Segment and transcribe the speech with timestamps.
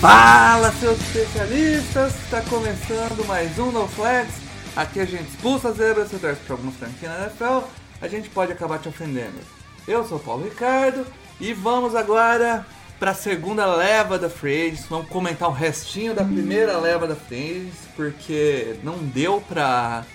[0.00, 2.14] Fala, seus especialistas!
[2.22, 4.32] Está começando mais um No Flags.
[4.74, 7.66] Aqui a gente expulsa as zebras, você torce para alguma franquia na NFL,
[8.00, 9.38] a gente pode acabar te ofendendo.
[9.86, 11.06] Eu sou o Paulo Ricardo
[11.38, 12.64] e vamos agora
[12.98, 14.86] para a segunda leva da Free Agents.
[14.88, 20.06] Vamos comentar o restinho da primeira leva da Free Agents, porque não deu para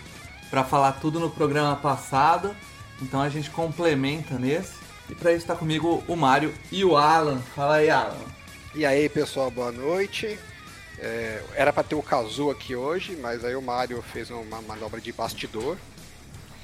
[0.49, 2.55] para falar tudo no programa passado,
[2.99, 4.73] então a gente complementa nesse.
[5.07, 7.37] E para isso está comigo o Mário e o Alan.
[7.55, 8.44] Fala aí, Alan.
[8.75, 10.37] E aí, pessoal, boa noite.
[10.99, 14.99] É, era para ter o Kazu aqui hoje, mas aí o Mario fez uma manobra
[14.99, 15.77] de bastidor.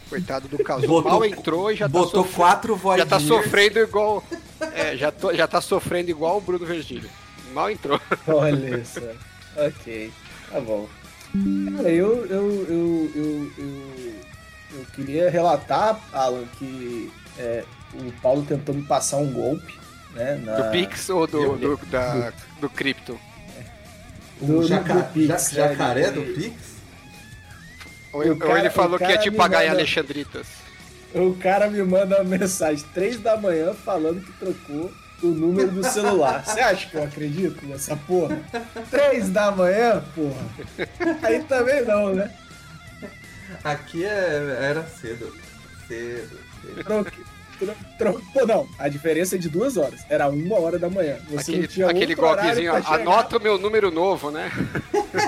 [0.09, 3.19] Coitado do Kazu, Botou- mal entrou e já tá, Botou sofrendo, quatro voz já tá
[3.19, 4.23] sofrendo igual.
[4.73, 7.09] É, já, tô- já tá sofrendo igual o Bruno Virgílio.
[7.53, 7.99] Mal entrou.
[8.27, 8.99] Olha só.
[9.66, 10.11] ok,
[10.49, 10.88] tá bom.
[11.77, 14.14] Cara, eu, eu, eu, eu, eu,
[14.80, 19.80] eu queria relatar, Alan, que é, o Paulo tentou me passar um golpe,
[20.14, 20.36] né?
[20.44, 23.20] Na, Do Pix ou do, do, da, do Crypto?
[24.40, 26.54] do, O jaca- do Pix, ja- jacaré do Pix?
[28.14, 30.48] Ou, O ou cara- ele falou que ia te me pagar em manda- Alexandritas?
[31.14, 35.84] O cara me manda uma mensagem três da manhã falando que trocou o número do
[35.84, 36.44] celular.
[36.48, 38.39] Você acha que eu acredito nessa porra?
[38.89, 40.42] Três da manhã, porra?
[41.22, 42.32] Aí também não, né?
[43.64, 45.34] Aqui é- era cedo.
[45.88, 46.39] Cedo.
[46.62, 46.84] cedo.
[46.84, 47.22] Troque.
[48.34, 50.02] Pô, não, a diferença é de duas horas.
[50.09, 51.17] Era uma hora da manhã.
[51.30, 54.52] Você não Aquele, tinha aquele outro horário golpezinho, anota o meu número novo, né?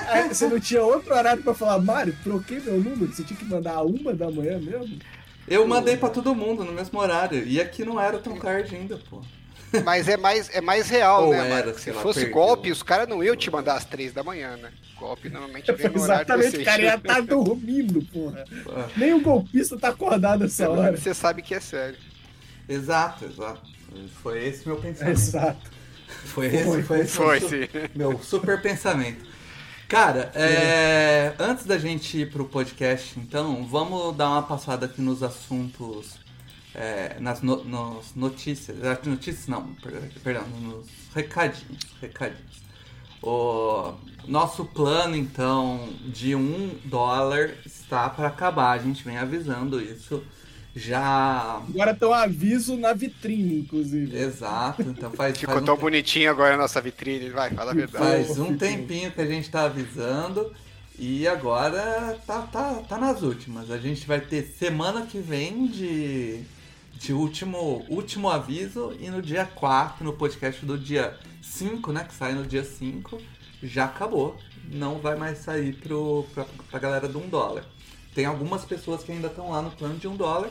[0.07, 3.13] Aí Você não tinha outro horário pra falar, Mário, troquei meu número.
[3.13, 4.97] Você tinha que mandar a uma da manhã mesmo?
[5.47, 7.45] Eu mandei pra todo mundo no mesmo horário.
[7.45, 9.21] E aqui não era tão tarde ainda, pô.
[9.83, 11.49] Mas é mais, é mais real, Ou né?
[11.49, 11.73] era?
[11.73, 12.35] Se lá, fosse perdeu.
[12.35, 14.71] golpe, os caras não iam te mandar às três da manhã, né?
[14.99, 18.45] Golpe normalmente vem no horário Exatamente, o cara ia estar dormindo, porra.
[18.69, 20.95] Ah, Nem o golpista tá acordado essa hora.
[20.95, 21.97] Você sabe que é sério.
[22.67, 23.61] Exato, exato.
[24.21, 25.17] Foi esse meu pensamento.
[25.17, 25.71] Exato.
[26.25, 27.67] Foi esse, foi esse Foi, meu, su- sim.
[27.95, 29.25] meu super pensamento.
[29.87, 35.21] Cara, é, antes da gente ir pro podcast, então, vamos dar uma passada aqui nos
[35.21, 36.15] assuntos,
[36.73, 42.63] é, nas no- nos notícias, ah, notícias não, per- perdão, nos recadinhos, recadinhos.
[43.21, 43.93] O
[44.27, 50.23] nosso plano, então, de um dólar está para acabar, a gente vem avisando isso
[50.75, 51.61] já...
[51.69, 54.17] Agora tem um aviso na vitrine, inclusive.
[54.17, 57.75] Exato, então faz, Ficou faz um tão bonitinho agora a nossa vitrine, vai, fala a
[57.75, 58.25] verdade.
[58.25, 60.51] Faz um tempinho que a gente tá avisando
[60.97, 63.69] e agora tá, tá, tá nas últimas.
[63.69, 66.41] A gente vai ter semana que vem de,
[66.93, 72.03] de último, último aviso e no dia 4, no podcast do dia 5, né?
[72.03, 73.21] Que sai no dia 5,
[73.61, 74.37] já acabou.
[74.71, 77.65] Não vai mais sair pro, pra, pra galera do 1 dólar.
[78.13, 80.49] Tem algumas pessoas que ainda estão lá no plano de 1 dólar.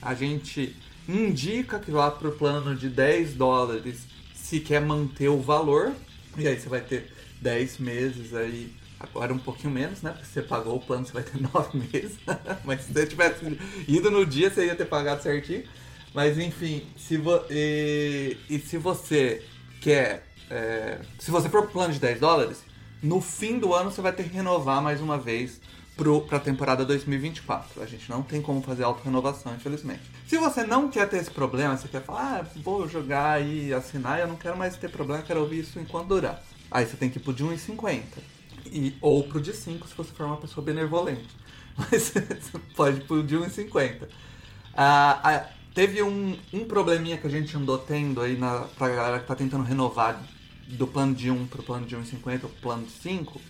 [0.00, 0.76] A gente
[1.08, 5.92] indica que vá pro plano de 10 dólares se quer manter o valor.
[6.36, 10.12] E aí você vai ter 10 meses aí, agora um pouquinho menos, né?
[10.12, 12.18] Porque você pagou o plano, você vai ter 9 meses.
[12.64, 13.58] Mas se você tivesse
[13.88, 15.64] ido no dia, você ia ter pagado certinho.
[16.14, 19.42] Mas enfim, se vo e, e se você
[19.80, 20.26] quer.
[20.50, 22.64] é, se você for pro plano de 10 dólares,
[23.02, 25.60] no fim do ano você vai ter que renovar mais uma vez
[25.96, 27.82] pro, pra temporada 2024.
[27.82, 30.02] A gente não tem como fazer auto-renovação, infelizmente.
[30.26, 34.20] Se você não quer ter esse problema, você quer falar, ah, vou jogar e assinar,
[34.20, 36.42] eu não quero mais ter problema, quero ouvir isso enquanto durar.
[36.70, 38.02] Aí você tem que ir pro de 1,50.
[38.66, 41.28] E, ou pro de 5 se você for uma pessoa benevolente.
[41.76, 42.20] Mas você
[42.74, 44.08] pode ir pro de 1,50.
[44.74, 49.20] Ah, ah, teve um, um probleminha que a gente andou tendo aí na, pra galera
[49.20, 50.20] que tá tentando renovar
[50.68, 53.40] do plano de 1 pro plano de 1,50 ou plano de 5,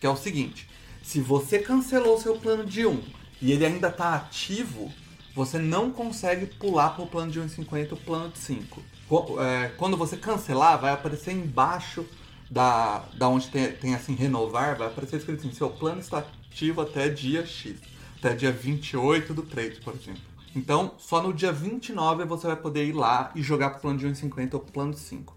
[0.00, 0.69] que é o seguinte,
[1.02, 3.02] se você cancelou seu plano de 1
[3.42, 4.92] e ele ainda tá ativo,
[5.34, 8.82] você não consegue pular pro plano de 1,50 ou plano de 5.
[9.08, 12.04] Qu- é, Quando você cancelar, vai aparecer embaixo
[12.50, 16.80] da, da onde tem, tem assim renovar, vai aparecer escrito assim, seu plano está ativo
[16.80, 17.76] até dia X,
[18.18, 20.20] até dia 28 do 3, por exemplo.
[20.54, 24.06] Então, só no dia 29 você vai poder ir lá e jogar pro plano de
[24.06, 25.36] 1,50 ou plano de 5.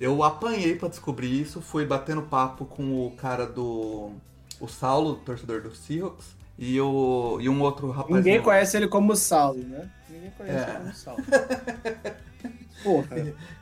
[0.00, 4.12] Eu apanhei pra descobrir isso, fui batendo papo com o cara do.
[4.60, 8.14] O Saulo, torcedor do Seahawks, e, o, e um outro rapaz.
[8.14, 9.88] Ninguém conhece ele como Saulo, né?
[10.08, 10.68] Ninguém conhece É.
[10.70, 11.24] ele como Saulo.
[12.82, 13.08] Porra.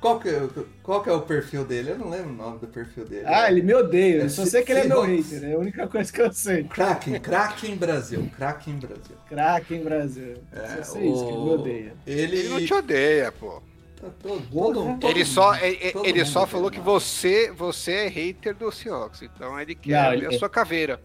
[0.00, 0.49] Qual que, é-
[0.83, 1.91] qual que é o perfil dele?
[1.91, 3.25] Eu não lembro o nome do perfil dele.
[3.27, 4.23] Ah, ele me odeia.
[4.23, 5.43] É Eu só sei que ele é meu hater.
[5.45, 6.62] É a única coisa que eu sei.
[6.65, 8.31] Kraken, Kraken Brasil.
[8.37, 9.17] Kraken Brasil.
[9.29, 10.37] Kraken Brasil.
[10.53, 11.93] É, só sei isso, que ele me odeia.
[12.06, 13.61] Ele, Ele não te odeia, pô.
[14.00, 18.71] Tá todo, Ele só, ele, todo ele só falou que você, você é hater do
[18.71, 19.23] Seahawks.
[19.23, 21.00] Então ele quer Não, ver ele- a sua caveira.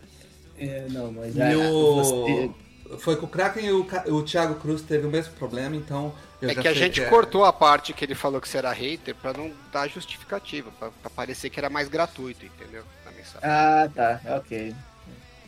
[0.57, 1.95] É, não, mas E é, o...
[1.95, 2.51] você-
[3.00, 6.51] Foi com o Kraken e o, o Thiago Cruz teve o mesmo problema, então eu
[6.51, 8.72] É já que a gente é- cortou a parte que ele falou que você era
[8.72, 12.84] hater pra não dar justificativa, pra, pra parecer que era mais gratuito, entendeu?
[13.04, 13.39] Na mensagem.
[13.42, 14.75] Ah, tá, ok.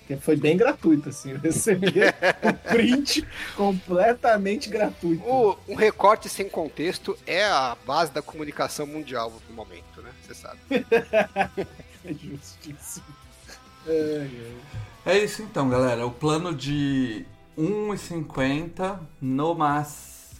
[0.07, 1.31] Porque foi bem gratuito, assim.
[1.31, 1.93] Eu recebi
[2.43, 5.23] um print completamente gratuito.
[5.27, 10.11] O- um recorte sem contexto é a base da comunicação mundial no momento, né?
[10.21, 10.59] Você sabe.
[12.07, 13.03] É justíssimo.
[13.87, 14.29] Ai,
[15.05, 15.15] ai.
[15.15, 16.05] É isso então, galera.
[16.05, 17.25] O plano de
[17.57, 20.33] 1,50 no mas.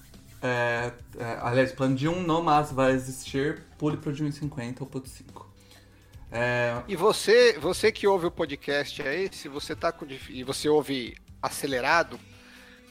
[0.44, 3.63] É, é, aliás, plano de 1 no mas vai existir.
[3.79, 5.35] Pule pro de 1,50 ou pro de 5.
[6.38, 10.68] É, E você, você que ouve o podcast aí, se você tá com e você
[10.68, 12.20] ouve acelerado,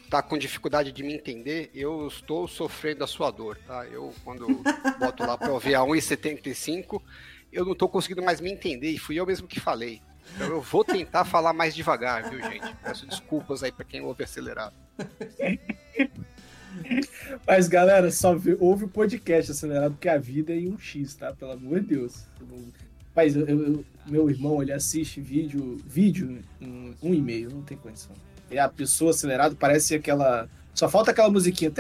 [0.08, 3.84] tá com dificuldade de me entender, eu estou sofrendo a sua dor, tá?
[3.86, 4.46] Eu quando
[4.98, 7.02] boto lá para ouvir a 1,75,
[7.52, 10.00] eu não tô conseguindo mais me entender e fui eu mesmo que falei.
[10.34, 12.74] Então eu vou tentar falar mais devagar, viu, gente?
[12.82, 14.74] Peço desculpas aí para quem ouve acelerado.
[17.46, 21.32] Mas, galera, só ouve o podcast acelerado, porque a vida é em um X, tá?
[21.32, 22.26] Pelo amor de Deus.
[23.14, 27.76] Mas eu- eu- meu irmão, ele assiste vídeo, vídeo em um e meio, não tem
[27.76, 28.12] condição.
[28.50, 30.48] E a pessoa acelerado parece aquela.
[30.74, 31.70] Só falta aquela musiquinha.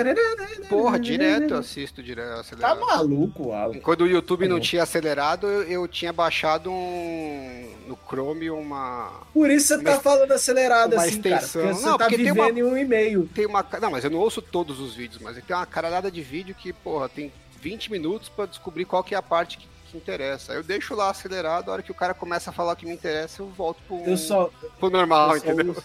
[0.68, 2.80] Porra, direto eu assisto direto Tá acelerado.
[2.80, 3.78] maluco, Alan.
[3.80, 4.66] Quando o YouTube não Tá bom.
[4.68, 10.00] tinha acelerado, eu, eu tinha baixado um no Chrome uma Por isso você tá Uma-
[10.00, 11.36] falando acelerado assim, cara.
[11.36, 11.62] extensão.
[11.62, 13.28] Porque você Não, tá porque tem vivendo uma- em um e meio.
[13.34, 13.66] tem uma.
[13.80, 16.72] Não, mas eu não ouço todos os vídeos, mas tem uma caralhada de vídeo que,
[16.72, 20.52] porra, tem 20 minutos pra descobrir qual que é a parte que, que interessa.
[20.52, 22.92] Eu deixo lá acelerado, a hora que o cara começa a falar o que me
[22.92, 25.72] interessa, eu volto pro, Eu só, pro normal, eu só entendeu?
[25.72, 25.82] uso,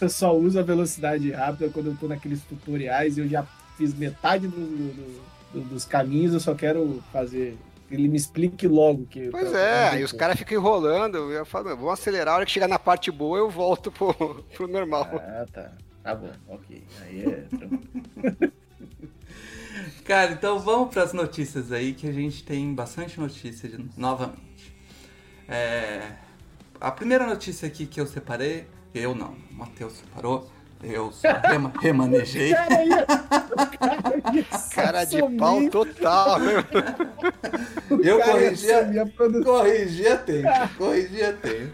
[0.00, 3.44] eu só uso a velocidade rápida quando eu tô naqueles tutoriais e eu já
[3.76, 5.22] fiz metade do- do-
[5.54, 7.56] do- dos caminhos, eu só quero fazer.
[7.90, 9.28] Ele me explique logo que.
[9.30, 12.36] Pois pra- é, pra- aí os caras ficam enrolando, eu falo, "Meu, vamos acelerar, a
[12.38, 14.14] hora que chegar na parte boa, eu volto pro,
[14.54, 15.06] pro normal.
[15.12, 15.72] Ah, tá.
[16.02, 16.82] Tá bom, ok.
[17.02, 17.44] Aí é.
[20.04, 24.74] Cara, então vamos para as notícias aí, que a gente tem bastante notícia de- novamente.
[25.48, 26.12] É,
[26.80, 30.50] a primeira notícia aqui que eu separei, eu não, o Matheus separou,
[30.82, 32.52] eu só rema- remanejei.
[34.74, 36.54] Cara, de pau total, né?
[37.90, 39.42] o Eu cara ia corrigi a- sumir a produção.
[39.58, 41.72] Corrigir a tempo, corrigir a tempo.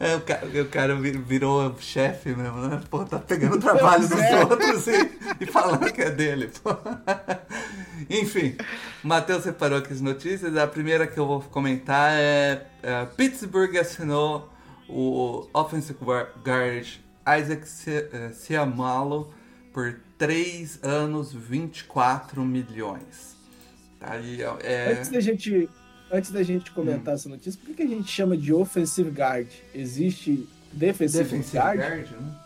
[0.00, 2.80] É, o, cara, o cara vi- virou chefe mesmo, né?
[2.88, 4.40] Pô, tá pegando o trabalho dos É.
[4.44, 6.70] outros e, e falando que é dele, pô.
[8.08, 8.56] Enfim,
[9.04, 10.56] o Matheus separou aqui as notícias.
[10.56, 14.50] A primeira que eu vou comentar é, é Pittsburgh assinou
[14.88, 16.86] o offensive guard
[17.38, 17.68] Isaac
[18.34, 19.32] Siamalo
[19.72, 23.36] por 3 anos, 24 milhões.
[24.00, 24.92] Tá aí, é...
[24.92, 25.68] Antes da gente,
[26.10, 29.48] antes da gente comentar essa notícia, por que que a gente chama de offensive guard?
[29.74, 31.78] Existe defensive, Defensive guard?
[31.80, 32.36] guard, né?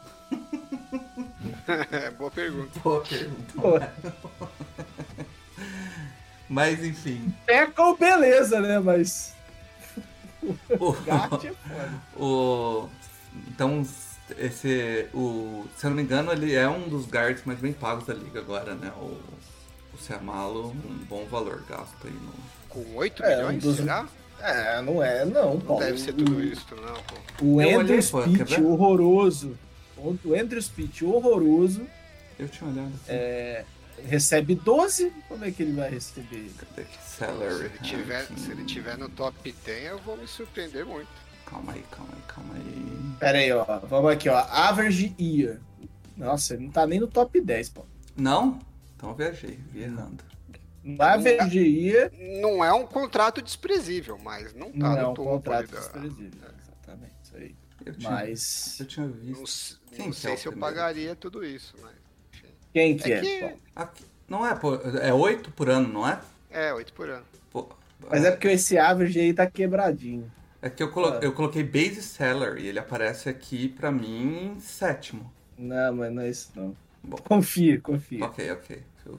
[1.91, 2.81] É, boa pergunta.
[2.81, 3.53] Boa pergunta.
[3.55, 3.81] Pô,
[6.49, 8.79] Mas enfim, tackle, beleza, né?
[8.79, 9.35] Mas
[10.79, 12.03] o, guard é foda.
[12.17, 12.89] o-
[13.49, 13.85] então
[14.39, 18.07] esse o se eu não me engano ele é um dos guards mais bem pagos
[18.07, 18.93] da liga agora, né?
[18.97, 19.19] O,
[19.95, 22.33] o Siamalo, um bom valor gasto aí no
[22.75, 24.07] Com 8 É, milhões, um dos- será?
[24.41, 25.83] É, não é, não, Não Paulo.
[25.83, 27.45] deve ser tudo isso, não, pô.
[27.45, 29.57] O Eu Andrew Speech horroroso.
[29.97, 31.87] O Andrew Speech horroroso
[32.39, 33.05] eu tinha olhado assim.
[33.09, 33.65] É.
[34.07, 35.11] recebe 12.
[35.29, 36.51] Como é que ele vai receber?
[36.59, 37.55] Cadê que Se salary?
[37.65, 41.09] ele, tiver, se ele tiver no top 10, eu vou me surpreender muito.
[41.47, 43.17] Calma aí, calma aí, calma aí.
[43.21, 43.65] Pera aí, ó.
[43.89, 44.37] Vamos aqui, ó.
[44.51, 45.59] Average year.
[46.17, 47.87] Nossa, ele não tá nem no top 10, pô.
[48.17, 48.59] Não?
[48.97, 50.23] Então eu viajei, vi errando.
[50.85, 52.13] No Average year
[52.43, 55.79] Não é um contrato desprezível, mas não tá não é no um topo contrato da-
[55.81, 56.41] desprezível.
[56.63, 57.55] Exatamente, isso aí.
[57.87, 58.81] Eu tinha, Mas.
[58.81, 59.81] eu tinha Não, visto.
[59.99, 61.93] não que é sei o se eu pagaria tudo isso, mas.
[62.33, 62.47] enfim.
[62.73, 63.87] Quem que É é?
[63.87, 66.21] que- não é, pô, é 8 por ano, não é?
[66.51, 67.25] É, 8 por ano.
[67.51, 67.69] Pô,
[68.11, 70.31] Mas é porque esse average aí tá quebradinho.
[70.61, 71.21] É que eu, colo Ah.
[71.23, 75.31] eu coloquei base salary, ele aparece aqui pra mim em sétimo.
[75.59, 76.77] Não, mas não é isso não.
[77.03, 77.17] Bom.
[77.19, 78.25] Confia, confia.
[78.25, 78.83] Ok, ok.
[79.07, 79.19] Eu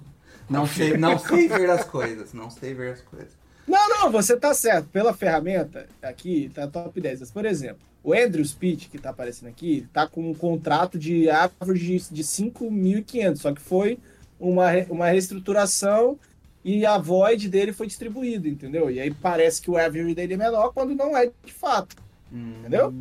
[0.50, 3.32] não sei, não sei ver as coisas, não sei ver as coisas.
[3.68, 4.88] Não, não, você tá certo.
[4.90, 7.22] Pela ferramenta, aqui tá top 10.
[7.22, 11.30] Mas, por exemplo, o Andrew Speed, que tá aparecendo aqui, tá com um contrato de
[11.30, 13.98] average de 5.500, só que foi
[14.40, 16.20] uma, uma reestruturação
[16.64, 18.92] e a void dele foi distribuída, entendeu?
[18.92, 21.96] E aí parece que o average dele é menor quando não é de fato.
[22.32, 22.94] Entendeu?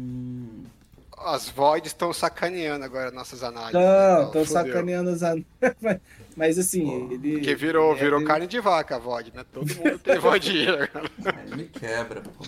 [1.24, 3.74] As voids estão sacaneando agora nossas análises.
[3.74, 4.24] Não, né?
[4.26, 5.42] estão sacaneando as an-
[6.36, 7.32] Mas assim, ele.
[7.34, 9.44] Porque virou, é, virou ele- carne de vaca a VOD, né?
[9.52, 11.10] Todo mundo tem VOD agora.
[11.36, 12.44] aí me quebra, pô.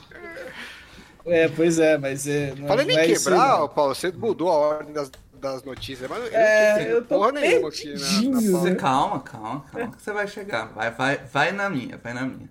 [1.27, 2.55] É, pois é, mas é.
[2.55, 3.65] Não, Falando é isso, quebrar, não.
[3.65, 7.69] ô, Paulo, você mudou a ordem das, das notícias, mas É, eu tô porra nenhuma
[7.69, 7.93] aqui.
[7.97, 10.67] Você calma, calma, calma, que você vai chegar.
[10.67, 12.49] Vai, vai, vai na minha, vai na minha.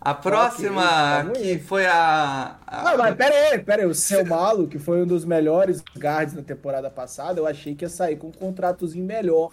[0.00, 1.58] A próxima, calma que aí.
[1.58, 2.56] foi a.
[2.66, 3.88] a- Não, mas pera aí, pera aí.
[3.88, 7.84] O seu Malo, que foi um dos melhores guards na temporada passada, eu achei que
[7.84, 9.50] ia sair com um contratozinho melhor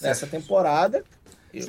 [0.00, 1.04] nessa temporada.
[1.52, 1.66] Eu-?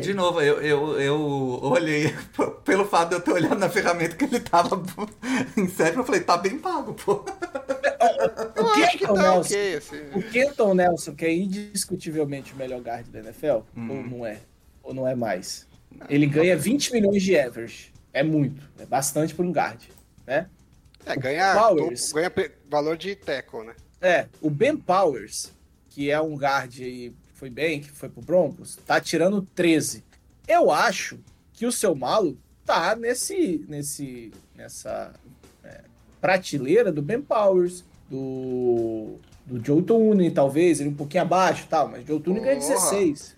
[0.00, 1.20] De novo, eu, eu, eu
[1.62, 2.12] olhei
[2.64, 4.82] pelo fato de eu ter olhado na ferramenta que ele tava
[5.56, 7.24] em sétimo, eu falei, tá bem pago, pô.
[8.58, 10.00] O que Kenton tá Nelson, ok, assim.
[10.12, 13.90] o Kenton Nelson, que é indiscutivelmente o melhor guard da NFL, Uhum.
[13.90, 14.38] ou não é?
[14.82, 15.66] Ou não é mais?
[16.08, 17.92] Ele ganha 20 milhões de average.
[18.12, 19.82] É muito, é bastante por um guard,
[20.26, 20.48] né?
[21.04, 22.12] É, ganha, Powers.
[22.12, 22.32] ganha
[22.68, 23.74] valor de tackle, né?
[24.00, 25.52] É, o Ben Powers,
[25.88, 30.04] que é um guard aí, foi bem, que foi pro Broncos, tá tirando 13.
[30.48, 31.18] Eu acho
[31.52, 35.12] que o seu malo tá nesse, nesse, nessa
[35.62, 35.82] é,
[36.20, 41.88] prateleira do Ben Powers, do, do Joe Tooney, talvez, ele um pouquinho abaixo e tal,
[41.88, 42.74] mas Joe Tooney ganha Porra.
[42.74, 43.35] 16.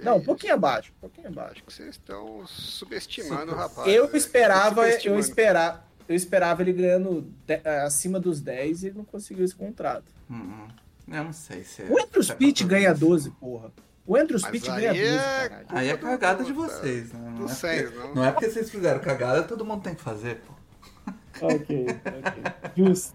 [0.00, 0.26] Que Não, um isso.
[0.26, 1.52] pouquinho abaixo, um pouquinho abaixo.
[1.52, 3.88] Acho que vocês estão subestimando o rapaz.
[3.92, 4.16] Eu né?
[4.16, 9.44] esperava, eu esperava, eu esperava ele ganhando de- acima dos 10 e ele não conseguiu
[9.44, 10.04] esse contrato.
[10.30, 10.66] Hum,
[11.08, 11.82] eu não sei se.
[11.82, 13.70] O Andrew se é Pitt ganha 12, porra.
[14.06, 15.64] O Andrew Pitt ganha 12, é-.
[15.68, 17.20] Aí é cagada de Puta, vocês, né?
[17.22, 18.14] Não Não é, sei, porque, não.
[18.14, 20.54] não é porque vocês fizeram cagada, todo mundo tem que fazer, pô.
[21.42, 22.42] Ok, ok.
[22.76, 23.14] Justo.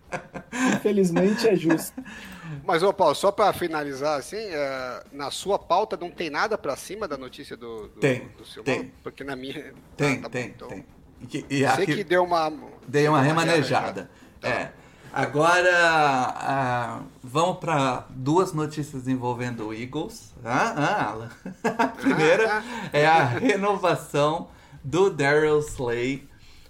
[0.77, 1.93] Infelizmente é justo.
[2.63, 6.75] Mas, ô Paulo, só pra finalizar, assim, é, na sua pauta não tem nada pra
[6.75, 8.79] cima da notícia do, do, Tem, do seu tem.
[8.83, 8.87] mal?
[9.03, 9.73] Porque na minha.
[9.97, 10.67] Tem, Ah, tá bom, tem, então.
[10.67, 10.85] tem.
[11.21, 12.51] E, que- e aqui que deu uma.
[12.87, 14.09] dei uma uma remanejada.
[14.41, 14.49] Tá.
[14.49, 14.71] É.
[15.13, 20.33] Agora, ah, vamos para duas notícias envolvendo o Eagles.
[20.43, 21.29] Ah, ah, Alan.
[21.63, 24.49] A primeira Ah, é a renovação
[24.83, 26.27] do Daryl Slay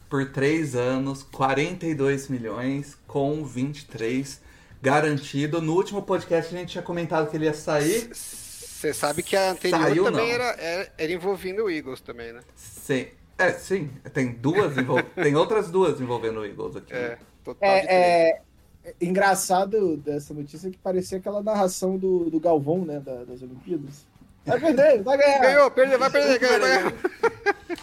[0.07, 4.39] por três anos, 42 milhões, com 23
[4.85, 5.59] garantido.
[5.61, 8.09] No último podcast a gente tinha comentado que ele ia sair.
[8.13, 12.41] Você sabe que a anterior Saiu, também era, era, era envolvendo o Eagles também, né?
[12.55, 13.07] Sim.
[13.37, 13.89] É, sim.
[14.13, 15.01] Tem duas envol...
[15.15, 16.93] tem outras duas envolvendo o Eagles aqui.
[16.93, 17.67] É, total.
[17.69, 18.41] É, é-
[18.87, 24.05] é engraçado dessa notícia que parecia aquela narração do, do Galvão, né, da- das Olimpíadas.
[24.45, 25.39] Vai perder, vai ganhar.
[25.39, 26.93] Ganhou, perdeu, vai perder, ganhou, vai ganhar.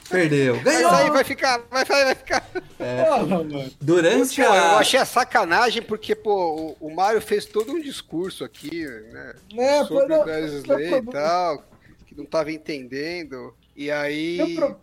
[0.08, 0.54] Perdeu.
[0.56, 0.90] Vai Ganhou!
[0.90, 2.40] sair, vai ficar, vai sair, vai ficar.
[2.78, 3.70] Porra, mano.
[3.80, 4.78] Durante Pô, eu a.
[4.78, 9.34] achei a sacanagem porque, pô, o, o Mário fez todo um discurso aqui, né?
[9.54, 10.28] Pô, sobre não, o
[10.58, 11.64] Slay e tal,
[12.06, 13.54] que não tava entendendo.
[13.74, 14.54] E aí.
[14.54, 14.76] Pro-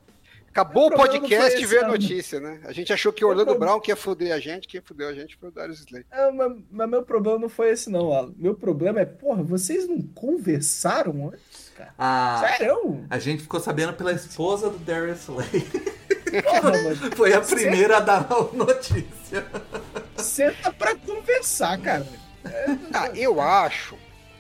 [0.52, 2.60] Acabou o podcast e veio a notícia, né?
[2.66, 5.08] A gente achou que o Orlando problema- Brown que ia foder a gente, quem fudeu
[5.08, 6.04] a gente foi o Darius Slay.
[6.12, 8.34] É, mas, mas meu problema não foi esse, não, Alan.
[8.36, 11.94] Meu problema é, porra, vocês não conversaram antes, cara?
[11.98, 12.42] a...
[12.42, 13.06] Sério?
[13.10, 15.68] a gente ficou sabendo pela esposa do Darius Slay.
[17.16, 19.48] Foi a primeira a dar a notícia.
[20.18, 22.06] Senta pra conversar, cara.
[22.94, 23.96] Ah, eu acho,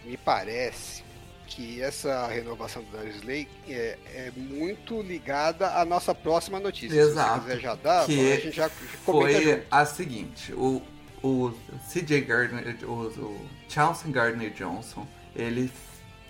[0.05, 1.03] me parece,
[1.47, 6.95] que essa renovação do Darius Slay é, é muito ligada à nossa próxima notícia.
[6.99, 7.33] Exato.
[7.33, 8.69] Se você quiser já dar, Que a gente já
[9.05, 9.65] comenta Foi junto.
[9.71, 10.81] a seguinte: o,
[11.23, 11.51] o
[11.91, 15.71] CJ Gardner, o, o Gardner Johnson, ele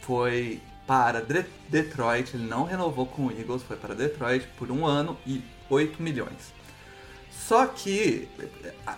[0.02, 4.88] foi para De- Detroit, ele não renovou com o Eagles, foi para Detroit por um
[4.88, 6.52] ano e 8 milhões.
[7.32, 8.28] Só que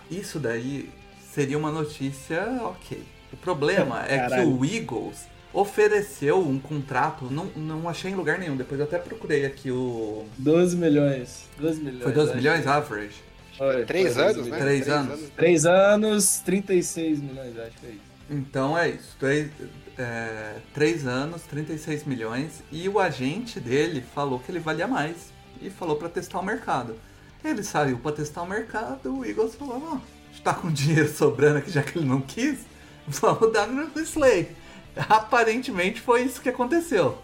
[0.09, 0.89] isso daí
[1.33, 3.03] seria uma notícia ok.
[3.33, 8.55] O problema é que o Eagles ofereceu um contrato, não, não achei em lugar nenhum,
[8.55, 10.25] depois eu até procurei aqui o.
[10.37, 11.49] 12 milhões.
[11.59, 12.03] 12 milhões.
[12.03, 13.15] Foi 12 acho milhões que- average?
[13.57, 14.43] Foi, Três foi 12 anos, né?
[14.43, 14.61] milhões.
[14.61, 15.29] Três anos.
[15.35, 18.11] Três anos, 36 milhões, acho que é isso.
[18.29, 19.17] Então é isso.
[20.01, 22.63] É, três anos, 36 milhões.
[22.71, 25.31] E o agente dele falou que ele valia mais.
[25.61, 26.97] E falou pra testar o mercado.
[27.43, 29.19] Ele saiu pra testar o mercado.
[29.19, 32.21] O Eagles falou: Ó, a gente tá com dinheiro sobrando aqui já que ele não
[32.21, 32.59] quis.
[33.07, 34.55] Vamos dar no Slay.
[35.07, 37.17] Aparentemente foi isso que aconteceu.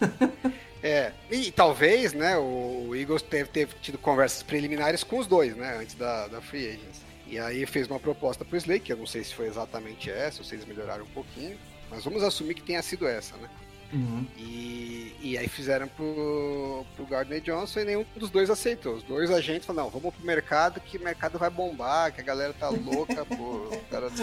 [0.82, 5.76] É, e talvez, né, o Eagles teve, teve tido conversas preliminares com os dois, né,
[5.78, 7.02] antes da, da Free Agents.
[7.26, 10.38] E aí fez uma proposta pro Slay, que eu não sei se foi exatamente essa,
[10.38, 11.58] ou se eles melhoraram um pouquinho,
[11.90, 13.48] mas vamos assumir que tenha sido essa, né.
[13.92, 14.24] Uhum.
[14.38, 18.94] E, e aí fizeram pro, pro Gardner Johnson e nenhum dos dois aceitou.
[18.94, 22.24] Os dois agentes falaram, não, vamos pro mercado, que o mercado vai bombar, que a
[22.24, 23.68] galera tá louca, pô.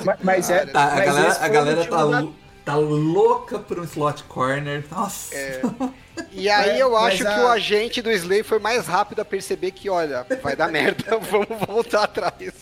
[0.05, 2.35] Mas- mas é- secundária, Tá, a Mas galera, a galera tá, da- lou-
[2.67, 4.83] tá louca por um slot corner.
[4.91, 5.33] Nossa.
[5.33, 5.61] É.
[6.31, 9.69] E aí eu acho a- que o agente do Slay foi mais rápido a perceber
[9.69, 12.53] que, olha, vai dar merda, vamos voltar atrás.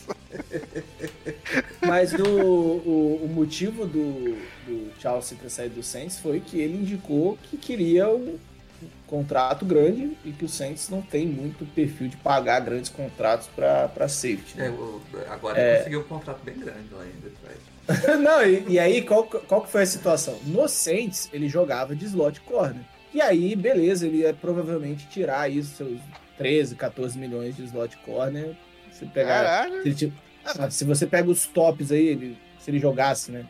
[1.82, 4.36] Mas o, o, o motivo do,
[4.68, 8.38] do Chelsea ter saído do Saints foi que ele indicou que queria um,
[8.84, 13.48] um contrato grande e que o Saints não tem muito perfil de pagar grandes contratos
[13.56, 14.56] para safety.
[14.60, 14.70] É, né?
[14.70, 17.75] o- agora ele conseguiu um contrato bem grande lá em Detroit.
[18.22, 20.40] não, e, e aí qual, qual que foi a situação?
[20.46, 22.82] No Saints ele jogava de slot corner.
[23.14, 26.00] E aí, beleza, ele ia provavelmente tirar aí seus
[26.38, 28.56] 13, 14 milhões de slot corner.
[28.92, 29.66] Se pegar.
[29.84, 30.14] Se, ele
[30.46, 33.46] Ah, se você pega os tops aí, ele- se ele jogasse, né?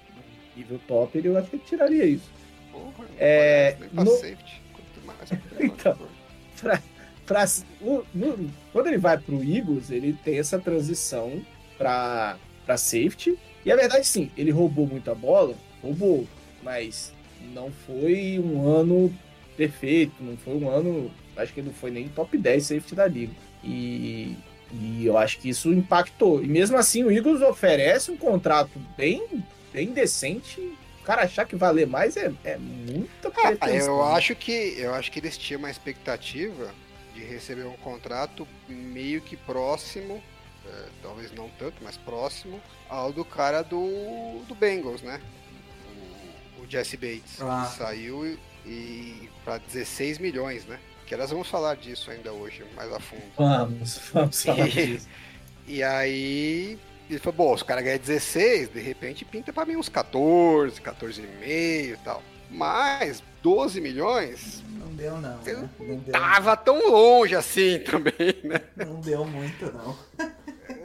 [0.56, 2.30] Nível top, ele, eu acho que ele tiraria isso.
[2.72, 4.62] Porra, É, no- safety.
[5.06, 5.98] Mais Então.
[6.62, 6.82] Pra,
[7.25, 7.46] pra-
[8.13, 11.42] no- quando ele vai pro Eagles, ele tem essa transição
[11.77, 13.38] pra, pra safety.
[13.66, 16.28] E a verdade, sim, ele roubou muita bola, roubou,
[16.64, 17.12] mas
[17.54, 19.14] não foi um ano
[19.58, 21.12] perfeito, não foi um ano.
[21.36, 23.34] Acho que não foi nem top 10 safety da liga.
[23.64, 24.36] E,
[24.72, 26.44] e eu acho que isso impactou.
[26.44, 29.44] E mesmo assim, o Eagles oferece um contrato bem,
[29.74, 30.62] bem decente.
[31.02, 33.96] O cara achar que valer mais é, é muita Ah, pretensão.
[33.96, 36.74] eu acho que eu acho que eles tinham uma expectativa
[37.14, 40.22] de receber um contrato meio que próximo,
[40.68, 45.22] é, talvez não tanto, mas próximo ao do cara do, do Bengals, né?
[46.60, 47.68] O, o Jesse Bates Ah.
[47.70, 50.80] que saiu e, e para 16 milhões, né?
[51.06, 53.22] Que nós vamos falar disso ainda hoje mais a fundo.
[53.38, 55.08] Vamos, vamos falar E- disso.
[55.68, 56.78] E aí
[57.10, 61.24] ele falou, bom, os caras ganham 16, de repente pinta pra mim uns 14, 14,5
[61.48, 62.22] e tal.
[62.50, 65.38] Mas 12 milhões Não deu, não.
[65.40, 65.70] Né?
[65.80, 68.62] Não deu, tava tão longe assim também, né?
[68.76, 69.98] não deu muito, não.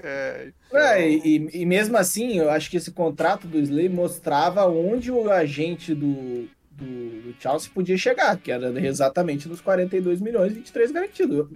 [0.03, 5.11] É, É, e, e mesmo assim, eu acho que esse contrato do Slay mostrava onde
[5.11, 10.55] o agente do, do, do Chelsea podia chegar, que era exatamente nos 42 milhões e
[10.57, 11.51] 23 garantido.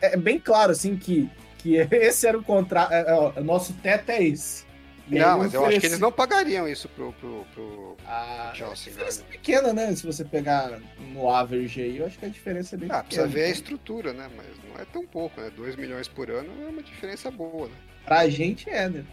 [0.00, 1.28] É bem claro, assim, que,
[1.58, 2.92] que esse era o contrato.
[2.92, 4.64] é, o nosso teto é esse.
[5.12, 8.92] Aí não, mas eu acho que eles não pagariam isso pro, pro, pro Ah, Chelsea.
[8.94, 9.04] né?
[9.28, 9.94] pequena, né?
[9.96, 13.26] Se você pegar no average aí, eu acho que a diferença é bem Ah, precisa
[13.26, 13.28] pequena.
[13.28, 14.30] ver a estrutura, né?
[14.36, 15.50] Mas não é tão pouco, né?
[15.50, 17.74] 2 milhões por ano é uma diferença boa, né?
[18.04, 19.04] Pra gente é, né?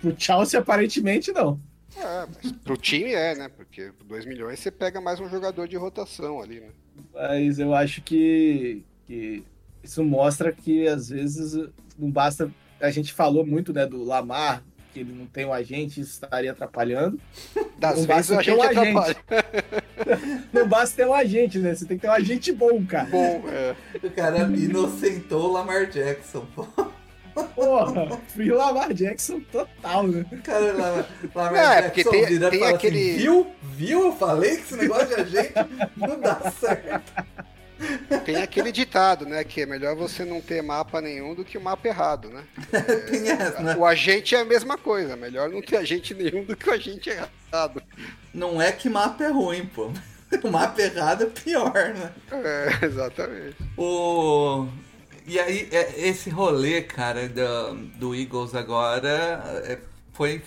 [0.00, 1.58] Pro Chelsea, aparentemente, não.
[1.96, 3.48] É, mas pro time é, né?
[3.48, 6.68] Porque 2 milhões você pega mais um jogador de rotação ali, né?
[7.12, 9.42] Mas eu acho que, que
[9.82, 11.52] isso mostra que às vezes
[11.98, 12.50] não basta.
[12.80, 16.52] A gente falou muito né, do Lamar, que ele não tem um agente, isso estaria
[16.52, 17.20] atrapalhando.
[17.78, 18.78] Das Não vezes basta ter um agente.
[18.78, 19.16] atrapalha.
[20.52, 21.74] Não basta ter um agente, né?
[21.74, 23.08] Você tem que ter um agente bom, cara.
[23.08, 23.76] Bom, é.
[24.02, 26.66] O cara inocentou o Lamar Jackson, pô.
[27.34, 30.24] Porra, fui o Lamar Jackson total, né?
[30.44, 33.46] Cara, Lamar, Lamar Não, é, Jackson porque tem- vira tem fala aquele- assim, viu?
[33.62, 34.00] Viu?
[34.06, 35.52] Eu falei que esse negócio de agente
[35.96, 37.12] não dá certo.
[38.26, 39.42] Tem aquele ditado, né?
[39.42, 42.42] Que é melhor você não ter mapa nenhum do que o mapa errado, né?
[43.10, 43.74] Tem essa, né?
[43.76, 45.16] O agente é a mesma coisa.
[45.16, 47.82] Melhor não ter agente nenhum do que o agente errado.
[48.34, 49.90] Não é que mapa é ruim, pô.
[50.44, 52.12] O mapa errado é pior, né?
[52.30, 53.56] É, exatamente.
[53.76, 54.68] O...
[55.26, 59.78] E aí, é- esse rolê, cara, do, do Eagles agora é,
[60.12, 60.42] foi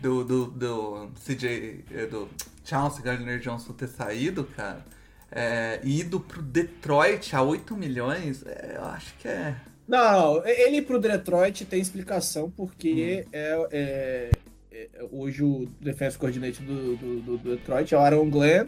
[0.00, 2.28] do, do, do CJ, é, do
[2.64, 4.84] Charles Gardner Johnson ter saído, cara,
[5.30, 9.54] é, e ido pro Detroit a 8 milhões, é, eu acho que é.
[9.86, 14.30] Não, ele ir pro Detroit tem explicação, porque é, é-
[14.70, 18.66] é- hoje o defense coordinator do, do, do- Detroit é o Aaron Glenn,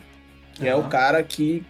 [0.55, 0.87] que é Aham.
[0.87, 1.63] o cara que,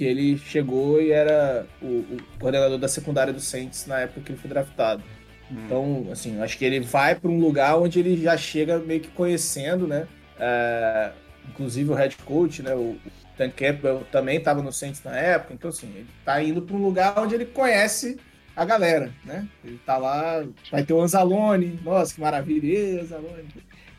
[0.00, 4.32] que ele chegou e era o, o coordenador da secundária do Saints na época que
[4.32, 5.02] ele foi draftado.
[5.50, 9.08] Então, assim, acho que ele vai para um lugar onde ele já chega meio que
[9.08, 10.08] conhecendo, né?
[10.38, 11.12] É,
[11.50, 12.74] inclusive o head coach, né?
[12.74, 12.96] O
[13.36, 15.52] Dan Campbell também estava no Saints na época.
[15.52, 18.16] Então, assim, ele tá indo para um lugar onde ele conhece
[18.56, 19.46] a galera, né?
[19.62, 21.78] Ele tá lá, vai ter o Anzalone.
[21.84, 23.48] Nossa, que maravilha, Anzalone.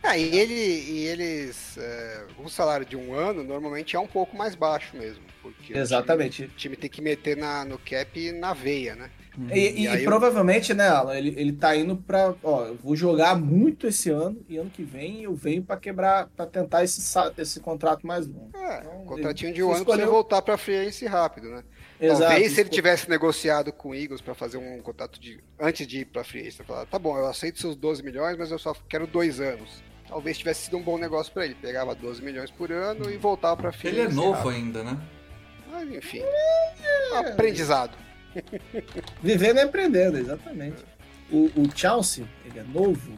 [0.04, 1.78] Ah, e, ele, e eles.
[1.78, 5.24] é, o salário de um ano normalmente é um pouco mais baixo mesmo.
[5.42, 6.38] Porque o Exatamente.
[6.44, 9.10] time, o time tem que meter na, no cap na veia, né?
[9.50, 12.34] E, e- E e eu- provavelmente, né, Alan, ele, ele tá indo pra.
[12.44, 16.28] Ó, eu vou jogar muito esse ano e ano que vem eu venho pra quebrar,
[16.36, 17.02] pra tentar esse,
[17.38, 18.52] esse contrato mais longo.
[18.56, 21.50] É, Então, um contratinho de um ano pra você escolheu- voltar pra free agency rápido,
[21.50, 21.64] né?
[22.00, 22.22] Exato.
[22.24, 25.40] Talvez se ele tivesse negociado com o Eagles pra fazer um contrato de.
[25.60, 28.52] Antes de ir pra free agency, falar, tá bom, eu aceito seus 12 milhões, mas
[28.52, 29.82] eu só quero dois anos.
[30.12, 31.56] Talvez tivesse sido um bom negócio pra ele.
[31.56, 35.00] Pegava 12 milhões por ano e voltava pra free Ele é novo ainda, né?
[35.72, 36.22] Mas enfim.
[37.18, 37.98] Aprendizado.
[39.24, 40.84] Vivendo e aprendendo, exatamente.
[41.32, 43.18] O, o Chelsea, ele é novo.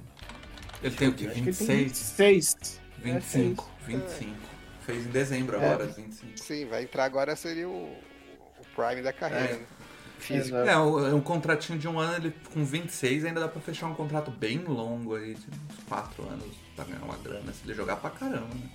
[0.83, 1.25] Ele tem o quê?
[1.25, 2.13] Eu acho que ele tem 26?
[2.17, 2.81] 26.
[2.99, 4.35] 25, 25.
[4.81, 5.65] Fez em dezembro É.
[5.65, 6.39] agora, 25.
[6.39, 7.85] Sim, vai entrar agora seria o,
[8.59, 9.53] o Prime da carreira.
[9.53, 9.57] É.
[9.57, 9.65] né?
[10.19, 10.55] Físico.
[10.57, 10.69] Exato.
[10.69, 13.87] É, um, é um contratinho de um ano, ele com 26 ainda dá pra fechar
[13.87, 17.73] um contrato bem longo aí, de uns 4 anos, pra ganhar uma grana, se ele
[17.73, 18.69] jogar pra caramba, né?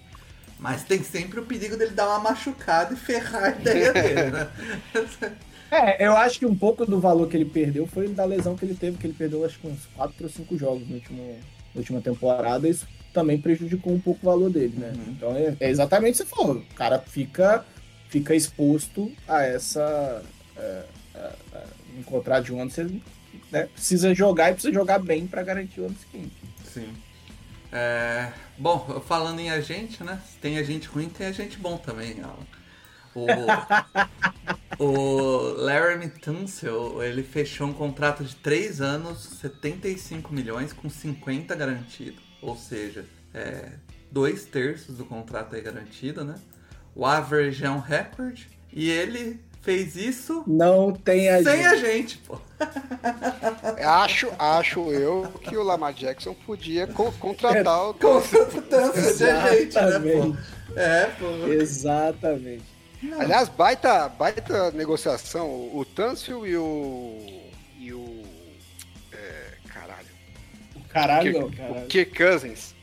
[0.58, 4.50] Mas tem sempre o perigo dele dar uma machucada e ferrar a ideia dele, né?
[5.70, 8.64] É, eu acho que um pouco do valor que ele perdeu foi da lesão que
[8.64, 11.38] ele teve, que ele perdeu acho que uns 4 ou 5 jogos no último,
[11.74, 12.66] na última temporada.
[12.66, 14.92] Isso também prejudicou um pouco o valor dele, né?
[14.96, 15.12] Uhum.
[15.12, 16.56] Então é, é exatamente o que você falou.
[16.56, 17.64] O cara fica,
[18.08, 20.22] fica exposto a essa.
[20.56, 20.84] É,
[21.14, 21.64] é, é,
[21.98, 22.84] um contrato de um ano, você
[23.52, 26.32] né, precisa jogar e precisa jogar bem pra garantir o ano seguinte.
[26.64, 26.88] Sim.
[27.70, 30.20] É, bom, falando em agente, né?
[30.40, 32.46] Tem agente ruim, tem agente bom também, Alan.
[33.14, 33.26] O,
[34.82, 42.20] o Laramie Tunsil, ele fechou um contrato de 3 anos, 75 milhões, com 50 garantido.
[42.40, 43.04] Ou seja,
[43.34, 43.72] é,
[44.10, 46.36] dois terços do contrato é garantido, né?
[46.94, 48.48] O average é um recorde.
[48.72, 52.38] E ele fez isso Não tem a sem a gente, pô.
[53.84, 59.82] Acho, acho eu que o Lamar Jackson podia co- contratar o tanto de agente, né,
[59.88, 60.38] Exatamente.
[60.66, 60.80] pô?
[60.80, 61.46] É, pô.
[61.52, 62.64] Exatamente.
[63.18, 65.46] Aliás, baita, baita negociação.
[65.48, 67.42] O Tâncio e o.
[67.78, 68.22] E o.
[69.12, 70.08] é, caralho.
[71.32, 71.86] Não, o caralho.
[71.86, 72.74] Kirk Cousins.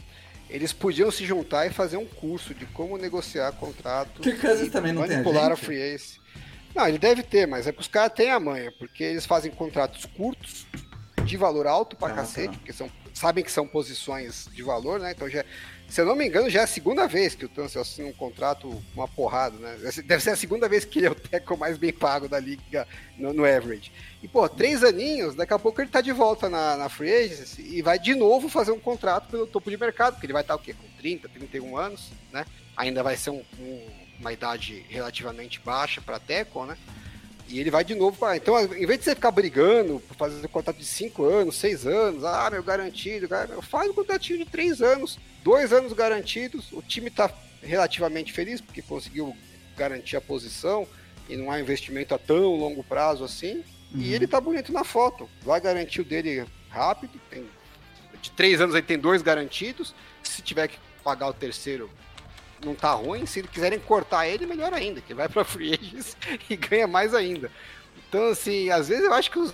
[0.49, 4.21] Eles podiam se juntar e fazer um curso de como negociar contrato.
[4.21, 5.65] Kirk Cousins e também não tem manipular a agente?
[5.65, 6.19] free agency.
[6.75, 9.49] Não, ele deve ter, mas é que os caras têm a manha, porque eles fazem
[9.51, 10.67] contratos curtos,
[11.23, 12.57] de valor alto pra Ah, cacete, tá.
[12.59, 15.11] porque são, sabem que são posições de valor, né?
[15.11, 15.43] Então já,
[15.89, 18.13] se eu não me engano, já é a segunda vez que o Tunsil assina um
[18.13, 19.75] contrato uma porrada, né?
[20.05, 22.87] Deve ser a segunda vez que ele é o teco mais bem pago da liga
[23.17, 23.91] no, no average.
[24.21, 27.61] E, pô, três aninhos, daqui a pouco ele tá de volta na, na free agency
[27.75, 30.53] e vai de novo fazer um contrato pelo topo de mercado, porque ele vai estar
[30.53, 30.73] o quê?
[30.75, 32.45] Com 30, 31 anos, né?
[32.77, 36.77] Ainda vai ser um- um- uma idade relativamente baixa para teco, né?
[37.47, 38.35] E ele vai de novo para.
[38.35, 41.85] Então, em vez de você ficar brigando por fazer um contrato de 5 anos, 6
[41.85, 46.71] anos, ah, meu garantido, meu, faz um contratinho de 3 anos, 2 anos garantidos.
[46.71, 49.35] O time tá relativamente feliz porque conseguiu
[49.77, 50.87] garantir a posição
[51.29, 53.63] e não há investimento a tão longo prazo assim.
[53.93, 55.29] E ele tá bonito na foto.
[55.43, 57.21] Vai garantir o dele rápido.
[57.29, 57.45] Tem,
[58.21, 59.93] de 3 anos ele tem dois garantidos.
[60.23, 61.89] Se tiver que pagar o terceiro,
[62.65, 63.25] não tá ruim.
[63.25, 66.17] Se quiserem cortar ele, melhor ainda, que vai pra free agents
[66.49, 67.51] e ganha mais ainda.
[68.07, 69.53] Então, assim, às vezes eu acho que os,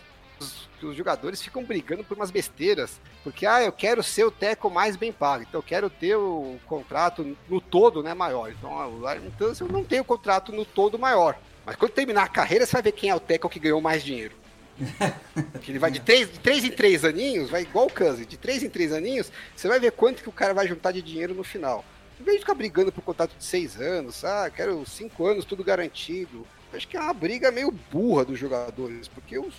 [0.80, 3.00] que os jogadores ficam brigando por umas besteiras.
[3.24, 5.43] Porque, ah, eu quero ser o teco mais bem pago.
[5.43, 8.52] Então, eu quero ter o contrato no todo, né, maior.
[8.52, 11.38] Então, ah, o Larry Tunsil não tem o contrato no todo maior.
[11.65, 14.04] Mas quando terminar a carreira, você vai ver quem é o teco que ganhou mais
[14.04, 14.36] dinheiro.
[15.67, 18.63] Ele vai de três, de três em três aninhos, vai igual o Kansas, de três
[18.63, 21.43] em três aninhos, você vai ver quanto que o cara vai juntar de dinheiro no
[21.43, 21.86] final.
[22.21, 25.63] Em vez de ficar brigando por contrato de seis anos, ah, quero cinco anos, tudo
[25.63, 26.45] garantido.
[26.71, 29.55] Acho que é uma briga meio burra dos jogadores, porque os,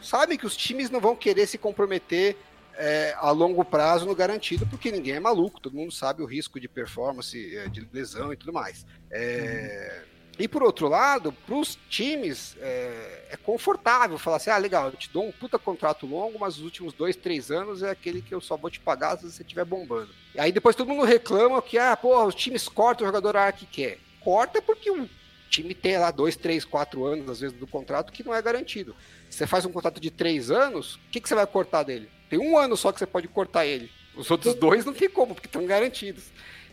[0.00, 2.34] sabem que os times não vão querer se comprometer
[2.72, 6.58] é, a longo prazo no garantido, porque ninguém é maluco, todo mundo sabe o risco
[6.58, 8.86] de performance, é, de lesão e tudo mais.
[9.10, 10.02] É,
[10.38, 14.92] E por outro lado, para os times é, é confortável falar assim: ah, legal, eu
[14.92, 18.34] te dou um puta contrato longo, mas os últimos dois, três anos é aquele que
[18.34, 20.10] eu só vou te pagar se você estiver bombando.
[20.34, 23.44] E aí depois todo mundo reclama que, ah, porra, os times cortam o jogador a
[23.44, 23.98] hora que quer.
[24.20, 25.08] Corta porque o
[25.48, 28.94] time tem lá dois, três, quatro anos, às vezes, do contrato que não é garantido.
[29.30, 32.10] Você faz um contrato de três anos, o que, que você vai cortar dele?
[32.28, 33.90] Tem um ano só que você pode cortar ele.
[34.14, 36.24] Os outros dois não tem como, porque estão garantidos.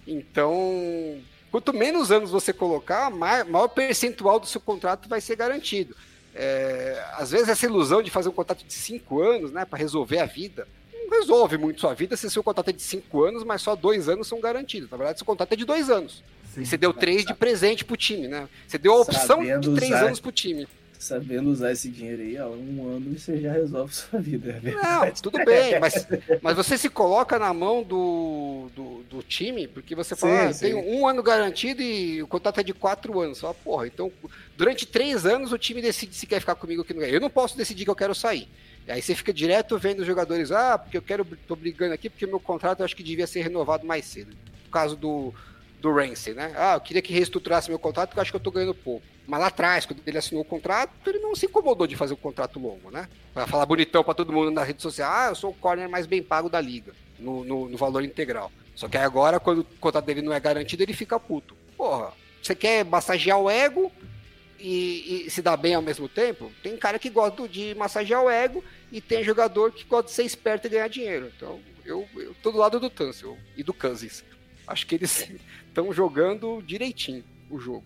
[0.07, 1.21] Então,
[1.53, 5.95] quanto menos anos você colocar, mai- maior percentual do seu contrato vai ser garantido.
[6.33, 10.17] É, às vezes essa ilusão de fazer um contrato de cinco anos, né, para resolver
[10.17, 13.61] a vida, não resolve muito sua vida se seu contrato é de cinco anos, mas
[13.61, 14.89] só dois anos são garantidos.
[14.89, 16.23] Na verdade, seu contrato é de dois anos.
[16.55, 16.61] Sim.
[16.61, 18.49] E você deu três de presente pro time, né?
[18.67, 20.05] Você deu a opção de três usar.
[20.07, 20.67] anos pro time.
[21.03, 24.61] Sabendo usar esse dinheiro aí, ó, um ano você já resolve sua vida.
[24.63, 26.07] É Não, tudo bem, mas,
[26.41, 30.59] mas você se coloca na mão do, do, do time, porque você fala, Sim, ah,
[30.69, 33.41] tenho um ano garantido e o contrato é de quatro anos.
[33.41, 34.09] Fala, porra, então
[34.55, 37.13] durante três anos o time decide se quer ficar comigo ou que não quer.
[37.13, 38.47] Eu não posso decidir que eu quero sair.
[38.87, 42.09] E aí você fica direto vendo os jogadores, ah, porque eu quero, tô brigando aqui
[42.09, 44.29] porque meu contrato eu acho que devia ser renovado mais cedo.
[44.63, 45.33] No caso do,
[45.81, 46.53] do Ramsey, né?
[46.55, 49.12] Ah, eu queria que reestruturasse meu contrato porque eu acho que eu tô ganhando pouco.
[49.25, 52.17] Mas lá atrás, quando ele assinou o contrato, ele não se incomodou de fazer um
[52.17, 53.07] contrato longo, né?
[53.33, 56.05] Pra falar bonitão pra todo mundo na rede social, ah, eu sou o corner mais
[56.05, 58.51] bem pago da liga, no, no, no valor integral.
[58.75, 61.55] Só que agora, quando o contrato dele não é garantido, ele fica puto.
[61.77, 63.91] Porra, você quer massagear o ego
[64.59, 66.51] e, e se dar bem ao mesmo tempo?
[66.61, 70.23] Tem cara que gosta de massagear o ego e tem jogador que gosta de ser
[70.23, 71.31] esperto e ganhar dinheiro.
[71.35, 74.23] Então, eu, eu tô do lado do Tunsil e do Cousins.
[74.67, 75.29] Acho que eles
[75.67, 77.83] estão jogando direitinho o jogo.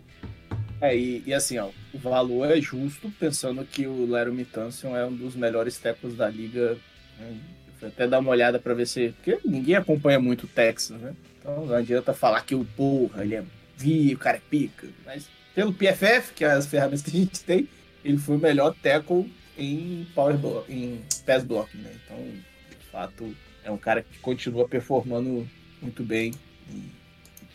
[0.79, 5.05] É, e, e, assim, ó, o valor é justo, pensando que o Laramie Tunsil é
[5.05, 6.77] um dos melhores tackles da liga.
[7.19, 7.37] Né?
[7.81, 9.09] Até dar uma olhada para ver se.
[9.09, 11.13] Porque ninguém acompanha muito o Texas, né?
[11.39, 13.43] Então não adianta falar que o porra, ele é
[13.77, 14.87] vi, o cara é pica.
[15.05, 17.69] Mas pelo PFF, que é as ferramentas que a gente tem,
[18.03, 21.91] ele foi o melhor tackle em power block, em pass blocking, né?
[22.03, 25.47] Então, de fato, é um cara que continua performando
[25.81, 26.33] muito bem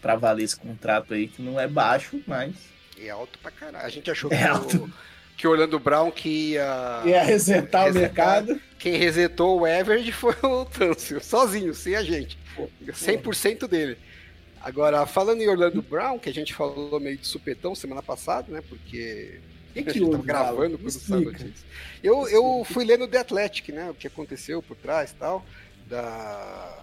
[0.01, 2.55] para valer esse contrato aí, que não é baixo, mas
[3.07, 3.87] é alto pra caralho.
[3.87, 4.85] A gente achou é que, alto.
[4.85, 4.93] o,
[5.37, 7.03] que Orlando Brown que ia.
[7.05, 8.61] Ia resetar, resetar o mercado.
[8.79, 12.39] Quem resetou o Everett foi o Tâncio, sozinho, sem a gente.
[12.87, 13.97] 100% dele.
[14.61, 18.63] Agora, falando em Orlando Brown, que a gente falou meio de supetão semana passada, né?
[18.69, 19.41] Porque
[19.73, 21.67] que que houve, gravando quando saiu notícia.
[22.03, 23.91] Eu, eu fui lendo The Athletic, né?
[23.91, 25.45] O que aconteceu por trás e tal.
[25.89, 26.82] Da,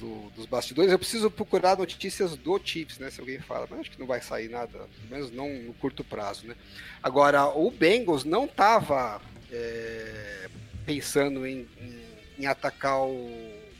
[0.00, 0.90] do, dos bastidores.
[0.90, 3.10] Eu preciso procurar notícias do Chiefs, né?
[3.10, 6.02] Se alguém fala, mas acho que não vai sair nada, pelo menos não no curto
[6.02, 6.56] prazo, né?
[7.02, 9.20] Agora, o Bengals não estava
[9.52, 10.48] é,
[10.86, 12.02] pensando em, em,
[12.40, 13.12] em atacar o,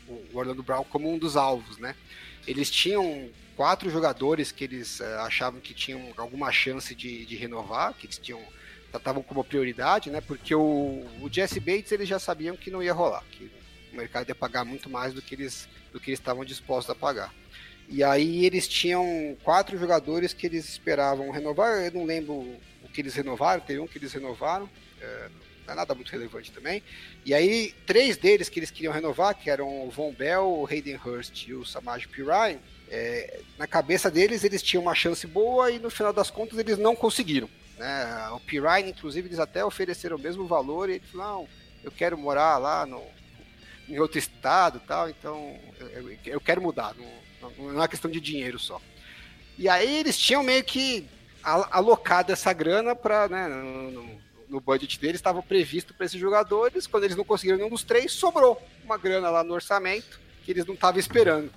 [0.07, 1.97] o, Orlando Brown como um dos alvos, né?
[2.47, 7.95] Eles tinham quatro jogadores que eles é, achavam que tinham alguma chance de, de renovar,
[7.95, 8.41] que eles tinham
[8.91, 10.21] tratavam como prioridade, né?
[10.21, 13.49] Porque o, o Jesse Bates eles já sabiam que não ia rolar, que
[13.93, 16.95] o mercado ia pagar muito mais do que eles do que eles estavam dispostos a
[16.95, 17.35] pagar.
[17.89, 21.85] E aí eles tinham quatro jogadores que eles esperavam renovar.
[21.85, 25.29] Eu não lembro o que eles renovaram, teve um que eles renovaram, é,
[25.67, 26.83] não é nada muito relevante também.
[27.25, 31.01] E aí, três deles que eles queriam renovar, que eram o Von Bell, o Hayden
[31.05, 35.79] Hurst e o Samaj Pirai, é, na cabeça deles eles tinham uma chance boa e
[35.79, 37.49] no final das contas eles não conseguiram.
[37.77, 38.29] Né?
[38.33, 41.49] O Pirai, inclusive, eles até ofereceram o mesmo valor e ele falou: não,
[41.83, 43.03] eu quero morar lá no,
[43.91, 46.95] em outro estado tal, então eu, eu quero mudar,
[47.41, 48.81] não, não é questão de dinheiro só.
[49.59, 51.07] E aí eles tinham meio que
[51.43, 57.05] alocado essa grana para, né, no, no, budget deles, estava previsto para esses jogadores, quando
[57.05, 60.75] eles não conseguiram nenhum dos três, sobrou uma grana lá no orçamento que eles não
[60.75, 61.51] estavam esperando.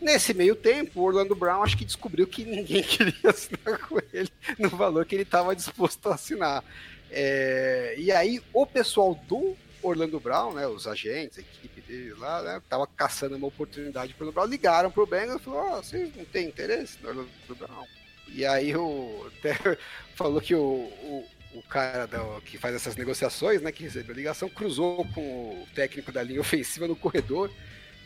[0.00, 4.30] Nesse meio tempo, o Orlando Brown acho que descobriu que ninguém queria assinar com ele
[4.58, 6.64] no valor que ele estava disposto a assinar.
[7.10, 12.42] É, e aí, o pessoal do Orlando Brown, né, os agentes, a equipe dele lá,
[12.42, 16.14] né, tava caçando uma oportunidade para o Brown, ligaram pro Bengals e falou, oh, vocês
[16.14, 17.86] não têm interesse no Orlando Brown?
[18.28, 19.56] E aí o até
[20.14, 24.16] falou que o, o, o cara da, que faz essas negociações, né, que recebeu a
[24.16, 27.50] ligação, cruzou com o técnico da linha ofensiva no corredor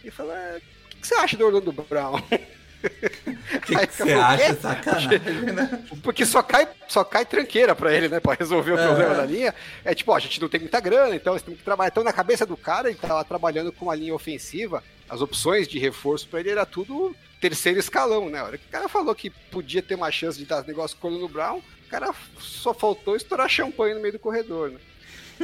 [0.03, 2.21] e falou, é, o que, que você acha do Orlando Brown?
[3.65, 4.55] Que, você acha?
[4.55, 5.19] Sacanagem,
[5.53, 5.85] né?
[6.03, 8.21] Porque só cai, só cai tranqueira pra ele, né?
[8.21, 9.55] Pra resolver o problema da linha.
[9.85, 11.89] É tipo, ó, a gente não tem muita grana, então você tem que trabalhar.
[11.89, 15.79] Então, na cabeça do cara, ele tava trabalhando com uma linha ofensiva, as opções de
[15.79, 18.39] reforço pra ele era tudo terceiro escalão, né?
[18.39, 21.13] A hora que o cara falou que podia ter uma chance de dar negócio com
[21.13, 24.79] o Brown, o cara só faltou estourar champanhe no meio do corredor, né?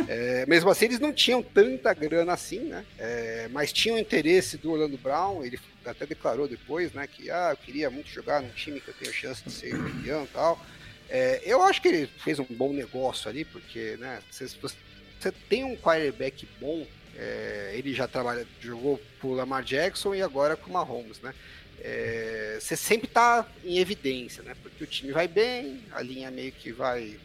[0.08, 2.84] É, mesmo assim, eles não tinham tanta grana assim, né?
[2.98, 5.44] É, mas tinham interesse do Orlando Brown.
[5.44, 7.06] Ele até declarou depois, né?
[7.06, 10.24] Que ah, eu queria muito jogar num time que eu tenho chance de ser campeão
[10.24, 10.64] e tal.
[11.08, 14.20] É, eu acho que ele fez um bom negócio ali, porque, né?
[14.30, 16.86] Se você tem um quarterback bom,
[17.16, 21.34] é, ele já trabalha, jogou por Lamar Jackson e agora com o Mahomes, né?
[21.82, 24.54] É, você sempre está em evidência, né?
[24.62, 27.18] Porque o time vai bem, a linha meio que vai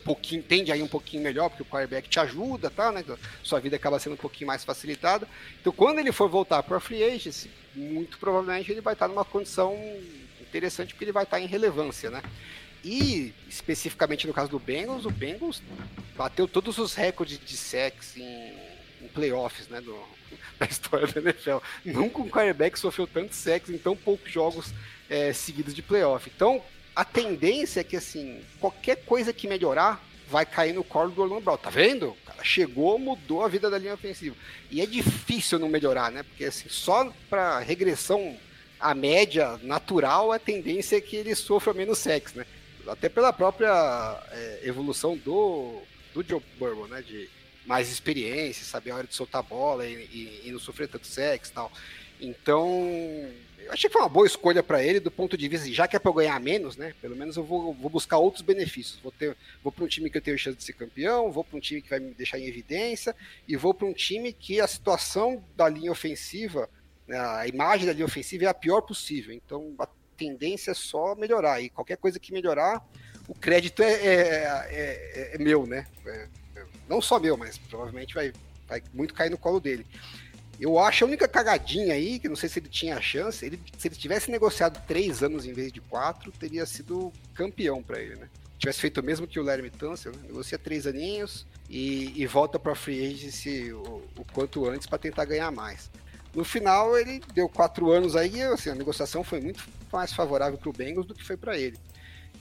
[0.00, 3.04] pouquinho, tende aí um pouquinho melhor, porque o quarterback te ajuda, tá, né?
[3.42, 5.28] Sua vida acaba sendo um pouquinho mais facilitada.
[5.60, 9.24] Então, quando ele for voltar para a free agency, muito provavelmente ele vai estar numa
[9.24, 9.78] condição
[10.40, 12.22] interessante, porque ele vai estar em relevância, né?
[12.84, 15.62] E, especificamente no caso do Bengals, o Bengals
[16.16, 18.54] bateu todos os recordes de sacks em,
[19.02, 19.80] em playoffs, né?
[19.80, 19.96] Do,
[20.58, 21.58] da história da NFL.
[21.84, 24.72] Nunca um quarterback sofreu tantos sacks em tão poucos jogos
[25.08, 26.30] é, seguidos de playoff.
[26.34, 26.62] Então,
[26.94, 31.42] a tendência é que, assim, qualquer coisa que melhorar vai cair no colo do Orlando
[31.42, 31.56] Brown.
[31.56, 32.10] Tá vendo?
[32.10, 34.36] O cara chegou, mudou a vida da linha ofensiva.
[34.70, 36.22] E é difícil não melhorar, né?
[36.22, 38.36] Porque, assim, só para regressão
[38.78, 42.46] à média natural, a tendência é que ele sofra menos sexo, né?
[42.86, 45.82] Até pela própria é, evolução do,
[46.14, 47.02] do Joe Burrow, né?
[47.02, 47.28] De
[47.66, 51.06] mais experiência, saber a hora de soltar a bola e, e, e não sofrer tanto
[51.06, 51.72] sexo e tal.
[52.20, 53.30] Então,
[53.70, 55.98] achei que foi uma boa escolha para ele do ponto de vista, já que é
[55.98, 56.94] para eu ganhar menos, né?
[57.00, 58.98] Pelo menos eu vou, vou buscar outros benefícios.
[59.02, 61.56] Vou ter, vou para um time que eu tenho chance de ser campeão, vou para
[61.56, 63.14] um time que vai me deixar em evidência
[63.46, 66.68] e vou para um time que a situação da linha ofensiva,
[67.06, 69.32] né, a imagem da linha ofensiva é a pior possível.
[69.32, 72.86] Então, a tendência é só melhorar e qualquer coisa que melhorar,
[73.26, 75.86] o crédito é, é, é, é meu, né?
[76.04, 76.26] É,
[76.88, 78.32] não só meu, mas provavelmente vai,
[78.66, 79.86] vai muito cair no colo dele.
[80.60, 83.58] Eu acho a única cagadinha aí, que não sei se ele tinha a chance, ele,
[83.78, 88.16] se ele tivesse negociado três anos em vez de quatro, teria sido campeão para ele,
[88.16, 88.28] né?
[88.58, 90.18] Tivesse feito o mesmo que o Larry Tunsil, né?
[90.26, 95.24] negocia três aninhos e, e volta para free agency o, o quanto antes para tentar
[95.24, 95.90] ganhar mais.
[96.34, 100.68] No final, ele deu quatro anos aí, assim, a negociação foi muito mais favorável para
[100.68, 101.78] o Bengals do que foi para ele.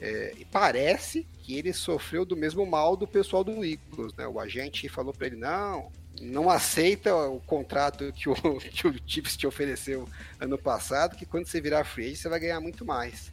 [0.02, 4.28] É, e parece que ele sofreu do mesmo mal do pessoal do Eagles, né?
[4.28, 5.90] O agente falou para ele, não,
[6.22, 10.08] não aceita o contrato que o, que o Chiefs te ofereceu
[10.40, 13.30] ano passado, que quando você virar free agent, você vai ganhar muito mais.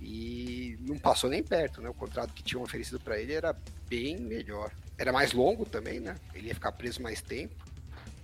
[0.00, 1.88] E não passou nem perto, né?
[1.88, 3.56] O contrato que tinham oferecido para ele era
[3.88, 4.72] bem melhor.
[4.98, 6.16] Era mais longo também, né?
[6.34, 7.54] Ele ia ficar preso mais tempo,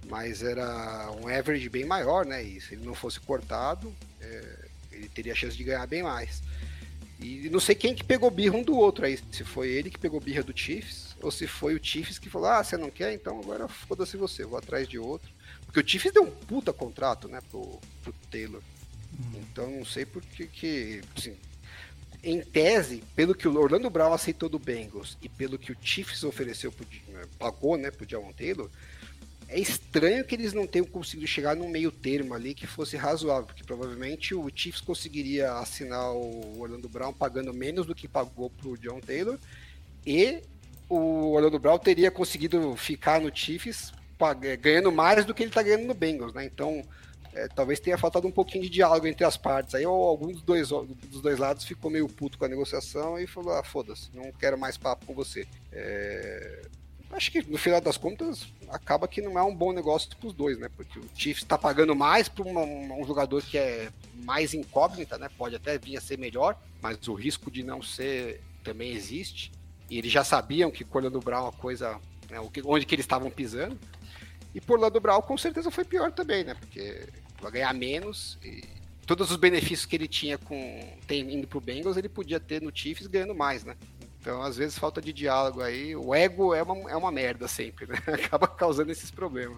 [0.08, 2.42] mas era um average bem maior, né?
[2.42, 6.42] E se ele não fosse cortado, é, ele teria a chance de ganhar bem mais.
[7.20, 9.98] E não sei quem que pegou birra um do outro aí, se foi ele que
[9.98, 13.12] pegou birra do Chiefs, ou se foi o Chiefs que falou, ah, você não quer,
[13.12, 15.28] então agora foda-se você, vou atrás de outro.
[15.64, 18.62] Porque o Chiefs deu um puta contrato, né, pro, pro Taylor.
[19.18, 19.40] Uhum.
[19.40, 21.36] Então não sei por que, que assim,
[22.22, 26.22] em tese, pelo que o Orlando Brown aceitou do Bengals e pelo que o Chiefs
[26.22, 28.70] ofereceu, pro, né, pagou, né, pro Javon Taylor,
[29.48, 33.46] é estranho que eles não tenham conseguido chegar num meio termo ali que fosse razoável,
[33.46, 38.76] porque provavelmente o Chiefs conseguiria assinar o Orlando Brown pagando menos do que pagou pro
[38.76, 39.38] John Taylor
[40.06, 40.42] e
[40.88, 43.92] o Orlando Brown teria conseguido ficar no Chiefs
[44.60, 46.44] ganhando mais do que ele está ganhando no Bengals, né?
[46.44, 46.82] Então,
[47.32, 49.74] é, talvez tenha faltado um pouquinho de diálogo entre as partes.
[49.74, 53.26] Aí ou algum dos dois, dos dois lados ficou meio puto com a negociação e
[53.26, 55.46] falou: ah, foda-se, não quero mais papo com você.
[55.72, 56.62] É,
[57.10, 60.34] acho que no final das contas acaba que não é um bom negócio para os
[60.34, 60.68] dois, né?
[60.76, 63.90] Porque o Chiefs está pagando mais para um, um, jogador que é
[64.24, 65.28] mais incógnita, né?
[65.36, 69.52] Pode até vir a ser melhor, mas o risco de não ser também existe.
[69.90, 71.98] E eles já sabiam que com o Orlando Brown a coisa,
[72.30, 73.78] né, onde que eles estavam pisando.
[74.54, 76.54] E por Orlando Brown com certeza foi pior também, né?
[76.54, 77.06] Porque
[77.40, 78.62] vai ganhar menos e
[79.06, 82.70] todos os benefícios que ele tinha com tem, indo pro Bengals, ele podia ter no
[82.74, 83.74] Chiefs ganhando mais, né?
[84.28, 85.96] Então, às vezes, falta de diálogo aí.
[85.96, 87.96] O ego é uma, é uma merda sempre, né?
[88.12, 89.56] Acaba causando esses problemas.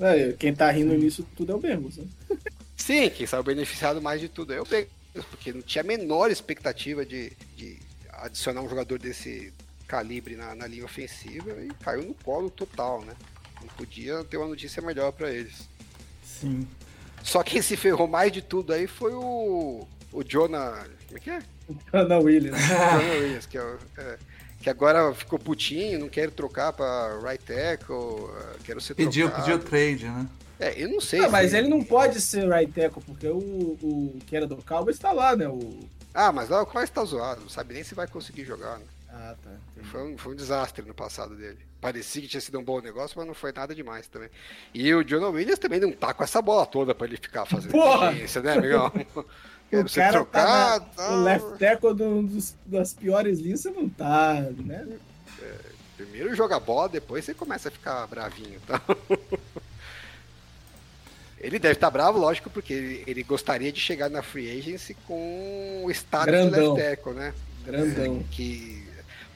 [0.00, 2.04] É, quem tá rindo nisso tudo é o Bengals, né?
[2.76, 4.90] Sim, quem saiu beneficiado mais de tudo é o Bengals,
[5.30, 7.78] porque não tinha a menor expectativa de, de
[8.12, 9.52] adicionar um jogador desse
[9.86, 13.14] calibre na, na linha ofensiva e caiu no colo total, né?
[13.60, 15.68] Não podia ter uma notícia melhor para eles.
[16.24, 16.66] Sim.
[17.22, 20.88] Só quem se ferrou mais de tudo aí foi o, o Jonah.
[21.06, 21.40] Como é que é?
[21.92, 22.60] Jonah Williams.
[22.98, 24.18] Williams, que, é, é,
[24.60, 28.30] que agora ficou putinho, não quer trocar para right tackle,
[28.64, 29.44] quero ser pediu, trocado.
[29.44, 30.26] Pediu trade, né?
[30.58, 31.20] É, eu não sei.
[31.20, 34.96] Ah, mas ele não pode ser right tackle, porque o, o que era do Cowboys
[34.96, 35.48] está lá, né?
[35.48, 35.80] O...
[36.14, 38.84] Ah, mas lá o Cowboys tá zoado, não sabe nem se vai conseguir jogar, né?
[39.18, 39.50] Ah, tá.
[39.84, 41.58] Foi um, foi um desastre no passado dele.
[41.80, 44.28] Parecia que tinha sido um bom negócio, mas não foi nada demais também.
[44.74, 47.70] E o John Williams também não tá com essa bola toda para ele ficar fazendo
[47.70, 48.12] Porra!
[48.12, 48.92] né, amigão?
[49.72, 51.10] o cara trocar, tá, na, tá...
[51.12, 54.86] o left tackle do, dos, das piores linhas, você não tá, né?
[55.42, 55.54] É,
[55.96, 58.80] primeiro joga bola, depois você começa a ficar bravinho, tá?
[61.38, 64.96] Ele deve estar tá bravo, lógico, porque ele, ele, gostaria de chegar na free agency
[65.06, 66.74] com o status Grandão.
[66.74, 67.34] de left tackle, né?
[67.62, 68.16] Grandão.
[68.16, 68.86] É, que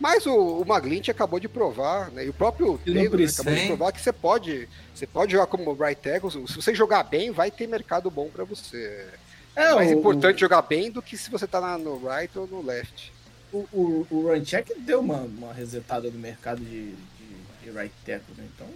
[0.00, 2.24] mas o, o Maglint acabou de provar, né?
[2.24, 5.74] E o próprio Taylor né, acabou de provar que você pode, você pode jogar como
[5.74, 6.30] right tackle.
[6.30, 9.06] Se você jogar bem, vai ter mercado bom para você.
[9.54, 12.36] É, é mais o, importante jogar bem do que se você tá na, no right
[12.38, 13.12] ou no left.
[13.52, 18.34] O, o, o Runcheck deu uma, uma resetada no mercado de, de, de right tackle,
[18.36, 18.46] né?
[18.54, 18.66] Então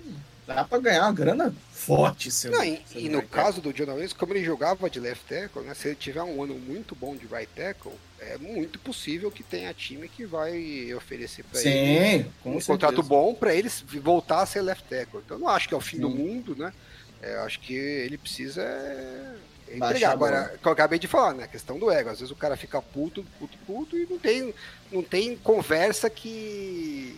[0.46, 2.30] dá para ganhar uma grana forte.
[2.30, 5.62] Seu, Não, e, e no caso do John Williams, como ele jogava de left tackle,
[5.62, 5.74] né?
[5.74, 9.72] Se ele tiver um ano muito bom de right tackle, é muito possível que tenha
[9.72, 12.66] time que vai oferecer para ele um certeza.
[12.66, 15.20] contrato bom para eles voltar a ser left tackle.
[15.24, 16.02] Então não acho que é o fim Sim.
[16.02, 16.72] do mundo, né?
[17.22, 19.34] É, acho que ele precisa é,
[19.68, 20.12] entregar.
[20.12, 21.44] Agora, que eu acabei de falar, né?
[21.44, 22.10] A questão do ego.
[22.10, 24.54] Às vezes o cara fica puto, puto, puto e não tem,
[24.90, 27.16] não tem conversa que,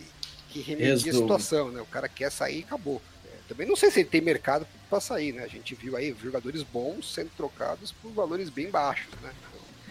[0.49, 1.81] que remedia a situação, né?
[1.81, 3.01] O cara quer sair e acabou.
[3.25, 5.43] É, também não sei se ele tem mercado para sair, né?
[5.43, 9.31] A gente viu aí jogadores bons sendo trocados por valores bem baixos, né?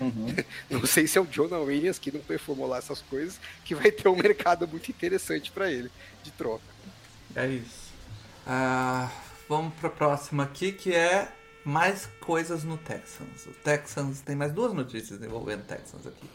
[0.00, 0.26] Uhum.
[0.68, 3.90] Não sei se é o Jonah Williams, que não performou lá essas coisas, que vai
[3.90, 5.90] ter um mercado muito interessante para ele
[6.22, 6.64] de troca.
[7.34, 7.92] É isso.
[8.46, 9.10] Uh,
[9.48, 11.32] vamos para a próxima aqui, que é
[11.66, 13.44] mais coisas no Texans.
[13.46, 16.30] O Texans tem mais duas notícias envolvendo Texans aqui.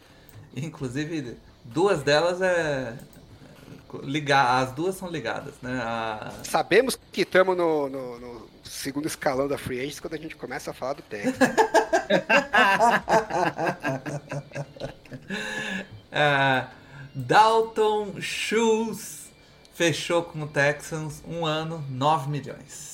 [0.53, 2.97] Inclusive, duas delas é
[4.03, 5.79] ligar, as duas são ligadas, né?
[5.81, 6.33] A...
[6.43, 10.71] Sabemos que estamos no, no, no, segundo escalão da Free Agents quando a gente começa
[10.71, 11.37] a falar do Texans.
[16.11, 16.67] uh,
[17.15, 19.29] Dalton Schultz
[19.73, 22.90] fechou com o Texans um ano, 9 milhões.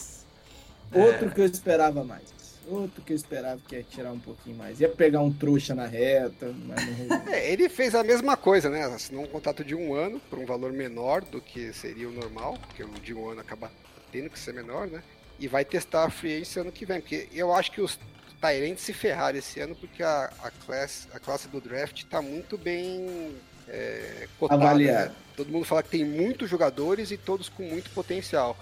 [0.93, 1.29] Outro é...
[1.29, 2.37] que eu esperava mais.
[2.67, 4.79] Outro que eu esperava que ia tirar um pouquinho mais.
[4.81, 8.83] Ia pegar um trouxa na reta, mas não é, Ele fez a mesma coisa, né?
[8.83, 12.57] Assinou um contrato de um ano por um valor menor do que seria o normal,
[12.67, 13.71] porque o de um ano acaba
[14.11, 15.01] tendo que ser menor, né?
[15.39, 17.97] E vai testar a free esse ano que vem, porque eu acho que os
[18.41, 22.57] Tyrants se ferraram esse ano porque a, a, classe, a classe do draft está muito
[22.57, 23.35] bem
[23.67, 24.75] é, cotada.
[24.75, 25.11] Né?
[25.35, 28.57] Todo mundo fala que tem muitos jogadores e todos com muito potencial.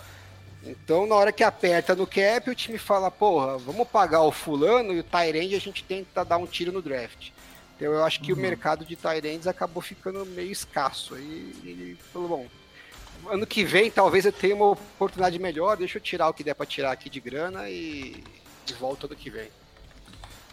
[0.66, 4.93] Então, na hora que aperta no cap, o time fala, porra, vamos pagar o fulano
[4.93, 7.30] e o Tyrande a gente tenta dar um tiro no draft.
[7.76, 8.39] Então eu acho que uhum.
[8.39, 11.16] o mercado de Tyrands acabou ficando meio escasso.
[11.16, 12.47] Aí ele falou, bom,
[13.30, 16.55] ano que vem talvez eu tenha uma oportunidade melhor, deixa eu tirar o que der
[16.55, 18.24] para tirar aqui de grana e,
[18.68, 19.49] e volto ano que vem.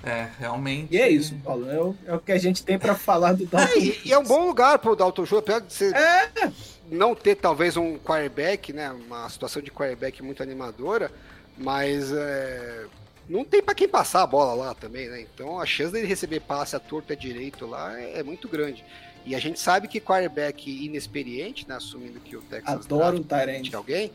[0.04, 0.92] É, realmente.
[0.92, 1.70] E é isso, Paulo.
[1.70, 3.72] É o, é o que a gente tem para falar do Dalton.
[3.72, 6.52] É, e, e, é um bom lugar para o Dalton Schultz, apesar de é.
[6.92, 8.90] Não ter talvez um quarterback, né?
[8.90, 11.10] Uma situação de quarterback muito animadora,
[11.56, 12.84] mas é,
[13.28, 15.20] não tem para quem passar a bola lá também, né?
[15.22, 18.84] Então a chance dele receber passe a torta direito lá é, é muito grande.
[19.24, 23.74] E a gente sabe que quarterback inexperiente, né, assumindo que o Texas adora o Tyrande
[23.74, 24.10] alguém,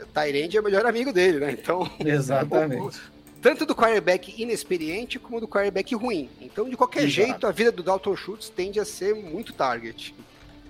[0.00, 1.52] o Tyrande é o melhor amigo dele, né?
[1.52, 2.98] Então, exatamente.
[3.40, 6.28] tanto do quarterback inexperiente como do quarterback ruim.
[6.40, 7.12] Então, de qualquer Exato.
[7.12, 10.14] jeito, a vida do Dalton Schultz tende a ser muito target.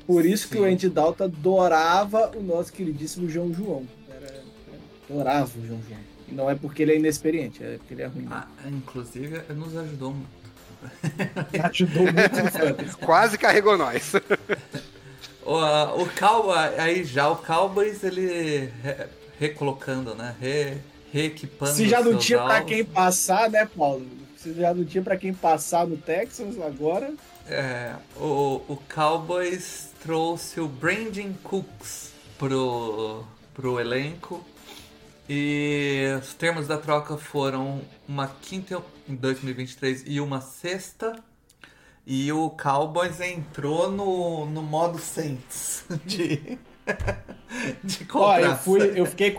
[0.06, 0.54] Por isso Sim.
[0.54, 3.86] que o Andy Dalton adorava o nosso queridíssimo João João.
[4.08, 4.42] Era,
[5.10, 6.00] adorava o João João.
[6.28, 8.28] E não é porque ele é inexperiente, é porque ele é ruim.
[8.30, 10.46] Ah, inclusive, nos ajudou muito.
[11.70, 12.98] ajudou muito.
[13.04, 14.12] Quase carregou nós.
[15.44, 19.06] o, uh, o Cowboy, aí já o Cowboys, ele re,
[19.38, 20.34] recolocando, né?
[20.40, 20.78] Re,
[21.12, 21.72] reequipando.
[21.72, 24.06] Se já não tinha para quem passar, né, Paulo?
[24.36, 27.12] Se já não tinha para quem passar no Texas agora.
[27.48, 33.24] É, o, o Cowboys trouxe o Brandon Cooks pro,
[33.54, 34.44] pro elenco.
[35.28, 41.16] E os termos da troca foram uma quinta em 2023 e uma sexta.
[42.06, 46.56] E o Cowboys entrou no, no modo Saints de,
[47.82, 48.42] de comprar.
[48.42, 49.34] Eu, fui, eu fiquei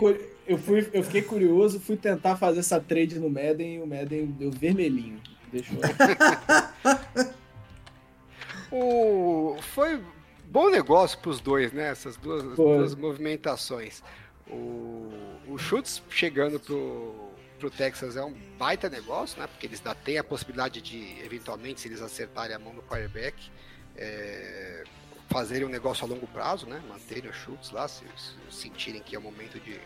[0.46, 4.26] eu, fui, eu fiquei curioso, fui tentar fazer essa trade no Madden e o Madden
[4.26, 5.18] deu vermelhinho.
[5.50, 5.78] Deixou.
[8.70, 9.56] o...
[9.74, 9.98] Foi
[10.50, 11.88] bom negócio para os dois, né?
[11.88, 14.02] Essas duas, duas movimentações.
[14.46, 15.10] O,
[15.46, 19.46] o Schutz chegando pro, pro Texas é um baita negócio, né?
[19.46, 23.36] Porque eles ainda têm a possibilidade de, eventualmente, se eles acertarem a mão no quarterback,
[23.96, 24.84] é,
[25.28, 26.82] fazerem um negócio a longo prazo, né?
[26.88, 29.78] Manterem o Schultz lá, se, se sentirem que é o momento de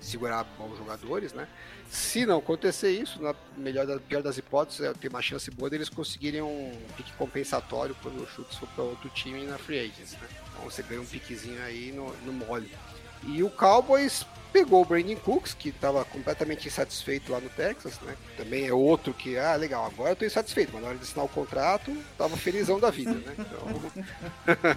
[0.00, 1.46] segurar bons jogadores, né?
[1.90, 5.68] Se não acontecer isso, na melhor da pior das hipóteses, é ter uma chance boa
[5.68, 10.12] deles conseguirem um pique compensatório quando o chute for para outro time na free agents,
[10.12, 10.28] né?
[10.52, 12.70] Então você ganha um piquezinho aí no, no mole.
[13.24, 18.16] E o Cowboys pegou o Brandon Cooks, que estava completamente insatisfeito lá no Texas, né?
[18.36, 21.24] Também é outro que, ah, legal, agora eu estou insatisfeito, mas na hora de assinar
[21.24, 23.34] o contrato, tava felizão da vida, né?
[23.38, 24.76] Então,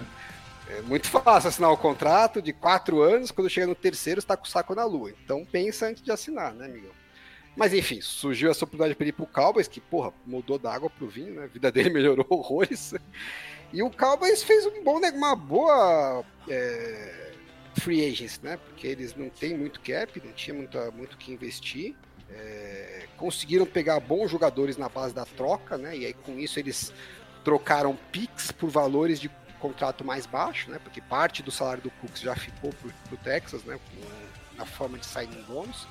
[0.68, 4.44] É muito fácil assinar o contrato de quatro anos, quando chega no terceiro está com
[4.44, 5.10] o saco na lua.
[5.22, 6.92] Então pensa antes de assinar, né, Miguel?
[7.56, 11.06] Mas enfim, surgiu essa oportunidade para ir pro Cowboys, que, porra, mudou da água pro
[11.06, 11.44] vinho, né?
[11.44, 12.94] A vida dele melhorou horrores.
[13.72, 17.32] E o Cowboys fez um bom, uma boa é,
[17.76, 18.56] free agents, né?
[18.56, 21.94] Porque eles não têm muito cap, não tinha muito, muito que investir.
[22.30, 25.96] É, conseguiram pegar bons jogadores na base da troca, né?
[25.96, 26.92] E aí com isso eles
[27.44, 29.30] trocaram picks por valores de
[29.64, 30.78] contrato mais baixo, né?
[30.78, 33.80] Porque parte do salário do Cooks já ficou para o Texas, né?
[34.58, 35.86] Na forma de signing bônus.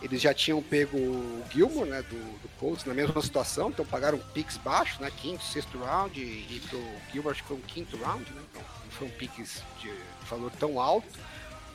[0.00, 2.00] Eles já tinham pego o Gilmore, né?
[2.02, 5.10] Do, do Colts na mesma situação, então pagaram picks baixos, né?
[5.16, 6.80] Quinto, sexto round e, pro
[7.12, 8.40] Gilmore acho que foi um quinto round, né?
[8.50, 9.92] Então não foi um picks de
[10.30, 11.18] valor tão alto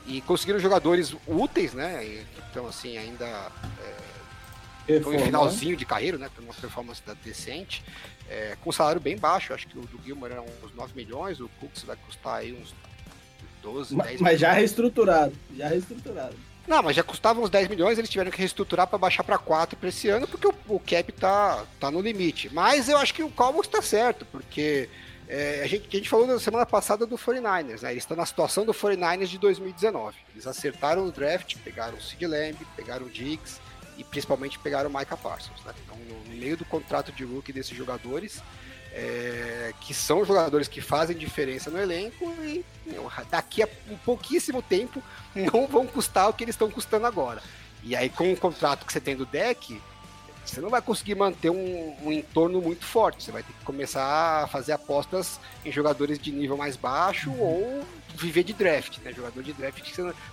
[0.06, 2.24] e conseguiram jogadores úteis, né?
[2.50, 3.96] Então assim ainda é,
[5.02, 6.30] foi um finalzinho de carreira, né?
[6.38, 7.82] Uma performance decente.
[8.28, 11.48] É, com salário bem baixo, acho que o do Gilmore era uns 9 milhões, o
[11.60, 12.74] Cooks vai custar aí uns
[13.62, 16.34] 12, mas, 10 Mas já reestruturado, já reestruturado.
[16.66, 19.76] Não, mas já custava uns 10 milhões, eles tiveram que reestruturar para baixar para 4
[19.76, 22.48] para esse ano, porque o, o, cap tá, tá no limite.
[22.52, 24.88] Mas eu acho que o Cowboys está certo, porque
[25.28, 27.92] é, a, gente, a gente falou na semana passada do 49ers, né?
[27.92, 30.16] Eles estão na situação do 49ers de 2019.
[30.34, 33.60] Eles acertaram o draft, pegaram o Sid Lamb, pegaram o Diggs,
[33.96, 35.62] e principalmente pegaram o Micah Parsons.
[35.64, 35.72] Né?
[35.84, 38.42] Então, no meio do contrato de rookie desses jogadores,
[38.92, 42.64] é, que são jogadores que fazem diferença no elenco e
[43.28, 45.02] daqui a um pouquíssimo tempo
[45.34, 47.42] não vão custar o que eles estão custando agora.
[47.82, 49.80] E aí, com o contrato que você tem do deck,
[50.44, 53.24] você não vai conseguir manter um, um, entorno muito forte.
[53.24, 57.82] Você vai ter que começar a fazer apostas em jogadores de nível mais baixo ou
[58.14, 59.12] viver de draft, né?
[59.12, 59.82] Jogador de draft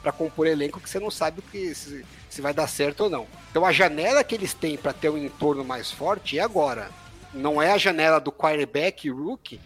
[0.02, 3.10] para compor elenco que você não sabe o que se, se, vai dar certo ou
[3.10, 3.26] não.
[3.50, 6.90] Então a janela que eles têm para ter um entorno mais forte é agora.
[7.34, 9.62] Não é a janela do quarterback rookie,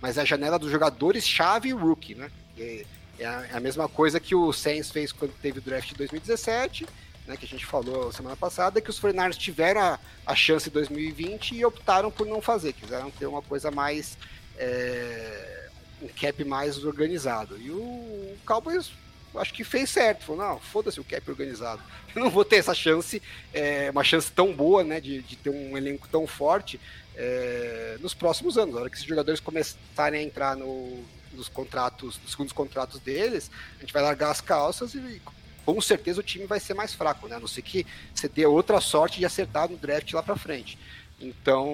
[0.00, 2.30] mas é a janela dos jogadores chave rookie, né?
[2.56, 2.84] É,
[3.20, 6.86] a, é a mesma coisa que o Saints fez quando teve o draft de 2017
[7.28, 10.72] né, que a gente falou semana passada, que os 49 tiveram a, a chance em
[10.72, 14.16] 2020 e optaram por não fazer, quiseram ter uma coisa mais.
[14.56, 15.68] É,
[16.00, 17.58] um cap mais organizado.
[17.60, 18.92] E o, o Cowboys
[19.36, 20.24] acho que fez certo.
[20.24, 21.82] Falou, não, foda-se o cap organizado.
[22.14, 23.20] Eu não vou ter essa chance,
[23.52, 26.80] é, uma chance tão boa, né, de, de ter um elenco tão forte
[27.16, 28.74] é, nos próximos anos.
[28.74, 33.50] Na hora que esses jogadores começarem a entrar no, nos contratos, nos segundos contratos deles,
[33.76, 35.20] a gente vai largar as calças e
[35.68, 37.36] com certeza o time vai ser mais fraco, né?
[37.36, 40.78] A não ser que você dê outra sorte de acertar no draft lá para frente.
[41.20, 41.68] Então,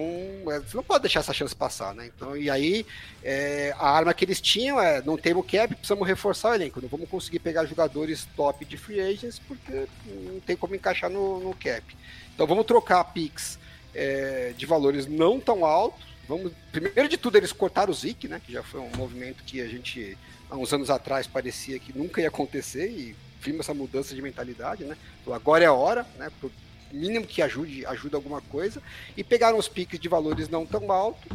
[0.51, 2.11] é, você não pode deixar essa chance passar, né?
[2.13, 2.85] Então, e aí,
[3.23, 6.81] é, a arma que eles tinham é: não temos cap, precisamos reforçar o elenco.
[6.81, 9.87] Não vamos conseguir pegar jogadores top de free agents porque
[10.25, 11.95] não tem como encaixar no, no cap.
[12.33, 13.57] Então, vamos trocar picks
[13.93, 16.05] é, de valores não tão altos.
[16.27, 18.41] Vamos, primeiro de tudo, eles cortaram o Zik, né?
[18.45, 20.17] Que já foi um movimento que a gente,
[20.49, 23.15] há uns anos atrás, parecia que nunca ia acontecer e
[23.45, 24.97] firma essa mudança de mentalidade, né?
[25.31, 26.31] Agora é a hora, né?
[26.41, 26.51] Por
[26.91, 28.81] mínimo que ajude, ajuda alguma coisa.
[29.15, 31.31] E pegaram os piques de valores não tão altos,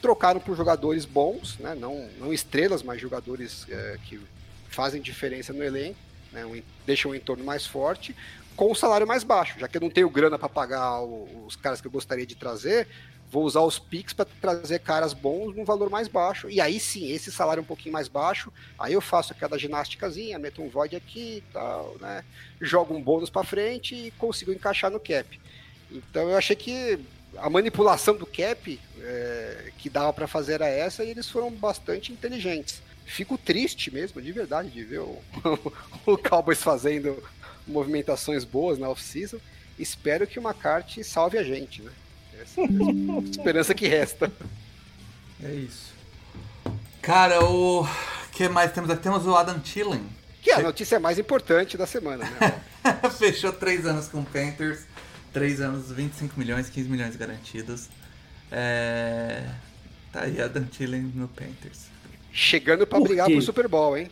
[0.00, 1.76] trocaram por jogadores bons, né?
[1.76, 4.20] Não, não estrelas, mas jogadores é, que
[4.68, 5.98] fazem diferença no elenco,
[6.32, 6.44] né?
[6.44, 8.16] Um, deixam o entorno mais forte,
[8.56, 9.58] com o salário mais baixo.
[9.58, 12.86] Já que eu não tenho grana para pagar os caras que eu gostaria de trazer,
[13.30, 16.50] vou usar os Pix para trazer caras bons num valor mais baixo.
[16.50, 20.62] E aí sim, esse salário um pouquinho mais baixo, aí eu faço aquela ginásticazinha, meto
[20.62, 22.22] um void aqui e tal, né?
[22.60, 25.40] Jogo um bônus para frente e consigo encaixar no cap.
[25.90, 26.98] Então eu achei que
[27.38, 32.12] a manipulação do cap é, que dava para fazer era essa e eles foram bastante
[32.12, 32.82] inteligentes.
[33.06, 35.18] Fico triste mesmo, de verdade, de ver o,
[36.06, 37.22] o Cowboys fazendo
[37.66, 39.38] movimentações boas na off-season.
[39.78, 41.92] Espero que o McCarthy salve a gente, né?
[43.30, 44.30] esperança que resta.
[45.42, 45.92] É isso.
[47.00, 47.86] Cara, o
[48.32, 49.02] que mais temos aqui?
[49.02, 50.04] Temos o Adam Thielen.
[50.40, 52.60] Que é a notícia mais importante da semana, né?
[53.16, 54.86] Fechou três anos com o Panthers.
[55.32, 57.88] Três anos, 25 milhões, 15 milhões garantidos.
[58.50, 59.42] É...
[60.12, 61.86] Tá aí Adam Thielen no Panthers.
[62.32, 64.10] Chegando para brigar pro Super Bowl, hein?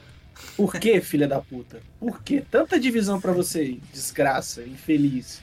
[0.57, 1.81] Por que, filha da puta?
[1.99, 5.41] Por que tanta divisão para você, desgraça, infeliz?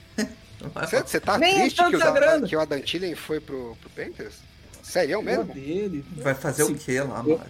[0.74, 2.48] Você tá Nem triste que o, grana.
[2.48, 4.36] que o Adam Thielen foi pro, pro Panthers?
[4.82, 5.44] Sério mesmo?
[5.44, 6.04] Dele.
[6.16, 6.72] Vai fazer Sim.
[6.72, 7.40] o que lá, eu,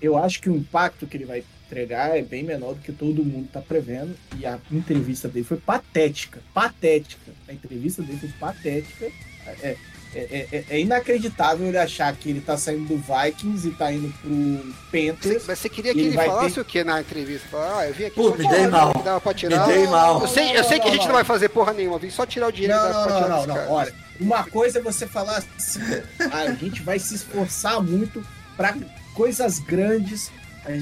[0.00, 3.24] eu acho que o impacto que ele vai entregar é bem menor do que todo
[3.24, 4.16] mundo tá prevendo.
[4.38, 6.40] E a entrevista dele foi patética.
[6.52, 7.32] Patética.
[7.48, 9.06] A entrevista dele foi patética.
[9.62, 9.76] É,
[10.16, 13.92] é, é, é, é, inacreditável ele achar que ele tá saindo do Vikings e tá
[13.92, 15.44] indo pro Panthers.
[15.46, 16.60] Mas você queria que ele, ele falasse ter...
[16.62, 17.46] o que na entrevista?
[17.48, 18.94] Falar, ah, eu vim aqui Pô, me dei mal.
[19.34, 19.66] Tirar.
[19.66, 20.22] Me dei mal.
[20.22, 22.08] Eu sei, eu sei não, que a gente não, não vai fazer porra nenhuma, vim
[22.08, 25.06] só tirar o dinheiro não, da não, não, não, não, olha, uma coisa é você
[25.06, 25.80] falar assim,
[26.32, 28.24] ah, a gente vai se esforçar muito
[28.56, 28.74] para
[29.12, 30.30] coisas grandes,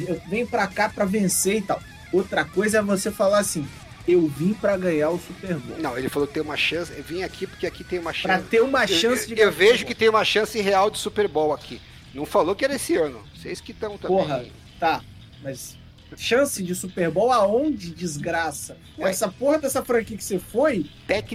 [0.06, 1.80] eu venho para cá para vencer e tal.
[2.12, 3.66] Outra coisa é você falar assim,
[4.06, 5.78] eu vim para ganhar o Super Bowl.
[5.78, 6.92] Não, ele falou que tem uma chance.
[6.96, 8.26] Eu vim aqui porque aqui tem uma chance.
[8.26, 9.40] Para ter uma chance eu, de.
[9.40, 11.80] Eu, eu vejo que tem uma chance real de Super Bowl aqui.
[12.12, 13.22] Não falou que era esse ano.
[13.34, 14.16] Vocês que estão também.
[14.16, 14.44] Porra,
[14.78, 15.02] tá.
[15.42, 15.76] Mas
[16.16, 18.76] chance de Super Bowl aonde, desgraça?
[18.98, 19.10] Ué.
[19.10, 20.86] Essa porra dessa franquia que você foi,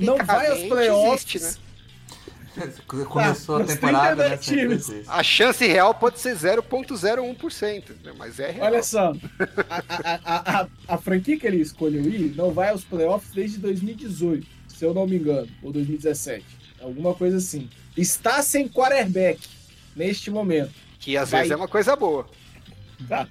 [0.02, 1.36] não vai aos playoffs.
[1.36, 1.69] Existe, né?
[2.88, 4.40] Começou ah, a temporada, né?
[5.08, 8.14] A chance real pode ser 0,01%, né?
[8.18, 8.68] mas é real.
[8.68, 9.14] Olha só,
[9.70, 14.48] a, a, a, a, franquia que ele escolheu ir não vai aos playoffs desde 2018,
[14.68, 16.46] se eu não me engano, ou 2017.
[16.82, 17.70] Alguma coisa assim.
[17.96, 19.40] Está sem quarterback
[19.96, 20.74] neste momento.
[21.00, 21.42] Que às vai...
[21.42, 22.28] vezes é uma coisa boa.
[23.08, 23.28] Tá.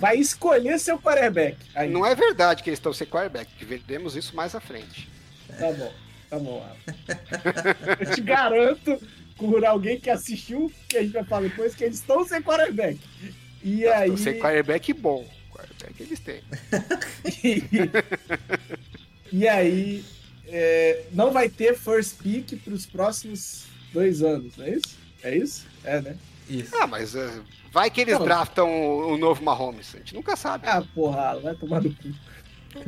[0.00, 1.56] Vai escolher seu quarterback.
[1.74, 1.90] Aí.
[1.90, 5.08] Não é verdade que eles estão sem quarterback, veremos isso mais à frente.
[5.58, 5.92] Tá bom.
[6.32, 6.66] Tá bom,
[8.00, 8.98] Eu te garanto,
[9.36, 12.98] por alguém que assistiu, que a gente vai falar depois, que eles estão sem quarterback.
[13.62, 14.16] E aí...
[14.16, 15.28] Sem quarterback bom.
[15.50, 16.40] Quarterback eles têm.
[17.44, 17.62] e,
[19.44, 20.02] e aí,
[20.48, 24.98] é, não vai ter first pick para os próximos dois anos, não é isso?
[25.22, 25.66] É isso?
[25.84, 26.16] É, né?
[26.48, 26.74] Isso.
[26.80, 29.94] Ah, mas uh, vai que eles não, draftam o, o, novo Mahomes.
[29.94, 30.66] A gente nunca sabe.
[30.66, 32.08] Ah, porra, vai tomar no cu.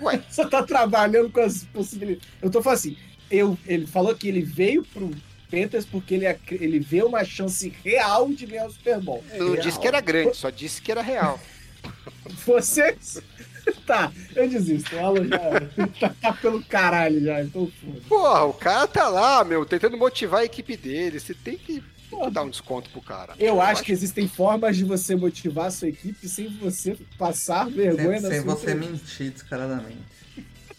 [0.00, 0.22] Ué.
[0.30, 2.26] Você tá trabalhando com as possibilidades.
[2.40, 2.96] Eu tô falando assim,
[3.30, 5.10] eu, ele falou que ele veio pro
[5.50, 9.24] Panthers porque ele, ele vê uma chance real de ganhar o Super Bowl.
[9.36, 9.62] Não real.
[9.62, 11.38] disse que era grande, só disse que era real.
[12.46, 13.20] Vocês.
[13.86, 14.94] Tá, eu eu desisto.
[14.94, 15.38] O Alan já
[15.98, 18.00] tá, tá pelo caralho já, então foda.
[18.06, 21.18] Porra, o cara tá lá, meu, tentando motivar a equipe dele.
[21.18, 21.82] Você tem que
[22.30, 23.34] dar um desconto pro cara.
[23.38, 28.20] Eu acho que existem formas de você motivar a sua equipe sem você passar vergonha
[28.20, 28.92] Sem, na sem sua você entrevista.
[28.92, 29.98] mentir descaradamente.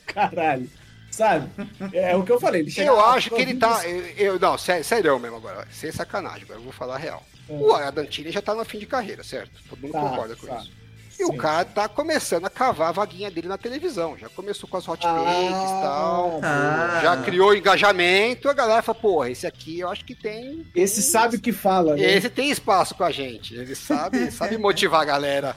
[0.06, 0.70] Caralho.
[1.16, 1.50] Sabe?
[1.94, 2.62] É, o que eu falei.
[2.62, 3.88] Ele Eu acho que ele "Pô, tá.
[3.88, 4.02] Eu,
[4.34, 5.66] eu- não, sério, sério mesmo agora.
[5.72, 7.24] Sem sacanagem, agora eu vou falar a real.
[7.50, 7.54] É.
[7.54, 9.52] O Adantini já tá no fim de carreira, certo?
[9.70, 10.58] Todo mundo Tá, concorda com tá.
[10.58, 10.72] isso.
[11.18, 11.38] E o Sim.
[11.38, 14.18] cara tá começando a cavar a vaguinha dele na televisão.
[14.18, 16.42] Já começou com as hot Ah, takes e tal.
[16.44, 17.00] Ah.
[17.02, 18.50] Já criou engajamento.
[18.50, 20.68] A galera fala, porra, esse aqui eu acho que tem.
[20.76, 22.02] Esse sabe o que fala, né?
[22.04, 23.56] Esse tem espaço com a gente.
[23.56, 25.56] Ele sabe, sabe motivar a galera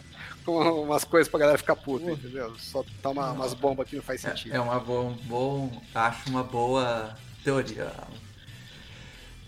[0.52, 2.54] umas coisas pra galera ficar puta, entendeu?
[2.58, 4.52] Só dar uma- umas bombas que não faz sentido.
[4.52, 7.92] É, é uma boa, um bom, acho uma boa teoria.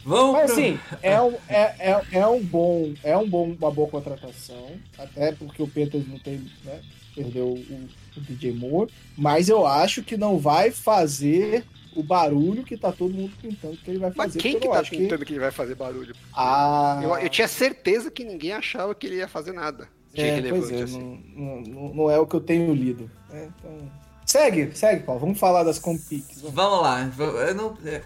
[0.03, 3.71] Vamos Mas pro- assim, é um, é, é, é um bom, é um bom, uma
[3.71, 6.81] boa contratação, até porque o Peters não tem, né,
[7.15, 12.79] perdeu o, o DJ Moore, mas eu acho que não vai fazer o barulho que
[12.79, 14.39] tá todo mundo pintando que ele vai Mas fazer.
[14.39, 15.33] quem porque que tá acho pintando que...
[15.35, 16.15] ele vai fazer barulho?
[16.33, 20.71] Ah, Eu, eu tinha certeza que ninguém achava que ele ia fazer nada é, pois
[20.71, 21.23] é, assim.
[21.37, 23.11] não, não, não é o que eu tenho lido.
[23.33, 23.91] É, então...
[24.27, 25.21] Segue, segue, Paulo.
[25.21, 26.41] Vamos falar das compics.
[26.41, 26.55] Vamos.
[26.55, 27.11] Vamos lá.
[27.49, 28.01] Eu não, é,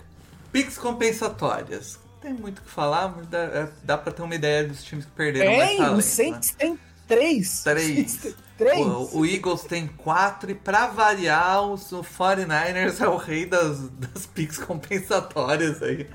[0.80, 1.98] compensatórias.
[2.14, 4.82] Não tem muito o que falar, mas dá, é, dá pra ter uma ideia dos
[4.82, 6.02] times que perderam mais Tem, talento, o né?
[6.02, 7.62] Saints tem três.
[7.62, 8.34] Três.
[8.56, 8.86] três.
[8.86, 13.88] O, o Eagles tem quatro e pra variar, os- o 49ers é o rei das,
[13.90, 16.08] das picks compensatórias aí.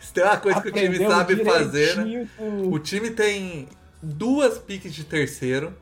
[0.00, 2.28] Se tem uma coisa que o time Aprendeu sabe fazer, né?
[2.70, 3.68] O time tem
[4.02, 5.72] duas picks de terceiro.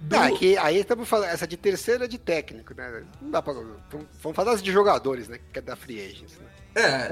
[0.00, 3.02] du- Ah, que aí estamos falando, essa de terceira é de técnico, né?
[3.20, 3.52] Não dá pra.
[3.52, 5.38] Vamos falar das de jogadores, né?
[5.52, 6.46] Que é da Free Agents, né?
[6.74, 7.08] É,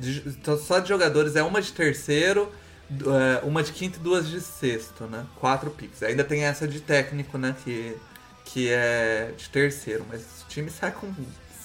[0.00, 2.52] de- então só de jogadores é uma de terceiro,
[2.90, 5.24] é, uma de quinto e duas de sexto, né?
[5.38, 6.02] Quatro picks.
[6.02, 7.54] Ainda tem essa de técnico, né?
[7.64, 7.96] Que,
[8.44, 11.12] que é de terceiro, mas o time sai com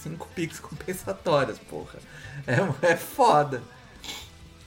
[0.03, 1.97] cinco picks compensatórias, porra.
[2.45, 3.63] É, é foda.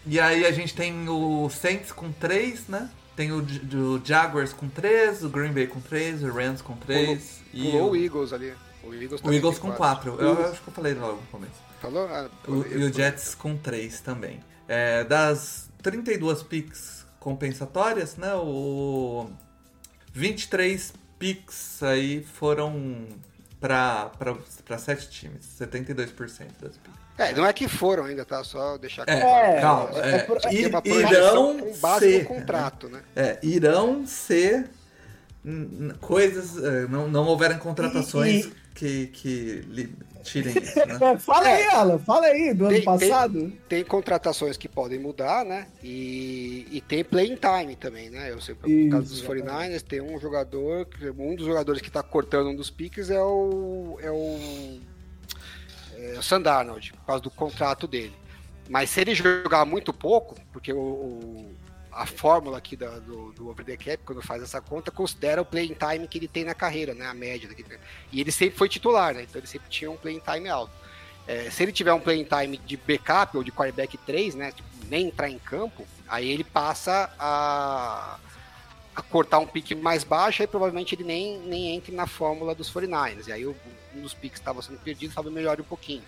[0.04, 2.90] E aí a gente tem o Saints com três, né?
[3.20, 6.74] Tem o, J- o Jaguars com três, o Green Bay com três, o Rams com
[6.74, 8.54] três e Pulou o, o Eagles ali.
[8.82, 10.16] O Eagles, o Eagles com quatro.
[10.18, 11.52] Eu, eu acho que eu falei logo no começo.
[11.82, 12.06] Falou?
[12.06, 14.40] Ah, O- e o Jets com 3 também.
[14.66, 18.32] É, das 32 picks compensatórias, né?
[18.36, 19.28] O
[20.14, 23.06] 23 picks aí foram
[23.60, 24.10] para
[24.78, 27.00] 7 times, 72% das picks.
[27.18, 28.42] É, não é que foram ainda, tá?
[28.42, 29.60] Só deixar É, claro.
[29.60, 31.10] calma, é é, por- Isso aqui é ir- projeção
[31.54, 33.02] irão com base ser, no contrato, né?
[33.14, 34.70] é, irão ser
[36.00, 40.98] coisas, é, não, não houveram contratações E- que, que li- tirem isso, né?
[41.14, 43.52] É, fala aí, Alan, fala aí, do ano Tem- tem- passado.
[43.68, 45.66] Tem contratações que podem mudar, né?
[45.82, 48.30] E, e tem playing time também, né?
[48.30, 49.46] Eu sei, no Isso, caso dos exatamente.
[49.48, 53.20] 49ers, tem um jogador, que- um dos jogadores que tá cortando um dos piques é
[53.20, 53.98] o.
[54.02, 54.80] É o.
[55.98, 58.12] É o Sam Darnold, por causa do contrato dele.
[58.68, 61.50] Mas se ele jogar muito pouco, porque o, o-
[61.92, 65.44] a fórmula aqui da- do, do Over the Cap, quando faz essa conta, considera o
[65.44, 67.06] playing time que ele tem na carreira, né?
[67.06, 67.48] A média.
[67.48, 67.64] daqui.
[68.12, 69.22] E ele sempre foi titular, né?
[69.22, 70.72] Então ele sempre tinha um playing time alto.
[71.26, 74.52] É, se ele tiver um playing time de backup ou de quarterback 3, né?
[74.52, 78.18] Tipo, nem entrar em campo, aí ele passa a,
[78.96, 82.72] a cortar um pique mais baixo, aí provavelmente ele nem, nem entre na fórmula dos
[82.72, 83.28] 49ers.
[83.28, 83.54] E aí um
[83.96, 86.02] dos piques que estava sendo perdido, talvez melhore um pouquinho.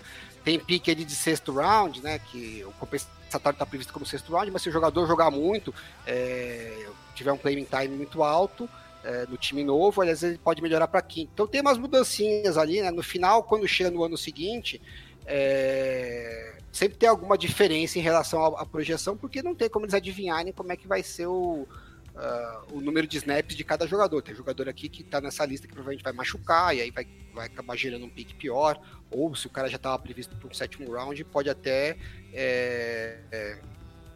[0.44, 2.18] Tem pique ali de sexto round, né?
[2.18, 5.74] Que o compensatório está previsto como sexto round, mas se o jogador jogar muito,
[6.06, 8.68] é, tiver um playing time muito alto,
[9.04, 11.30] é, no time novo, vezes ele pode melhorar para quinto.
[11.32, 12.90] Então tem umas mudancinhas ali, né?
[12.90, 14.80] No final, quando chega no ano seguinte,
[15.26, 19.94] é, sempre tem alguma diferença em relação à, à projeção, porque não tem como eles
[19.94, 21.66] adivinharem como é que vai ser o,
[22.14, 24.22] ah, o número de snaps de cada jogador.
[24.22, 27.46] Tem jogador aqui que tá nessa lista que provavelmente vai machucar, e aí vai, vai
[27.46, 30.90] acabar gerando um pique pior, ou se o cara já estava previsto para um sétimo
[30.92, 31.96] round, pode até
[32.32, 33.58] é, é,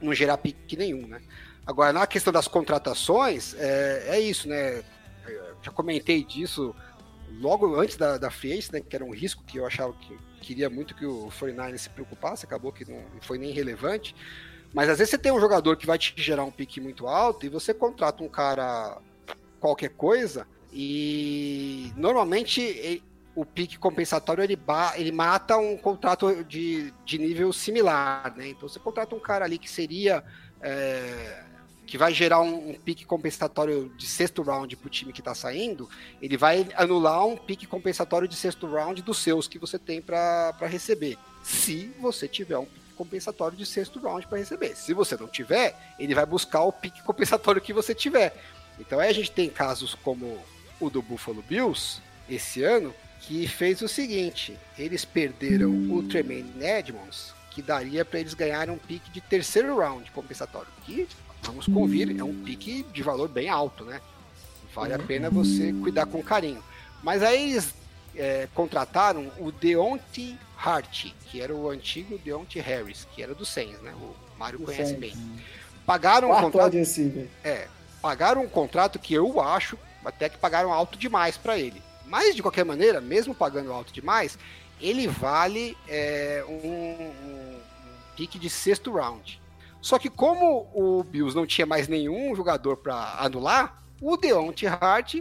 [0.01, 1.21] não gerar pique nenhum, né?
[1.67, 4.85] Agora, na questão das contratações, é, é isso, né?
[5.27, 6.75] Eu já comentei disso
[7.41, 8.81] logo antes da, da Free né?
[8.81, 12.47] Que era um risco que eu achava que queria muito que o 49 se preocupasse,
[12.47, 14.15] acabou que não foi nem relevante.
[14.77, 17.47] Mas às vezes você tem um jogador que vai te gerar um pique muito alto
[17.47, 18.99] e você contrata um cara
[19.59, 23.03] qualquer coisa e normalmente ele-
[23.35, 24.59] o pique compensatório ele,
[24.97, 28.49] ele mata um contrato de, de nível similar, né?
[28.49, 30.23] Então você contrata um cara ali que seria
[30.61, 31.43] é,
[31.87, 35.35] que vai gerar um, um pique compensatório de sexto round para o time que está
[35.35, 35.89] saindo,
[36.21, 40.55] ele vai anular um pique compensatório de sexto round dos seus que você tem para
[40.63, 41.17] receber.
[41.43, 42.67] Se você tiver um
[42.97, 44.75] compensatório de sexto round para receber.
[44.77, 48.35] Se você não tiver, ele vai buscar o pique compensatório que você tiver.
[48.79, 50.39] Então aí a gente tem casos como
[50.81, 57.35] o do Buffalo Bills, esse ano que fez o seguinte: eles perderam o Tremaine Edmonds,
[57.51, 60.69] que daria para eles ganharem um pique de terceiro round compensatório.
[60.85, 61.09] Que,
[61.43, 64.01] vamos convir, é um pique de valor bem alto, né?
[64.75, 66.63] Vale a pena você cuidar com carinho.
[67.03, 67.75] Mas aí eles
[68.15, 73.81] é, contrataram o Deontay Hart, que era o antigo Deontay Harris, que era do Saints,
[73.83, 73.93] né?
[73.95, 75.15] O Mário conhece bem.
[75.85, 76.77] Pagaram um contrato.
[77.45, 77.69] É,
[78.01, 81.83] pagaram um contrato que eu acho até que pagaram alto demais para ele.
[82.07, 84.39] Mas de qualquer maneira, mesmo pagando alto demais,
[84.81, 87.59] ele vale é, um, um,
[88.17, 89.41] pique de sexto round.
[89.81, 95.17] Só que como o Bills não tinha mais nenhum jogador para anular, o Deontay Hart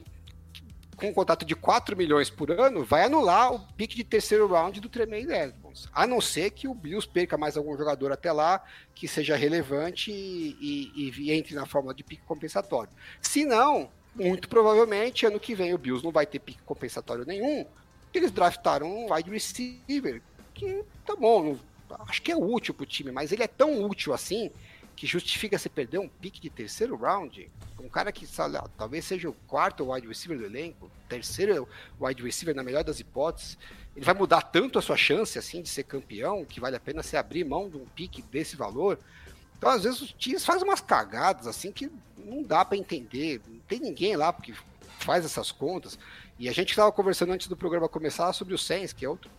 [0.95, 4.79] com um contrato de 4 milhões por ano, vai anular o pique de terceiro round
[4.79, 5.87] do Tremaine Edmonds.
[5.93, 10.11] A não ser que o Bills perca mais algum jogador até lá, que seja relevante
[10.11, 12.91] e, e, e entre na fórmula de pique compensatório.
[13.21, 17.65] Se não, muito provavelmente, ano que vem o Bills não vai ter pique compensatório nenhum.
[18.13, 20.21] Eles draftaram um wide receiver,
[20.53, 21.57] que tá bom,
[22.07, 24.49] acho que é útil pro time, mas ele é tão útil assim
[24.95, 29.29] que justifica você perder um pique de terceiro round, um cara que sabe, talvez seja
[29.29, 31.67] o quarto wide receiver do elenco, terceiro
[31.99, 33.57] wide receiver na melhor das hipóteses,
[33.95, 37.03] ele vai mudar tanto a sua chance assim de ser campeão que vale a pena
[37.03, 38.99] você abrir mão de um pique desse valor.
[39.57, 43.41] Então, às vezes, os times fazem umas cagadas assim que não dá para entender.
[43.47, 44.53] Não tem ninguém lá porque
[44.99, 45.97] faz essas contas.
[46.37, 49.31] E a gente estava conversando antes do programa começar sobre o Sens, que é outro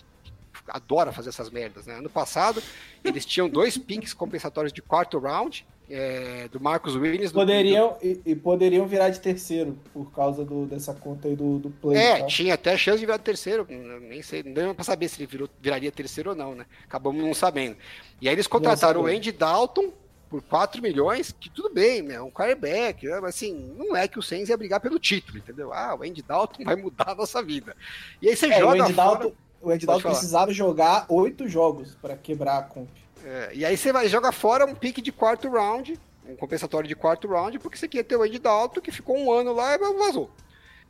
[0.69, 1.95] adora fazer essas merdas, né?
[1.95, 2.63] Ano passado,
[3.05, 7.33] eles tinham dois picks compensatórios de quarto round, é, do Marcos Williams.
[7.33, 8.07] Poderiam, do...
[8.07, 11.97] E, e, poderiam virar de terceiro, por causa do, dessa conta aí do, do play.
[11.97, 12.27] É, tá?
[12.27, 13.67] tinha até chance de virar de terceiro.
[13.69, 16.67] Nem sei, não para saber se ele virou, viraria terceiro ou não, né?
[16.85, 17.77] Acabamos não sabendo.
[18.21, 19.93] E aí eles contrataram o Andy Dalton
[20.29, 22.21] por 4 milhões, que tudo bem, né?
[22.21, 23.21] Um quarterback, né?
[23.21, 25.73] mas assim, não é que o Sainz ia brigar pelo título, entendeu?
[25.73, 27.77] Ah, o Andy Dalton vai mudar a nossa vida.
[28.21, 29.19] E aí você é, joga o Andy fora...
[29.19, 32.89] Dalton o Ed Dalton precisava jogar oito jogos para quebrar a comp.
[33.25, 36.95] É, e aí você vai jogar fora um pique de quarto round, um compensatório de
[36.95, 39.79] quarto round, porque você queria ter o Ed Dalton, que ficou um ano lá e
[39.79, 40.31] vazou.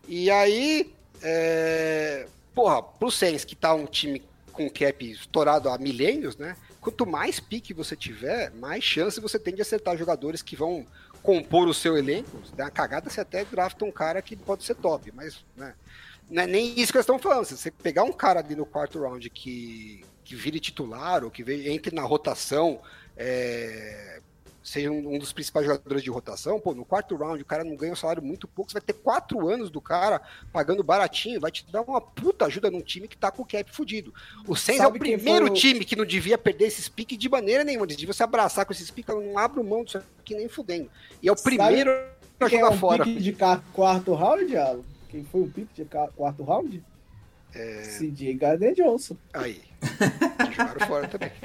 [0.07, 2.27] E aí, é...
[2.55, 4.23] porra, pro Saints, que tá um time
[4.53, 6.55] com cap estourado há milênios, né?
[6.79, 10.87] Quanto mais pique você tiver, mais chance você tem de acertar jogadores que vão
[11.23, 12.45] compor o seu elenco.
[12.45, 15.73] Se der uma cagada, você até drafta um cara que pode ser top, mas, né?
[16.29, 17.45] Não é nem isso que eles estão falando.
[17.45, 21.43] Se você pegar um cara ali no quarto round que, que vire titular ou que
[21.71, 22.81] entre na rotação,
[23.17, 24.21] é,
[24.63, 27.77] seja um, um, dos principais jogadores de rotação, pô, no quarto round o cara não
[27.77, 30.21] ganha um salário muito pouco, você vai ter quatro anos do cara
[30.53, 33.73] pagando baratinho, vai te dar uma puta ajuda num time que tá com o cap
[33.73, 34.13] fudido.
[34.49, 37.87] O Saints é o primeiro time que não devia perder esses piques de maneira nenhuma,
[37.87, 40.91] deviam se abraçar com esses piques, não abre mão disso aqui nem fudendo.
[41.23, 41.93] E é o primeiro
[42.41, 43.05] a jogar é um fora.
[43.05, 43.37] Pique de
[43.73, 44.96] quarto round, Alan?
[45.09, 46.83] Quem foi o pick de quarto round?
[47.55, 47.83] É...
[47.83, 49.17] CJ Gardner Johnson.
[49.33, 49.63] Aí.
[50.51, 51.31] Jogaram fora também.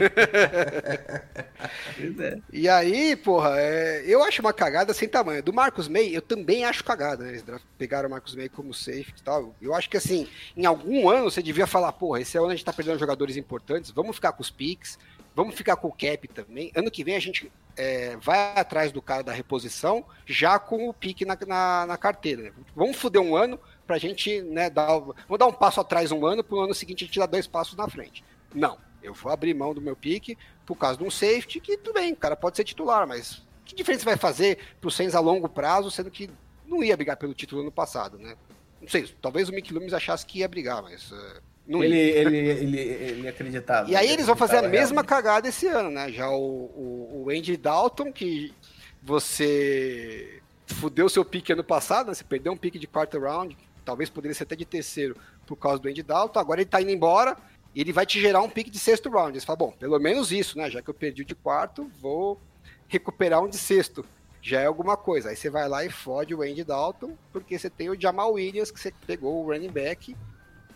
[2.19, 2.39] é.
[2.51, 4.03] E aí, porra, é...
[4.05, 5.41] eu acho uma cagada sem tamanho.
[5.41, 7.29] Do Marcos May, eu também acho cagada, né?
[7.31, 7.45] Eles
[7.77, 9.55] pegaram o Marcos May como safe e tal.
[9.61, 12.65] Eu acho que assim, em algum ano você devia falar, porra, esse ano a gente
[12.65, 14.99] tá perdendo jogadores importantes, vamos ficar com os picks,
[15.35, 16.71] vamos ficar com o cap também.
[16.75, 20.93] Ano que vem a gente é, vai atrás do cara da reposição já com o
[20.93, 22.53] pique na, na, na carteira.
[22.75, 26.25] Vamos foder um ano para a gente né, dar, vamos dar um passo atrás um
[26.25, 28.23] ano, para o ano seguinte a gente dar dois passos na frente.
[28.53, 31.95] Não, eu vou abrir mão do meu pique por causa de um safety que tudo
[31.95, 35.19] bem, o cara pode ser titular, mas que diferença vai fazer para o Sainz a
[35.19, 36.29] longo prazo, sendo que
[36.65, 38.35] não ia brigar pelo título ano passado, né?
[38.81, 42.79] Não sei, talvez o Mick Loomis achasse que ia brigar, mas uh, ele, ele, ele,
[42.79, 43.89] ele acreditava.
[43.89, 45.07] E aí eles vão fazer a mesma realmente.
[45.07, 46.11] cagada esse ano, né?
[46.11, 48.53] Já o, o, o Andy Dalton, que
[49.01, 52.13] você fudeu seu pique ano passado, né?
[52.13, 55.81] Você perdeu um pique de quarto round, talvez poderia ser até de terceiro por causa
[55.81, 56.39] do Andy Dalton.
[56.39, 57.37] Agora ele tá indo embora
[57.73, 59.39] e ele vai te gerar um pique de sexto round.
[59.39, 60.69] Você fala, bom, pelo menos isso, né?
[60.69, 62.39] Já que eu perdi o de quarto, vou
[62.87, 64.05] recuperar um de sexto.
[64.41, 65.29] Já é alguma coisa.
[65.29, 68.71] Aí você vai lá e fode o Andy Dalton, porque você tem o Jamal Williams,
[68.71, 70.15] que você pegou o running back,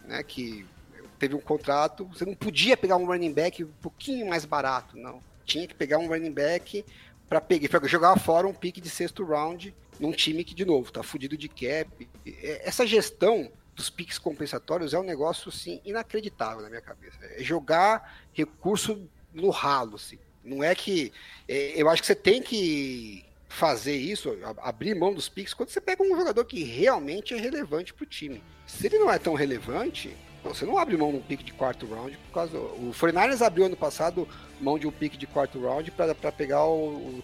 [0.08, 0.22] né?
[0.24, 0.66] Que
[1.16, 5.22] teve um contrato, você não podia pegar um running back um pouquinho mais barato, não.
[5.46, 6.86] Tinha que pegar um running back
[7.28, 10.92] para pegar, pra jogar fora um pique de sexto round num time que, de novo,
[10.92, 12.08] tá fudido de cap.
[12.62, 17.18] Essa gestão dos piques compensatórios é um negócio, assim, inacreditável na minha cabeça.
[17.22, 20.18] É jogar recurso no ralo, assim.
[20.44, 21.12] Não é que...
[21.48, 25.80] É, eu acho que você tem que fazer isso, abrir mão dos piques, quando você
[25.80, 28.44] pega um jogador que realmente é relevante para o time.
[28.68, 30.16] Se ele não é tão relevante,
[30.54, 32.58] você não abre mão de um pique de quarto round por causa.
[32.58, 34.28] O 49ers abriu ano passado
[34.60, 37.24] mão de um pique de quarto round para pegar o, o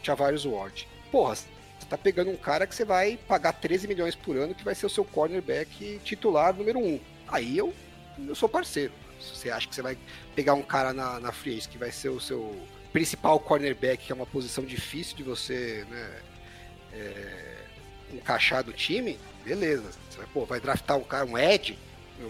[0.52, 0.88] Ward.
[1.12, 1.48] Porra, você
[1.90, 4.86] tá pegando um cara que você vai pagar 13 milhões por ano, que vai ser
[4.86, 7.00] o seu cornerback titular número 1.
[7.28, 7.74] aí eu,
[8.28, 8.94] eu sou parceiro.
[9.20, 9.98] Se você acha que você vai
[10.36, 12.56] pegar um cara na, na free que vai ser o seu
[12.92, 16.22] principal cornerback, que é uma posição difícil de você né,
[16.94, 17.58] é,
[18.14, 19.92] encaixar do time, beleza.
[20.10, 21.78] Você vai, pô, vai draftar um cara, um Ed,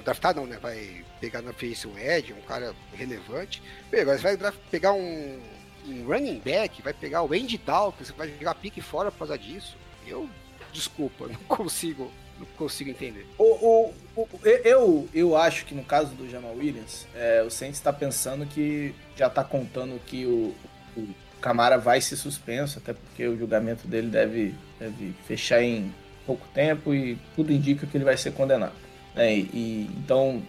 [0.04, 0.58] draftar não, né?
[0.62, 3.62] Vai pegar na face um Ed, um cara relevante.
[3.92, 5.40] Você vai pegar um,
[5.88, 9.38] um running back, vai pegar o Andy Dalton, você vai jogar pique fora por causa
[9.38, 9.78] disso.
[10.08, 10.30] Eu,
[10.72, 13.28] desculpa, não consigo, não consigo entender.
[13.38, 17.78] O, o, o eu, eu acho que no caso do Jamal Williams, é, o Saints
[17.78, 20.56] está pensando que já está contando que o,
[20.96, 21.08] o
[21.42, 25.94] Camara vai ser suspenso, até porque o julgamento dele deve, deve fechar em
[26.26, 28.74] pouco tempo e tudo indica que ele vai ser condenado.
[29.16, 30.42] É, e, então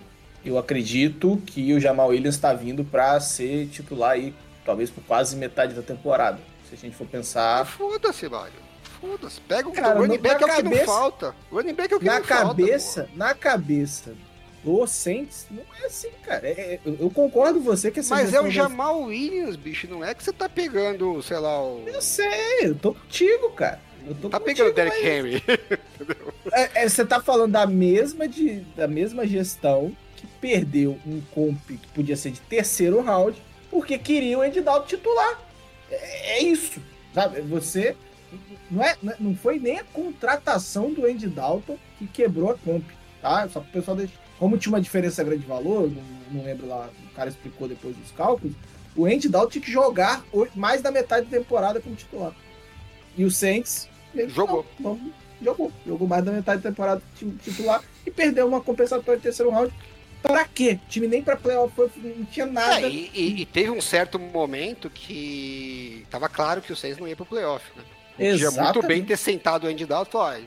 [0.44, 4.34] eu acredito que o Jamal Williams está vindo para ser titular aí,
[4.64, 6.38] talvez por quase metade da temporada.
[6.68, 7.64] Se a gente for pensar.
[7.66, 8.54] Foda-se, Mário.
[9.00, 9.40] Foda-se.
[9.40, 11.34] Pega o Cara, running back é o que não falta.
[11.50, 13.16] O running back é o que na não cabeça, falta.
[13.16, 14.14] Na cabeça
[14.64, 16.46] do Saints, não é assim, cara.
[16.46, 19.88] É, eu, eu, concordo com você que essa Mas é o Jamal Williams, bicho.
[19.88, 21.82] Não é que você tá pegando, sei lá, o.
[21.86, 23.80] Eu sei, eu tô contigo, cara.
[24.30, 25.06] Tá pegando o Derek.
[25.06, 25.42] Henry.
[26.52, 31.58] é, é, você tá falando da mesma, de, da mesma gestão que perdeu um comp
[31.66, 33.40] que podia ser de terceiro round
[33.70, 35.40] porque queria o Andy Dalton titular.
[35.90, 36.80] É, é isso,
[37.14, 37.40] sabe?
[37.42, 37.96] Você
[38.70, 42.84] não, é, não foi nem a contratação do Andy Dalton que quebrou a comp,
[43.20, 43.48] tá?
[43.48, 44.20] Só para o pessoal deixar.
[44.38, 47.94] Como tinha uma diferença grande de valor, não, não, lembro lá, o cara explicou depois
[47.96, 48.54] dos cálculos,
[48.96, 50.24] o Andy Dalton tinha que jogar
[50.54, 52.34] mais da metade da temporada como titular.
[53.16, 53.88] E o Saints
[54.28, 54.66] jogou.
[54.78, 55.72] Não, não, jogou.
[55.86, 57.02] Jogou mais da metade da temporada
[57.42, 59.72] titular e perdeu uma compensatória de terceiro round
[60.22, 60.78] Pra quê?
[60.84, 62.86] O time nem pra playoff não tinha nada.
[62.86, 67.08] É, e, e, e, teve um certo momento que tava claro que o Saints não
[67.08, 67.82] ia pro playoff, né?
[68.16, 70.40] Podia muito bem ter sentado o Andy Dalton e falar,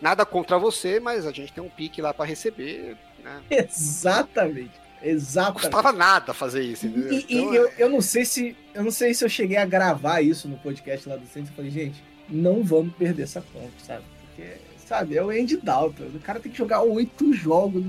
[0.00, 3.42] nada contra você, mas a gente tem um pique lá para receber, né?
[3.50, 4.70] Exatamente.
[5.02, 5.64] Exatamente.
[5.64, 6.86] Não custava nada fazer isso.
[6.86, 7.74] E, então, eu, é...
[7.78, 11.08] eu não sei se eu não sei se eu cheguei a gravar isso no podcast
[11.08, 11.50] lá do Saints.
[11.50, 14.04] Eu falei, gente, não vamos perder essa conta, sabe?
[14.26, 14.52] Porque,
[14.86, 16.04] sabe, é o Andy Dalton.
[16.04, 17.84] O cara tem que jogar oito jogos.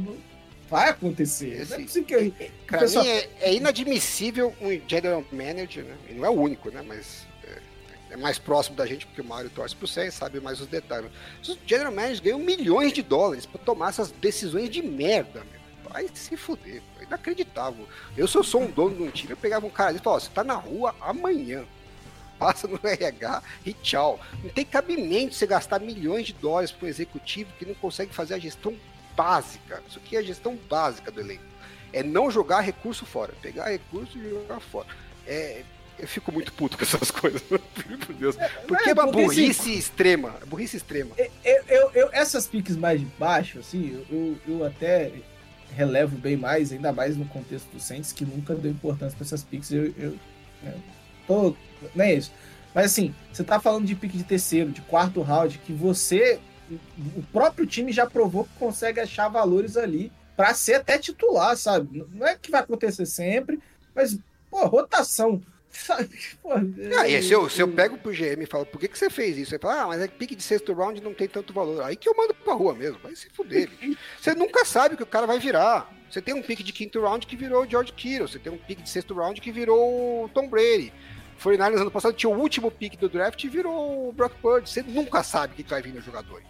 [0.69, 1.65] Vai acontecer.
[1.69, 2.51] Não é possível que.
[2.65, 3.05] Pra pessoal...
[3.05, 5.95] mim é, é, inadmissível um general manager, né?
[6.09, 6.83] E não é o único, né?
[6.85, 10.59] Mas é, é mais próximo da gente, porque o Mario torce pro 100, sabe mais
[10.59, 11.09] os detalhes.
[11.41, 15.57] Os general managers ganham milhões de dólares para tomar essas decisões de merda, meu.
[15.89, 17.87] Vai se fuder, inacreditável.
[18.17, 20.19] Eu, se eu sou um dono de um time, eu pegava um cara e falava:
[20.19, 21.65] você tá na rua amanhã.
[22.37, 24.19] Passa no RH e tchau.
[24.43, 28.35] Não tem cabimento você gastar milhões de dólares para um executivo que não consegue fazer
[28.35, 28.75] a gestão
[29.15, 29.81] básica.
[29.87, 31.43] Isso aqui é a gestão básica do elenco.
[31.91, 33.33] É não jogar recurso fora.
[33.41, 34.87] Pegar recurso e jogar fora.
[35.25, 35.63] É,
[35.97, 38.37] eu fico muito puto com essas coisas, por Deus.
[38.37, 40.35] É, porque é, uma porque, burrice assim, extrema.
[40.45, 41.15] Burrice extrema.
[41.17, 45.11] Eu, eu, eu, essas piques mais de baixo, assim, eu, eu até
[45.75, 49.43] relevo bem mais, ainda mais no contexto do Saints, que nunca deu importância para essas
[49.43, 49.71] piques.
[49.71, 50.17] Eu, eu,
[51.27, 52.31] não é isso.
[52.73, 56.39] Mas assim, você tá falando de pique de terceiro, de quarto round, que você
[57.15, 62.05] o próprio time já provou que consegue achar valores ali para ser até titular, sabe?
[62.13, 63.59] Não é que vai acontecer sempre,
[63.95, 64.17] mas,
[64.49, 65.41] pô, rotação.
[65.69, 66.09] Sabe?
[66.41, 68.97] Pô, ah, e se eu, se eu pego pro GM e falo, por que, que
[68.97, 69.53] você fez isso?
[69.53, 71.83] Ele fala, ah, mas é que pique de sexto round não tem tanto valor.
[71.83, 73.69] Aí que eu mando pra rua mesmo, vai se fuder.
[74.19, 75.93] você nunca sabe o que o cara vai virar.
[76.09, 78.57] Você tem um pique de quinto round que virou o George Kittle, você tem um
[78.57, 80.91] pique de sexto round que virou o Tom Brady.
[81.43, 84.69] 49ers ano passado tinha o último pique do draft e virou o Brock Purdy.
[84.69, 86.41] Você nunca sabe o que vai vir no jogador.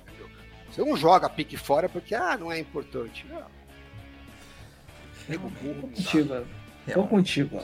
[0.72, 3.26] Você não joga pique fora porque, ah, não é importante.
[3.30, 3.46] Não.
[5.28, 5.82] Nego burro.
[5.82, 6.48] Contigo, mano.
[6.94, 7.62] Tô contigo,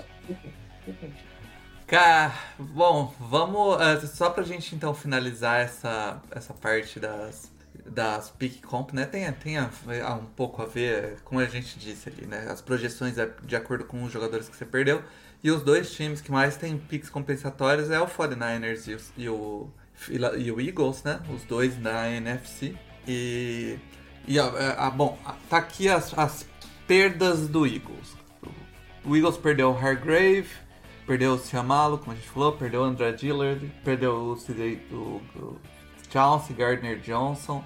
[1.88, 3.76] Cara, bom, vamos.
[3.76, 7.52] Uh, só pra gente então finalizar essa, essa parte das,
[7.86, 9.06] das pick comp, né?
[9.06, 9.70] Tem, tem a,
[10.06, 12.48] a, um pouco a ver, como a gente disse ali, né?
[12.50, 15.04] As projeções é de acordo com os jogadores que você perdeu.
[15.44, 19.70] E os dois times que mais têm picks compensatórios é o 49ers e e o,
[20.38, 21.20] e o Eagles, né?
[21.30, 22.76] Os dois da NFC.
[23.06, 23.78] E,
[24.26, 25.20] e a, a, bom,
[25.50, 26.48] tá aqui as, as
[26.88, 28.16] perdas do Eagles.
[29.04, 30.48] O Eagles perdeu o Hargrave,
[31.06, 35.22] perdeu o Siamalo, como a gente falou, perdeu o André Dillard, perdeu o, CD, o,
[35.36, 35.60] o
[36.10, 37.62] Chauncey Gardner Johnson,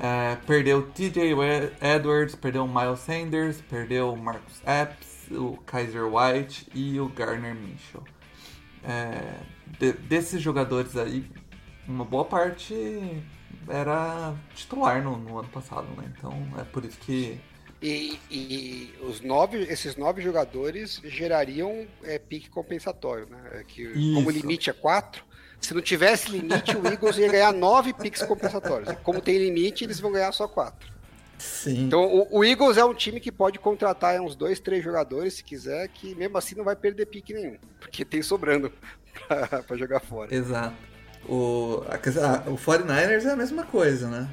[0.00, 1.36] é, perdeu o TJ
[1.80, 7.54] Edwards, perdeu o Miles Sanders, perdeu o Marcus Epps, o Kaiser White e o Garner
[7.54, 8.02] Mitchell.
[8.84, 9.40] É,
[9.78, 11.24] de, desses jogadores aí,
[11.86, 12.74] uma boa parte
[13.68, 16.12] era titular no, no ano passado, né?
[16.16, 17.40] Então é por isso que.
[17.80, 23.40] E, e, os nove, esses nove jogadores gerariam é, pique compensatório, né?
[23.52, 25.24] É que, como o limite é quatro,
[25.60, 28.94] se não tivesse limite, o Eagles ia ganhar nove piques compensatórios.
[29.02, 30.91] Como tem limite, eles vão ganhar só quatro.
[31.42, 31.86] Sim.
[31.86, 35.42] Então o, o Eagles é um time que pode contratar uns dois, três jogadores se
[35.42, 38.72] quiser, que mesmo assim não vai perder pique nenhum, porque tem sobrando
[39.26, 40.32] pra, pra jogar fora.
[40.32, 40.76] Exato.
[41.28, 44.28] O, a, ah, o 49ers é a mesma coisa, né?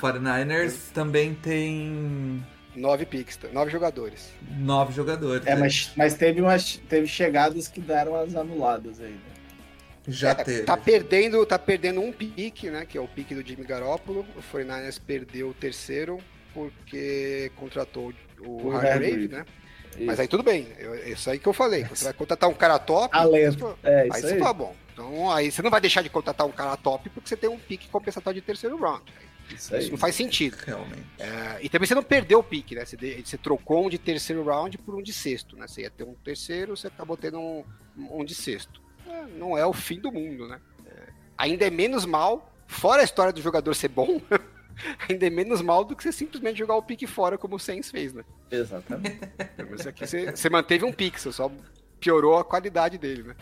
[0.00, 2.44] 49ers também tem
[2.74, 3.48] Nove picks, tá?
[3.52, 4.32] nove jogadores.
[4.58, 5.46] nove jogadores.
[5.46, 5.60] É, né?
[5.60, 9.20] mas, mas teve, umas, teve chegadas que deram as anuladas aí, né?
[10.08, 10.62] Já É, teve.
[10.64, 12.84] Tá perdendo, tá perdendo um pique, né?
[12.84, 14.26] Que é o pique do Jimmy Garoppolo.
[14.36, 16.18] O 49ers perdeu o terceiro
[16.58, 19.44] porque contratou o O Hargrave, né?
[19.96, 20.06] Isso.
[20.06, 21.84] Mas aí tudo bem, eu- é isso aí que eu falei.
[21.84, 23.12] Você vai contratar um cara top.
[23.12, 23.78] Talento.
[23.82, 24.38] É, aí você aí.
[24.38, 24.76] fala, bom.
[24.92, 27.58] Então aí você não vai deixar de contratar um cara top porque você tem um
[27.58, 29.02] pique compensatório de terceiro round.
[29.52, 29.80] Isso aí.
[29.82, 30.56] Isso não faz sentido.
[30.66, 31.06] Realmente.
[31.18, 32.84] É, e também você não perdeu o pique, né?
[32.84, 35.66] Você, de- você trocou um de terceiro round por um de sexto, né?
[35.66, 37.64] Você ia ter um terceiro, você acabou tendo um,
[37.96, 38.80] um de sexto.
[39.08, 40.60] É, não é o fim do mundo, né?
[40.86, 40.90] É,
[41.38, 44.20] ainda é menos mal, fora a história do jogador ser bom,
[45.08, 47.90] ainda é menos mal do que você simplesmente jogar o pique fora, como o Sainz
[47.90, 48.24] fez, né?
[48.50, 49.18] Exatamente.
[49.56, 51.50] Menos aqui você, você manteve um pixel, só
[52.00, 53.34] piorou a qualidade dele, né?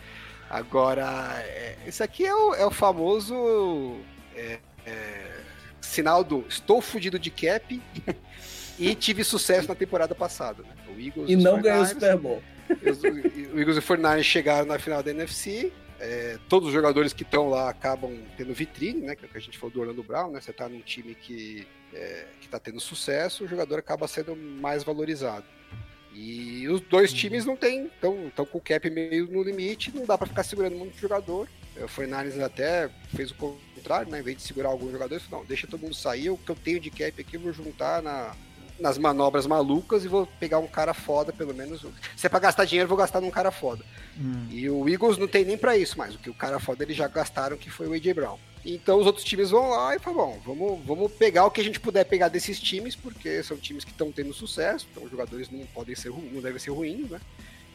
[0.49, 1.05] Agora,
[1.45, 3.97] é, isso aqui é o, é o famoso
[4.35, 5.39] é, é,
[5.81, 7.81] sinal do estou fudido de cap
[8.79, 10.63] e tive sucesso na temporada passada.
[10.63, 10.69] Né?
[10.87, 12.43] O Eagles E não ganhou o 49ers, Super Bowl.
[12.69, 15.71] os- O Eagles e o 49ers chegaram na final da NFC.
[15.99, 19.15] É, todos os jogadores que estão lá acabam tendo vitrine, né?
[19.15, 20.41] Que é o que a gente falou do Orlando Brown, né?
[20.41, 24.83] Você tá num time que, é, que tá tendo sucesso, o jogador acaba sendo mais
[24.83, 25.45] valorizado.
[26.13, 30.17] E os dois times não tem, estão com o cap meio no limite, não dá
[30.17, 31.47] para ficar segurando muito jogador.
[31.75, 34.19] É, O 49ers até fez o contrário, né?
[34.19, 36.79] Em vez de segurar alguns jogadores, não, deixa todo mundo sair, o que eu tenho
[36.79, 38.35] de cap aqui eu vou juntar na,
[38.79, 41.85] nas manobras malucas e vou pegar um cara foda, pelo menos.
[42.15, 43.83] Se é pra gastar dinheiro, vou gastar num cara foda.
[44.19, 44.47] Hum.
[44.49, 46.15] E o Eagles não tem nem pra isso mais.
[46.15, 48.37] O que o cara foda eles já gastaram, que foi o AJ Brown.
[48.65, 51.63] Então os outros times vão lá e falam, bom, vamos, vamos pegar o que a
[51.63, 55.49] gente puder pegar desses times, porque são times que estão tendo sucesso, então os jogadores
[55.49, 57.21] não podem ser não devem ser ruins, né?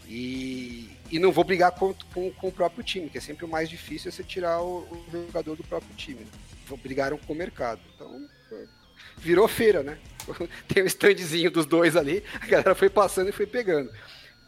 [0.07, 3.49] E, e não vou brigar com, com, com o próprio time, que é sempre o
[3.49, 6.21] mais difícil é você tirar o, o jogador do próprio time.
[6.21, 6.79] Né?
[6.83, 7.81] Brigaram com o mercado.
[7.95, 8.27] Então,
[9.19, 9.99] virou feira, né?
[10.69, 13.91] Tem um standzinho dos dois ali, a galera foi passando e foi pegando.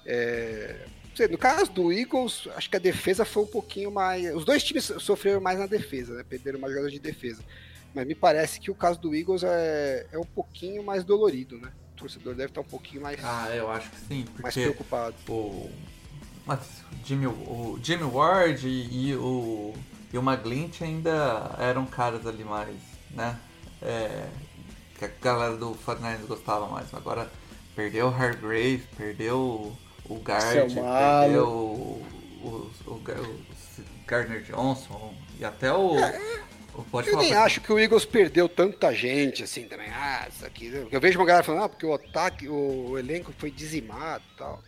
[0.06, 0.86] É,
[1.30, 4.34] no caso do Eagles, acho que a defesa foi um pouquinho mais.
[4.34, 6.24] Os dois times sofreram mais na defesa, né?
[6.28, 7.42] Perderam mais jogadores de defesa.
[7.94, 11.70] Mas me parece que o caso do Eagles é, é um pouquinho mais dolorido, né?
[11.92, 15.14] O torcedor deve estar um pouquinho mais, Ah, eu acho que sim, mais preocupado.
[15.28, 15.70] o,
[17.04, 19.72] Jimmy, o Jimmy Ward e, e o,
[20.12, 22.74] e o McGlinch ainda eram caras ali mais,
[23.12, 23.38] né?
[23.80, 24.26] É,
[24.98, 26.92] que a galera do 49ers gostava mais.
[26.94, 27.30] Agora
[27.74, 29.38] perdeu o Hargrave, perdeu
[30.08, 32.06] o, Guard, perdeu o,
[32.42, 33.02] o, o, o
[34.06, 35.96] Gardner Johnson e até o.
[36.90, 39.88] pode Eu nem pra- acho que o Eagles perdeu tanta gente assim também.
[39.90, 40.72] Ah, isso aqui.
[40.90, 44.36] Eu vejo uma galera falando, ah, porque o ataque, o, o elenco foi dizimado e
[44.38, 44.62] tal.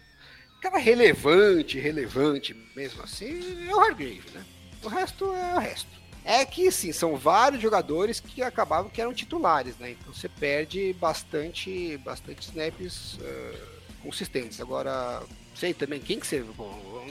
[0.63, 4.45] Cara relevante, relevante mesmo assim, é o Hargrave, né?
[4.83, 5.89] O resto é o resto.
[6.29, 9.93] É que sim, são vários jogadores que acabavam que eram titulares, né?
[9.93, 13.59] Então você perde bastante, bastante snaps eh,
[14.03, 14.61] consistentes.
[14.61, 15.23] Agora,
[15.55, 16.41] sei também quem que você.
[16.43, 17.09] Bom,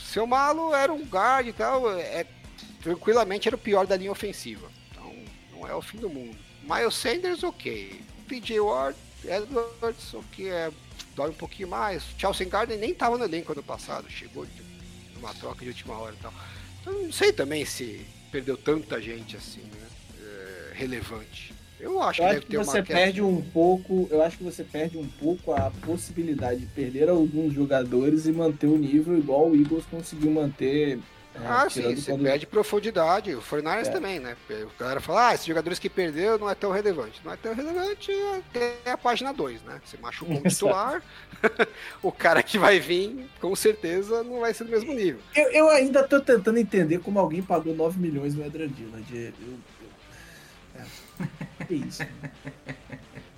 [0.00, 2.24] seu Malo era um guard e tal, é,
[2.80, 4.70] tranquilamente era o pior da linha ofensiva.
[4.92, 5.12] Então,
[5.50, 6.38] não é o fim do mundo.
[6.62, 8.00] Miles Sanders, ok.
[8.28, 10.48] PJ Ward, Edwards, ok.
[10.48, 10.70] É,
[11.16, 12.04] dói um pouquinho mais.
[12.16, 14.62] Chelsea Garden nem tava no elenco ano passado, chegou de
[15.16, 16.32] uma troca de última hora e tal.
[16.80, 18.06] Então, não sei também se
[18.36, 19.86] perdeu tanta gente assim, né?
[20.20, 21.54] É, relevante.
[21.80, 24.44] Eu acho Eu que acho deve que ter você perde um pouco, eu acho que
[24.44, 29.48] você perde um pouco a possibilidade de perder alguns jogadores e manter o nível igual
[29.48, 30.98] o Eagles conseguiu manter.
[31.42, 33.34] É, Ah, sim, você quando- perde profundidade.
[33.34, 33.90] O Fornares É.
[33.92, 34.36] também, né?
[34.50, 37.20] O galera fala, ah, esses jogadores que perdeu não é tão relevante.
[37.24, 39.80] Não é tão relevante até a página 2, né?
[39.84, 41.02] Você machucou um titular,
[42.02, 45.20] o cara que vai vir, com certeza, não vai ser do mesmo nível.
[45.34, 49.06] Eu, eu ainda tô tentando entender como alguém pagou 9 milhões no Adrian Dillard.
[49.16, 50.80] Eu, eu,
[51.60, 51.64] é.
[51.66, 52.02] Que isso?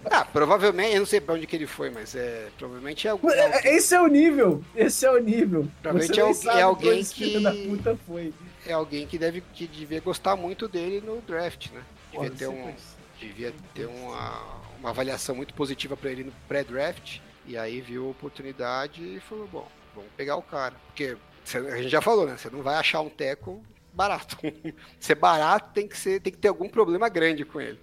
[0.12, 3.30] Ah, provavelmente, eu não sei pra onde que ele foi, mas é, provavelmente é algum.
[3.30, 4.62] É, Esse é o nível.
[4.74, 5.68] Esse é o nível.
[5.82, 8.32] Provavelmente é é alguém que- da puta foi.
[8.66, 11.82] É alguém que deve que devia gostar muito dele no draft, né?
[12.12, 12.74] Devia ter, um,
[13.20, 14.42] devia ter uma,
[14.80, 17.20] uma avaliação muito positiva pra ele no pré-draft.
[17.46, 20.74] E aí viu a oportunidade e falou: bom, vamos pegar o cara.
[20.88, 21.16] Porque
[21.54, 22.36] a gente já falou, né?
[22.36, 24.36] Você não vai achar um teco barato.
[25.00, 27.78] Ser barato tem que, ser, tem que ter algum problema grande com ele.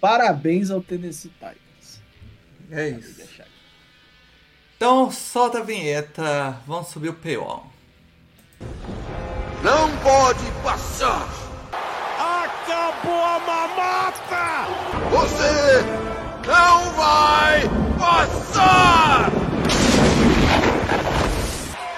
[0.00, 2.00] Parabéns ao Tennessee Titans.
[2.70, 3.26] É isso.
[4.76, 7.66] Então solta a vinheta, vamos subir o paywall.
[9.62, 11.26] Não pode passar!
[12.18, 14.66] Acabou a mamata!
[15.10, 15.82] Você
[16.46, 17.62] não vai
[17.98, 19.30] passar!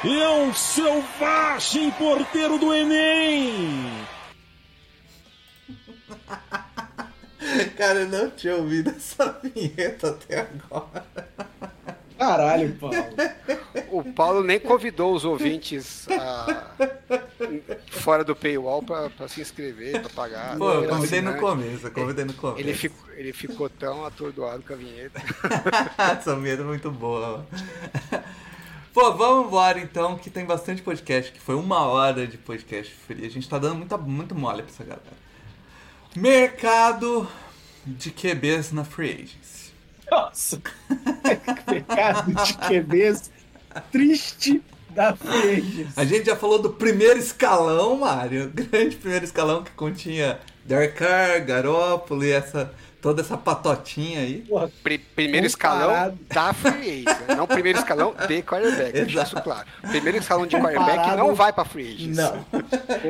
[0.05, 3.90] E é um selvagem porteiro do Enem!
[7.76, 11.05] Cara, eu não tinha ouvido essa vinheta até agora.
[12.18, 12.96] Caralho, Paulo.
[13.92, 16.72] O Paulo nem convidou os ouvintes a-
[17.92, 20.59] fora do paywall pra, pra se inscrever, pra pagar.
[20.59, 22.59] Pô, eu convidei no começo, eu convidei no começo.
[22.61, 25.22] Ele ficou, ele ficou tão atordoado com a vinheta.
[25.96, 27.46] Essa vinheta é muito boa.
[28.92, 33.24] Pô, vamos embora então, que tem bastante podcast, que foi uma hora de podcast free.
[33.26, 35.28] A gente tá dando muita, muito mole pra essa galera.
[36.18, 37.28] Mercado
[37.86, 39.72] de QBs na Free Agency.
[40.10, 40.60] Nossa.
[41.70, 43.30] Mercado de QBs
[43.92, 44.60] triste
[44.90, 45.86] da frente.
[45.96, 48.50] A gente já falou do primeiro escalão, Mário.
[48.52, 52.74] Grande primeiro escalão que continha Derek Carr, Garoppolo e essa,
[53.09, 54.42] toda essa patotinha aí.
[54.46, 56.18] Porra, Pri- primeiro Comparado.
[56.18, 57.34] escalão da free agent, né?
[57.34, 59.66] não primeiro escalão de quarterback, isso claro.
[59.88, 61.16] Primeiro escalão de quarterback Comparado.
[61.16, 62.14] não vai pra free agent.
[62.16, 62.44] não.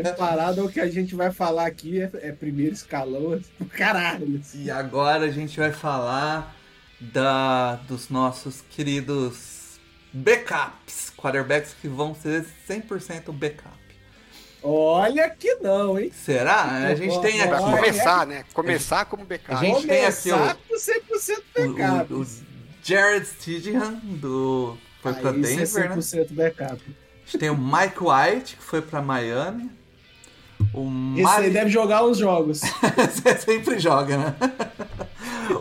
[0.04, 4.38] Comparado ao que a gente vai falar aqui, é, é primeiro escalão do caralho.
[4.40, 4.62] assim.
[4.64, 6.54] E agora a gente vai falar
[7.00, 9.78] da, dos nossos queridos
[10.12, 13.76] backups, quarterbacks que vão ser 100% backup.
[14.70, 16.12] Olha que não, hein?
[16.12, 16.62] Será?
[16.88, 18.44] A gente tem Pra aqui começar, né?
[18.52, 19.54] Começar como backup.
[19.54, 22.12] A gente tem aqui Começar com 100% o, backup.
[22.12, 22.26] o, o
[22.82, 25.96] Jared Stidham do foi pra Aí, Denver, isso é né?
[25.96, 26.82] 100% backup.
[26.82, 29.70] A gente tem o Mike White que foi pra Miami.
[30.74, 31.44] O Esse Mari...
[31.46, 32.60] aí deve jogar os jogos.
[33.10, 34.34] Você sempre joga, né?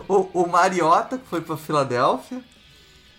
[0.06, 2.42] o, o Mariota, que foi pra Filadélfia.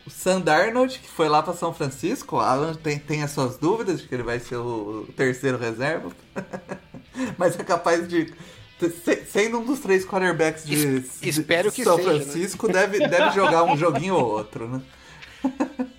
[0.09, 2.37] O Sam Darnold, que foi lá pra São Francisco.
[2.37, 6.11] O Alan tem, tem as suas dúvidas de que ele vai ser o terceiro reserva.
[7.37, 8.33] Mas é capaz de.
[8.79, 12.19] se- Sendo um dos três quarterbacks de, Es- espero de que São seja, né?
[12.21, 14.81] Francisco, deve, deve jogar um joguinho ou outro, né?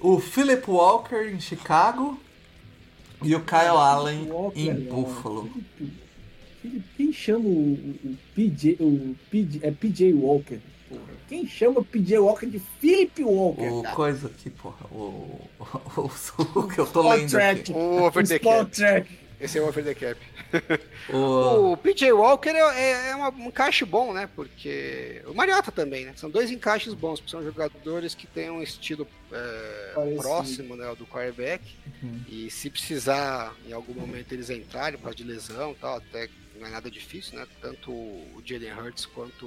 [0.00, 2.18] o Philip Walker em Chicago.
[3.22, 4.74] E o Kyle Allen Walker, em.
[4.80, 5.48] Buffalo.
[6.96, 10.58] Quem chama o, o- o PJ, o PJ, é PJ Walker?
[10.94, 11.14] Porra.
[11.28, 13.62] Quem chama PJ Walker de Philip Walker?
[13.68, 13.94] O cara?
[13.96, 14.86] coisa aqui, porra.
[14.90, 17.60] O, o, o, o que eu tô Spot lendo track.
[17.60, 17.72] aqui.
[17.72, 18.70] O over the cap.
[18.70, 19.18] track.
[19.40, 20.20] Esse é o over the cap.
[21.12, 24.28] O, O PJ Walker é, é- é um encaixe bom, né?
[24.34, 25.20] Porque.
[25.26, 26.12] O Mariota também, né?
[26.16, 30.96] São dois encaixes bons, porque são jogadores que têm um estilo é, próximo né, ao
[30.96, 31.62] do quarterback.
[32.02, 32.20] Uhum.
[32.28, 36.28] E se precisar, em algum momento, eles entrarem por causa de lesão e tal, até
[36.58, 37.46] não é nada difícil, né?
[37.60, 39.46] Tanto o Jalen Hurts quanto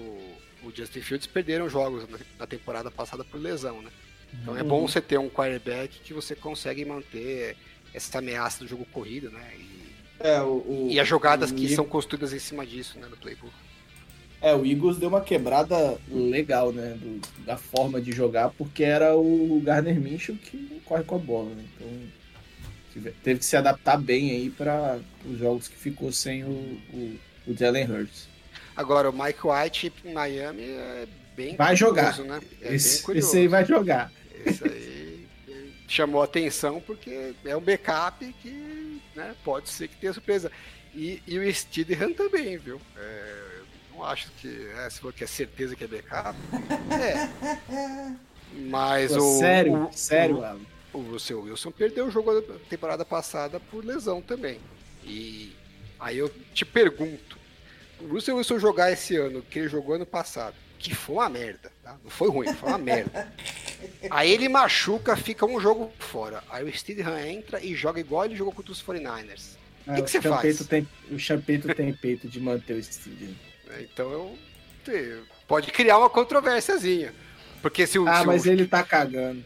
[0.63, 2.05] o Justin Fields perderam jogos
[2.39, 3.89] na- temporada passada por lesão, né?
[4.41, 7.55] Então é bom você ter um quarterback que você consegue manter
[7.93, 9.51] essa ameaça do jogo corrido, né?
[9.57, 9.77] E
[10.19, 13.15] É, o, o- e as jogadas o que são construídas em cima disso, né, no
[13.17, 13.53] playbook.
[14.41, 16.95] É, o Eagles deu uma quebrada legal, né?
[16.99, 21.49] do- da forma de jogar, porque era o Garner Minshew que corre com a bola,
[21.55, 21.63] né?
[21.75, 27.19] Então teve que se adaptar bem aí para os jogos que ficou sem o, o,
[27.47, 28.26] o Jalen Hurts.
[28.77, 32.13] Agora, o Mike White em Miami é bem Vai jogar.
[32.15, 32.39] curioso, né?
[32.61, 33.27] É bem esse, curioso.
[33.27, 34.11] esse aí vai jogar.
[34.45, 35.27] Esse aí
[35.87, 40.51] chamou atenção porque é um backup que né, pode ser que tenha surpresa.
[40.93, 42.79] E, e o Steedham também, viu?
[42.95, 43.59] É,
[43.91, 44.69] não acho que.
[44.77, 46.37] É, se for que é certeza que é backup.
[47.01, 48.15] É.
[48.53, 49.39] Mas Pô, o.
[49.39, 50.37] sério, o, sério,
[50.93, 54.59] o- o Russell Wilson perdeu o jogo da temporada passada por lesão também.
[55.03, 55.53] E
[55.99, 57.36] aí eu te pergunto:
[58.01, 61.71] o Russell Wilson jogar esse ano, que ele jogou ano passado, que foi uma merda,
[61.83, 61.95] tá?
[62.03, 63.31] Não foi ruim, foi uma merda.
[64.09, 66.43] Aí ele machuca, fica um jogo fora.
[66.49, 69.57] Aí o Steedham entra e joga igual ele jogou contra os 49ers.
[69.87, 70.65] Ah, que o que você faz?
[70.67, 73.33] Tem, o Champeito tem peito de manter o Steedham.
[73.67, 73.81] né?
[73.81, 74.37] Então eu.
[75.47, 77.13] Pode criar uma controvérsiazinha.
[77.61, 79.43] Porque se o, Ah, se o- mas ele tá cagando.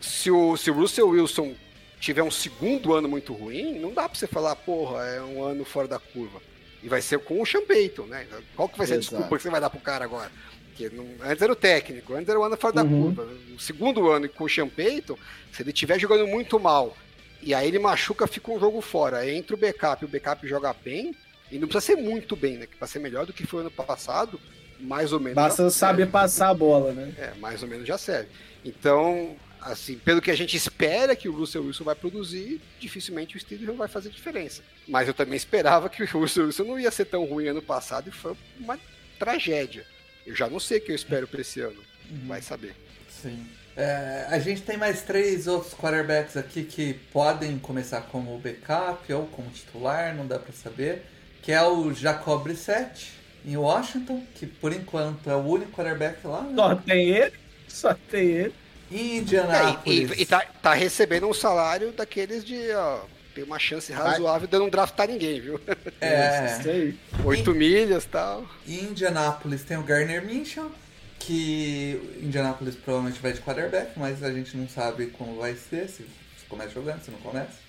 [0.00, 1.54] se o, se o Russell Wilson
[2.00, 5.64] tiver um segundo ano muito ruim, não dá pra você falar, porra, é um ano
[5.64, 6.40] fora da curva.
[6.82, 8.26] E vai ser com o Sean Payton, né?
[8.56, 9.10] Qual que vai ser a Exato.
[9.16, 10.30] desculpa que você vai dar pro cara agora?
[10.68, 13.14] Porque não- antes era o técnico, antes era o ano fora da Uhum.
[13.14, 13.28] curva.
[13.54, 15.16] O segundo ano com o Sean Payton,
[15.52, 16.96] se ele estiver jogando muito mal,
[17.40, 19.18] e aí ele machuca, fica um jogo fora.
[19.18, 21.14] Aí entra o backup, e o backup joga bem,
[21.50, 22.66] e não precisa ser muito bem, né?
[22.66, 24.40] Que pra ser melhor do que foi ano passado,
[24.80, 25.34] mais ou menos.
[25.36, 27.14] Basta saber passar a bola, né?
[27.18, 28.28] é, mais ou menos já serve.
[28.64, 33.40] Então, assim, pelo que a gente espera que o Russell Wilson vai produzir, dificilmente o
[33.40, 34.62] Steelers vai fazer diferença.
[34.86, 38.08] Mas eu também esperava que o Russell Wilson não ia ser tão ruim ano passado
[38.08, 38.78] e foi uma
[39.18, 39.86] tragédia.
[40.26, 41.80] Eu já não sei o que eu espero para esse ano.
[42.26, 42.74] Vai saber.
[43.08, 43.46] Sim.
[43.76, 49.26] É, a gente tem mais três outros quarterbacks aqui que podem começar como backup ou
[49.28, 51.02] como titular, não dá pra saber.
[51.40, 53.12] Que é o Jacob Brissett,
[53.44, 56.42] em Washington, que por enquanto é o único quarterback lá.
[56.42, 56.52] né?
[56.54, 57.34] Só tem ele,
[57.66, 58.54] só tem ele.
[58.92, 60.10] E É, e, Indianápolis.
[60.18, 63.00] e- e tá, tá recebendo um salário daqueles de, ó,
[63.34, 65.60] tem uma chance razoável de não draftar ninguém, viu?
[66.00, 66.58] É.
[66.60, 66.98] Isso aí.
[67.24, 68.46] 8 milhas e tal.
[68.66, 70.70] Em Indianápolis tem o Garner Minshew,
[71.18, 76.02] que Indianápolis provavelmente vai de quarterback, mas a gente não sabe como vai ser, se,
[76.38, 77.62] se começa jogando, se não começa.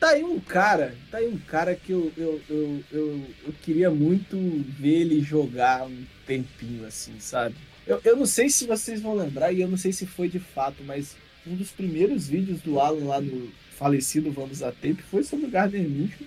[0.00, 3.88] Tá aí um cara, tá aí um cara que eu, eu, eu, eu, eu queria
[3.88, 4.36] muito
[4.80, 7.54] ver ele jogar um tempinho assim, sabe?
[7.86, 10.38] Eu, eu não sei se vocês vão lembrar, e eu não sei se foi de
[10.38, 15.24] fato, mas um dos primeiros vídeos do Alan lá no falecido Vamos a Tape foi
[15.24, 16.26] sobre o Gardner Minshew.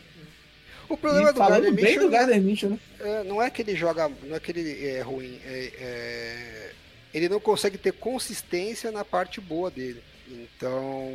[0.90, 2.80] O problema E do falando Gardner bem Minshew do Gardner Minshew, né?
[3.00, 6.72] é, não é que ele joga, não é que ele é ruim, é- é-
[7.14, 10.02] ele não consegue ter consistência na parte boa dele.
[10.28, 11.08] Então,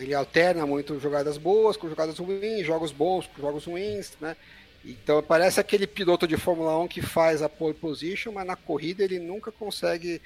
[0.00, 4.36] ele alterna muito jogadas boas com jogadas ruins, jogos bons com jogos ruins, né?
[4.84, 9.02] Então, parece aquele piloto de Fórmula 1 que faz a pole position, mas na corrida
[9.02, 10.20] ele nunca consegue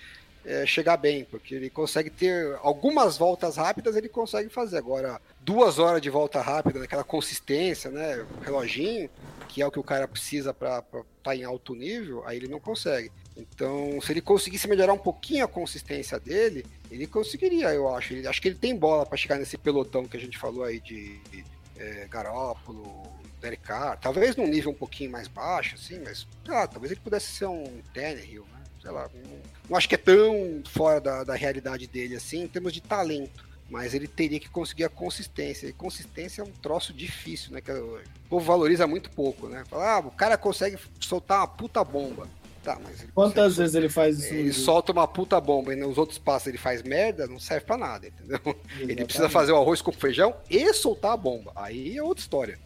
[0.45, 4.79] é, chegar bem, porque ele consegue ter algumas voltas rápidas, ele consegue fazer.
[4.79, 8.27] Agora, duas horas de volta rápida, naquela consistência, né?
[8.43, 9.09] Reloginho,
[9.49, 10.83] que é o que o cara precisa para
[11.19, 13.13] estar em alto nível, aí ele não consegue.
[13.37, 18.15] Então, se ele conseguisse melhorar um pouquinho a consistência dele, ele conseguiria, eu acho.
[18.15, 20.81] Ele, acho que ele tem bola para chegar nesse pelotão que a gente falou aí
[20.81, 21.45] de, de
[21.77, 23.07] é, Garópolo,
[23.41, 23.99] Derek Carr.
[24.01, 27.81] Talvez num nível um pouquinho mais baixo, assim, mas ah, talvez ele pudesse ser um
[27.95, 28.63] Tannehill, né?
[28.81, 29.39] Sei lá, não,
[29.71, 33.47] não acho que é tão fora da, da realidade dele assim, em termos de talento.
[33.71, 35.67] Mas ele teria que conseguir a consistência.
[35.67, 37.61] E consistência é um troço difícil, né?
[37.61, 39.63] Que o povo valoriza muito pouco, né?
[39.69, 42.27] Fala, ah, o cara consegue soltar uma puta bomba.
[42.63, 44.35] Tá, mas ele Quantas vezes ele faz isso?
[44.35, 47.77] ele solta uma puta bomba e nos outros passos ele faz merda, não serve pra
[47.77, 48.41] nada, entendeu?
[48.45, 49.05] Ele Exatamente.
[49.05, 51.53] precisa fazer o arroz com feijão e soltar a bomba.
[51.55, 52.59] Aí é outra história.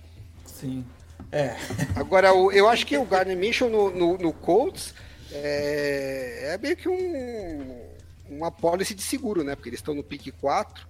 [0.63, 0.85] Sim.
[1.33, 1.57] É.
[1.97, 4.95] Agora, eu acho que o Gardner Minshew no, no, no Colts
[5.33, 7.83] é, é meio que um,
[8.31, 9.57] uma policy de seguro, né?
[9.57, 10.87] Porque eles estão no pique 4,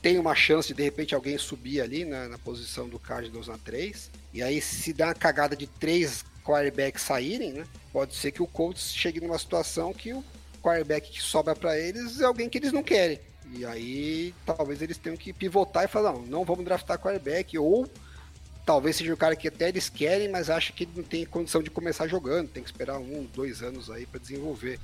[0.00, 3.58] tem uma chance de de repente alguém subir ali na, na posição do Cardinals na
[3.58, 7.66] 3, e aí se dá uma cagada de três quarterbacks saírem, né?
[7.92, 10.24] Pode ser que o Colts chegue numa situação que o
[10.62, 13.18] quarterback que sobra para eles é alguém que eles não querem.
[13.52, 17.88] E aí talvez eles tenham que pivotar e falar, não, não vamos draftar quarterback, ou
[18.68, 21.70] talvez seja o cara que até eles querem, mas acha que não tem condição de
[21.70, 24.78] começar jogando, tem que esperar um, dois anos aí para desenvolver.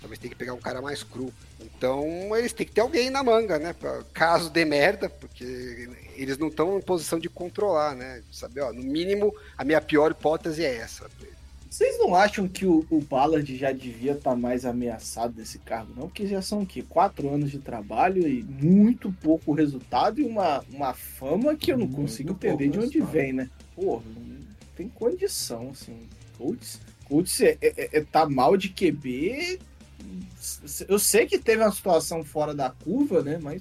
[0.00, 1.32] Talvez tenha que pegar um cara mais cru.
[1.58, 2.06] Então
[2.36, 3.72] eles têm que ter alguém na manga, né?
[3.72, 8.22] Pra, caso dê merda, porque eles não estão em posição de controlar, né?
[8.30, 11.10] Saber, ó, no mínimo, a minha pior hipótese é essa.
[11.74, 16.06] Vocês não acham que o, o Ballard já devia estar mais ameaçado desse cargo, não?
[16.06, 16.84] Porque já são o quê?
[16.88, 21.86] Quatro anos de trabalho e muito pouco resultado e uma, uma fama que eu não
[21.86, 23.50] Muito consigo entender de onde vem, né?
[23.74, 24.36] Porra, não
[24.76, 25.98] tem condição, assim.
[26.38, 29.58] Colts, Colts é, é- é- tá mal de QB.
[30.86, 33.40] Eu sei que teve uma situação fora da curva, né?
[33.42, 33.60] Mas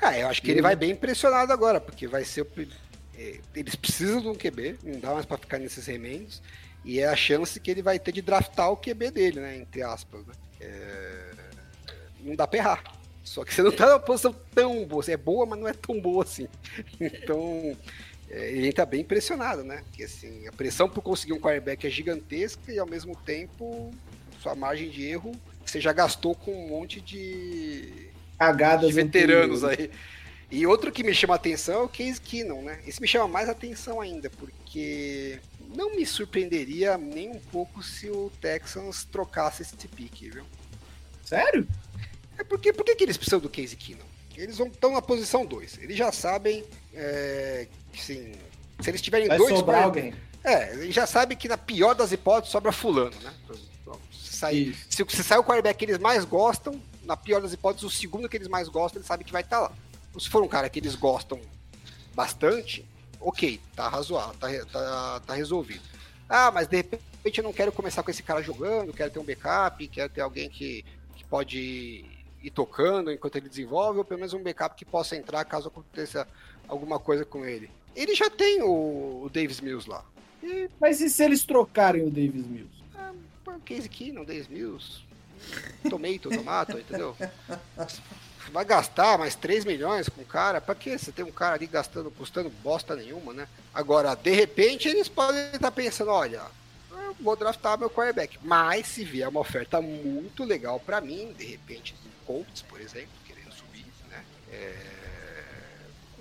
[0.00, 2.48] Ah, eu acho que ele vai bem impressionado agora, porque vai ser o.
[3.18, 6.40] é, Eles precisam de um QB, não dá mais pra ficar nesses remendos.
[6.86, 9.56] E é a chance que ele vai ter de draftar o QB dele, né?
[9.58, 10.32] Entre aspas, né?
[10.60, 11.30] É,
[12.20, 12.84] Não dá pra errar.
[13.24, 15.02] Só que você não tá numa posição tão boa.
[15.02, 16.46] Você é boa, mas não é tão boa assim.
[17.00, 17.76] Então,
[18.30, 19.82] é, ele tá bem impressionado, né?
[19.88, 23.92] Porque assim, a pressão por conseguir um quarterback é gigantesca e ao mesmo tempo
[24.40, 25.32] sua margem de erro
[25.64, 28.08] você já gastou com um monte de
[28.38, 29.80] cagadas de veteranos anteriores.
[29.80, 29.90] aí.
[30.50, 32.80] E outro que me chama a atenção é o Case Keenum, né?
[32.86, 35.40] Esse me chama mais atenção ainda, porque
[35.74, 40.44] não me surpreenderia nem um pouco se o Texans trocasse esse pique, viu?
[41.24, 41.66] Sério?
[42.38, 44.04] É porque por que, eles precisam do Case Keenum?
[44.36, 45.78] Eles estão na posição 2.
[45.78, 46.64] Eles já sabem
[46.94, 48.32] é, que assim,
[48.80, 50.14] se eles tiverem Vai dois sobrar alguém.
[50.44, 53.34] É, eles já sabem que na pior das hipóteses sobra fulano, né?
[53.82, 57.52] Então, Se sair, se, se sair o quarterback que eles mais gostam, na pior das
[57.52, 59.72] hipóteses, o segundo que eles mais gostam, eles sabem que vai estar lá.
[60.18, 61.40] Se for um cara que eles gostam
[62.14, 62.84] bastante,
[63.20, 65.82] ok, tá razoável, tá, tá, tá resolvido.
[66.28, 69.24] Ah, mas de repente eu não quero começar com esse cara jogando, quero ter um
[69.24, 70.84] backup, quero ter alguém que,
[71.14, 72.04] que pode
[72.42, 76.26] ir tocando enquanto ele desenvolve, ou pelo menos um backup que possa entrar caso aconteça
[76.68, 77.70] alguma coisa com ele.
[77.94, 80.04] Ele já tem o, o Davis Mills lá.
[80.42, 82.76] E Mas e se eles trocarem o Davis Mills?
[83.44, 85.04] põe o case não Davis Mills.
[85.88, 87.16] Tomato, tomato, entendeu?
[88.52, 90.60] Vai gastar mais 3 milhões com o cara?
[90.60, 90.96] Pra quê?
[90.98, 93.48] Você tem um cara ali gastando, custando bosta nenhuma, né?
[93.74, 96.42] Agora, de repente, eles podem estar pensando, olha,
[96.90, 98.38] eu vou draftar meu quarterback.
[98.42, 103.10] Mas se vier uma oferta muito legal pra mim, de repente, do Colts, por exemplo,
[103.26, 104.24] querendo subir, né?
[104.50, 104.74] É,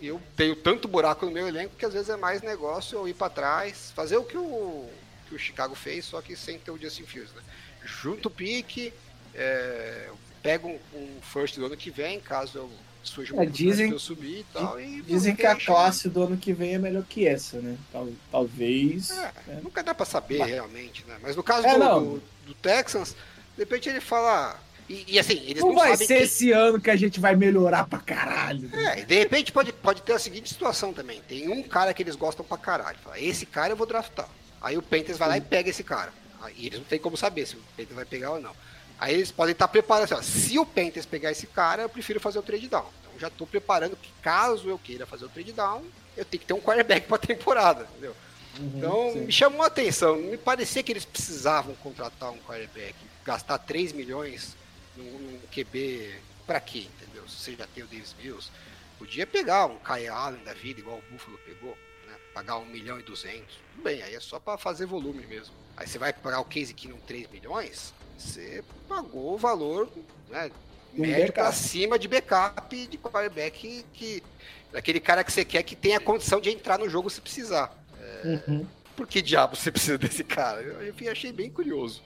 [0.02, 3.14] Eu tenho tanto buraco no meu elenco que às vezes é mais negócio eu ir
[3.14, 4.90] pra trás, fazer o que o
[5.28, 7.42] que o Chicago fez, só que sem ter o Justin Fields, né?
[7.84, 8.94] Junto o pique,
[9.34, 10.10] é,
[10.46, 12.70] pega um, um, first do ano que vem, caso eu
[13.04, 14.80] surja um é, dizem, eu subir e tal.
[14.80, 17.76] E dizem que a classe do ano que vem é melhor que essa, né?
[17.92, 19.10] Tal, talvez.
[19.10, 19.60] É, né?
[19.64, 20.50] Nunca dá para saber Mas...
[20.50, 21.18] realmente, né?
[21.20, 23.16] Mas no caso é, do, do, do, Texans,
[23.58, 24.60] de repente ele fala.
[24.88, 26.14] E, e assim, eles não, não vai ser que...
[26.14, 28.70] esse ano que a gente vai melhorar pra caralho.
[28.70, 29.00] Né?
[29.00, 31.22] É, de repente pode, pode ter a seguinte situação também.
[31.28, 33.00] Tem um cara que eles gostam pra caralho.
[33.04, 34.30] Fala, esse cara eu vou draftar.
[34.62, 36.14] Aí o Panthers vai lá e pega esse cara.
[36.40, 38.56] Aí eles não tem como saber se o Panthers vai pegar ou não.
[39.00, 42.20] Aí eles podem estar preparados assim, ó, se o Panthers pegar esse cara, eu prefiro
[42.20, 42.86] fazer o trade down.
[43.02, 45.84] Então já estou preparando que caso eu queira fazer o trade down,
[46.16, 48.16] eu tenho que ter um quarterback para a temporada, entendeu?
[48.60, 49.20] Uhum, então sim.
[49.22, 52.96] me chamou a atenção, me parecia que eles precisavam contratar um quarterback,
[53.26, 54.56] gastar 3 milhões
[54.96, 56.16] num, num QB
[56.48, 57.28] para quê, entendeu?
[57.28, 58.50] Se você já tem o Davis Mills,
[58.98, 61.78] podia pegar um Kyle Allen da vida, igual o Buffalo pegou,
[62.08, 62.16] né?
[62.34, 65.54] pagar 1 milhão e 200, tudo bem, aí é só para fazer volume mesmo.
[65.76, 69.90] Aí você vai pagar o Case Keenum 3 milhões, você pagou o valor
[70.30, 70.52] né,
[70.98, 74.24] um médio para cima de backup de quarterback que,
[74.72, 77.76] daquele cara que você quer que tenha condição de entrar no jogo se precisar.
[78.00, 78.66] É, uhum.
[78.96, 80.62] Por que diabo você precisa desse cara?
[80.62, 82.02] Eu, eu achei bem curioso.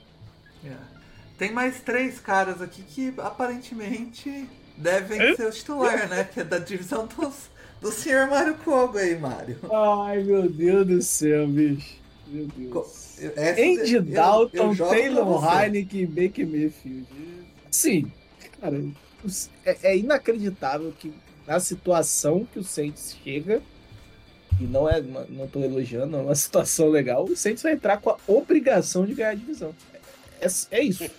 [0.64, 0.74] É.
[1.38, 6.24] Tem mais três caras aqui que aparentemente devem ser o titular, né?
[6.24, 7.48] Que é da divisão dos,
[7.80, 9.58] do senhor Mário Kogo aí, Mário.
[9.72, 11.99] Ai, meu Deus do céu, bicho.
[12.30, 13.18] Meu Deus.
[13.18, 17.06] Essa, Andy eu, Dalton, eu Taylor Heineken e Baker Mayfield.
[17.70, 18.10] Sim,
[18.60, 18.82] cara,
[19.64, 21.12] é, é, inacreditável que
[21.46, 23.60] na situação que o Saints chega,
[24.60, 28.10] e não é, não tô elogiando, é uma situação legal, o Saints vai entrar com
[28.10, 29.74] a obrigação de ganhar a divisão.
[30.40, 31.10] É, é isso.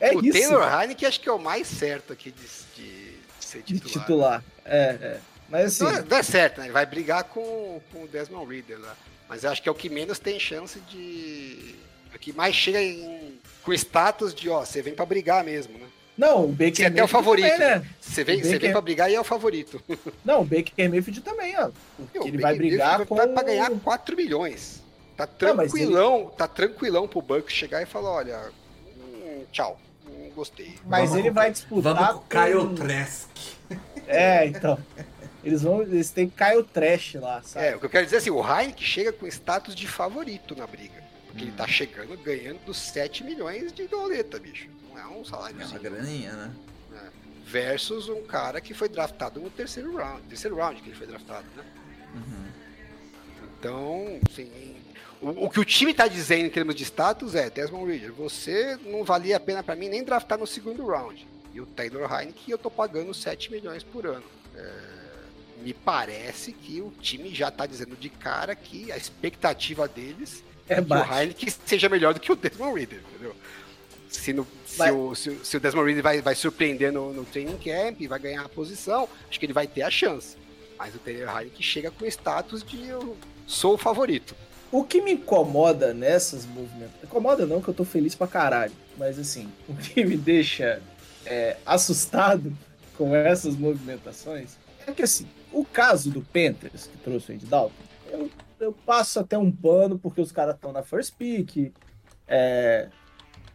[0.00, 0.38] É o isso.
[0.38, 2.42] Taylor Heineken acho que é o mais certo aqui de,
[2.76, 3.84] de ser titular.
[3.84, 5.20] De titular, é, é.
[5.48, 5.84] Mas assim.
[5.84, 6.66] Não, é, não é certo, né?
[6.66, 8.96] Ele vai brigar com, com o Desmond Reader lá.
[9.32, 11.74] Mas eu acho que é o que menos tem chance de.
[12.12, 13.40] É o que mais chega em...
[13.62, 15.86] com status de, ó, você vem para brigar mesmo, né?
[16.18, 17.48] Não, o Baker Você é até o favorito.
[17.48, 17.86] Também, né?
[17.98, 18.50] Você vem, Baker...
[18.50, 19.82] você vem pra brigar e é o favorito.
[20.22, 21.70] Não, o Baker Mayfield também, ó.
[22.12, 23.16] Meu, ele vai brigar Mayfield com...
[23.16, 24.82] Vai pra ganhar 4 milhões.
[25.16, 26.36] Tá tranquilão, Não, ele...
[26.36, 28.50] tá tranquilão pro Bucks chegar e falar, olha,
[28.98, 30.74] hum, tchau, não gostei.
[30.84, 33.30] Mas Vamos ele vai disputar Vamos com Kyle Trask.
[34.06, 34.78] É, então.
[35.44, 35.82] Eles vão.
[35.82, 37.66] Eles têm Kyle Trash lá, sabe?
[37.66, 40.54] É, o que eu quero dizer é assim, o Heineken chega com status de favorito
[40.54, 41.02] na briga.
[41.26, 41.48] Porque hum.
[41.48, 44.68] ele tá chegando ganhando dos 7 milhões de doleta, bicho.
[44.88, 45.60] Não é um salário.
[45.60, 46.54] É uma graninha, né?
[46.94, 47.08] É.
[47.44, 50.22] Versus um cara que foi draftado no terceiro round.
[50.28, 51.64] Terceiro round que ele foi draftado, né?
[52.14, 52.52] Uhum.
[53.58, 54.76] Então, assim,
[55.20, 58.78] o, o, que o time tá dizendo em termos de status é, Desmond Reader, você
[58.84, 61.26] não valia a pena para mim nem draftar no segundo round.
[61.54, 64.24] E o Taylor Heineken eu tô pagando 7 milhões por ano.
[64.54, 65.01] É
[65.62, 70.74] me parece que o time já está dizendo de cara que a expectativa deles é,
[70.74, 73.34] é que o Heineken seja melhor do que o Desmond Reader, entendeu?
[74.08, 77.56] Se, no, se, o, se, se, o, Desmond Reader vai, vai surpreender no, no training
[77.56, 80.36] camp e vai ganhar a posição, acho que ele vai ter a chance.
[80.78, 83.16] Mas o Taylor Heineken chega com status de eu
[83.46, 84.34] sou o favorito.
[84.70, 86.94] O que me incomoda nessas movimentos.
[87.02, 88.72] Incomoda não, que eu tô feliz pra caralho.
[88.96, 90.82] Mas assim, o que me deixa
[91.26, 92.52] é, assustado
[92.96, 94.56] com essas movimentações
[94.86, 97.74] é que assim, o caso do Panthers, que trouxe o Andy Dalton,
[98.10, 98.30] eu,
[98.60, 101.72] eu passo até um pano porque os caras estão na first pick.
[102.26, 102.88] É,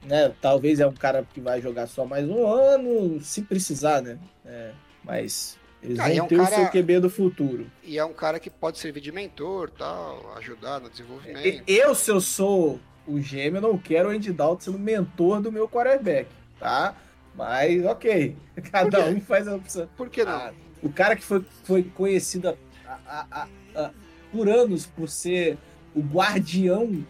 [0.03, 4.17] né, talvez é um cara que vai jogar só mais um ano, se precisar, né?
[4.45, 4.71] É,
[5.03, 6.49] mas eles ah, vão é um ter cara...
[6.49, 7.71] o seu QB do futuro.
[7.83, 11.63] E é um cara que pode servir de mentor, tal, ajudar no desenvolvimento.
[11.67, 15.67] Eu, se eu sou o gêmeo, não quero o Andy Dalton sendo mentor do meu
[15.67, 16.29] quarterback,
[16.59, 16.95] tá?
[17.35, 18.35] Mas, ok.
[18.71, 19.87] Cada um faz a opção.
[19.95, 20.31] Por que não?
[20.31, 23.91] Ah, o cara que foi, foi conhecido a, a, a,
[24.31, 25.57] por anos por ser
[25.95, 27.03] o guardião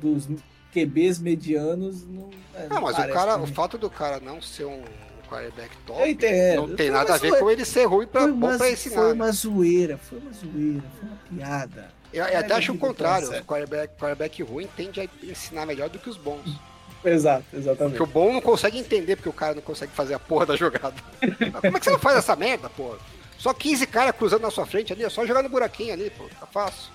[0.00, 0.28] dos
[0.72, 2.06] QBs medianos.
[2.06, 4.82] Não, é, não, não mas o cara, o fato do cara não ser um
[5.28, 8.70] quarterback top entendo, não tem nada a ver com ele ser ruim pra, bom pra
[8.70, 8.96] ensinar.
[8.96, 11.90] Foi uma zoeira, foi uma zoeira, foi uma piada.
[12.12, 15.98] Eu, eu até acho o contrário, o quarterback, quarterback ruim tende a ensinar melhor do
[15.98, 16.60] que os bons.
[17.04, 17.96] Exato, exatamente.
[17.96, 20.56] Porque o bom não consegue entender porque o cara não consegue fazer a porra da
[20.56, 20.94] jogada.
[21.60, 22.98] Como é que você não faz essa merda, porra?
[23.42, 26.28] Só 15 caras cruzando na sua frente ali, é só jogar no buraquinho ali, pô,
[26.38, 26.92] tá fácil.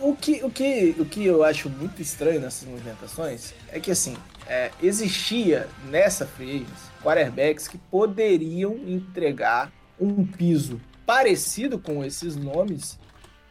[0.00, 4.16] O que, o, que, o que eu acho muito estranho nessas movimentações é que, assim,
[4.46, 6.66] é, existia nessa free
[7.02, 9.70] quarterbacks que poderiam entregar
[10.00, 12.98] um piso parecido com esses nomes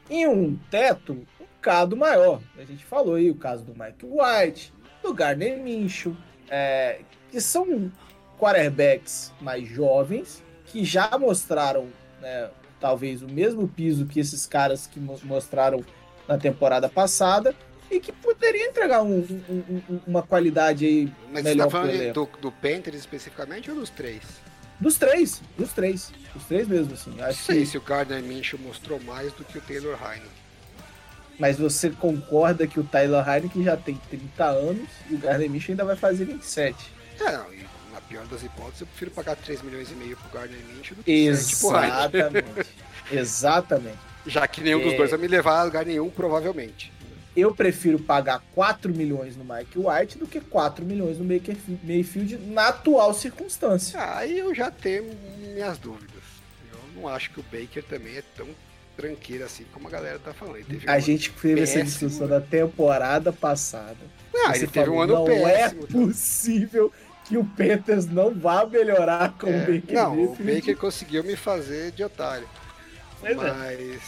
[0.10, 2.42] e um teto um bocado maior.
[2.58, 4.74] A gente falou aí o caso do Mike White,
[5.04, 6.18] do Gardner Minshew,
[6.50, 7.92] é, que são
[8.40, 11.90] quarterbacks mais jovens, que já mostraram
[12.22, 15.84] né, talvez o mesmo piso que esses caras que mostraram
[16.28, 17.56] na temporada passada,
[17.92, 19.20] e que poderia entregar um-
[19.50, 22.14] um- um- uma qualidade aí Mas você melhor tá pro falando elenco.
[22.34, 24.22] do, do Panthers especificamente ou dos três?
[24.80, 26.12] Dos três, dos três.
[26.34, 27.10] Dos três mesmo, assim.
[27.18, 30.26] Não Acho sei que, se o Gardner Minshew mostrou mais do que o Taylor Heine.
[31.40, 35.72] mas você concorda que o Tyler Heineken já tem 30 anos e o Gardner Minshew
[35.74, 36.76] ainda vai fazer 27.
[37.20, 37.66] É, não, e
[38.10, 41.36] pior das hipóteses, eu prefiro pagar 3 milhões e meio pro Gardner Minshew do que
[41.36, 41.94] 7 pro Heine.
[41.94, 42.70] Exatamente.
[43.12, 43.98] Exatamente.
[44.26, 44.98] Já que nenhum dos É.
[44.98, 46.92] dois vai me levar a lugar nenhum, provavelmente.
[47.36, 51.24] Eu prefiro pagar 4 milhões no Mike White do que 4 milhões no
[51.84, 54.00] Mayfield na atual circunstância.
[54.16, 56.24] Aí eu já tenho minhas dúvidas.
[56.74, 58.48] Eu não acho que o Baker também é tão
[58.98, 60.66] tranqueiro assim como a galera tá falando.
[60.86, 61.86] A um gente teve essa péssimo.
[62.10, 63.96] discussão da temporada passada.
[64.46, 65.84] Ah, ele teve um falou, ano não péssimo.
[65.84, 66.92] é possível
[67.30, 70.36] que o Panthers não vá melhorar com o É, Baker não, o.
[70.36, 72.50] Baker conseguiu me fazer de otário.
[73.20, 73.52] Pois é.
[73.54, 74.02] Mas.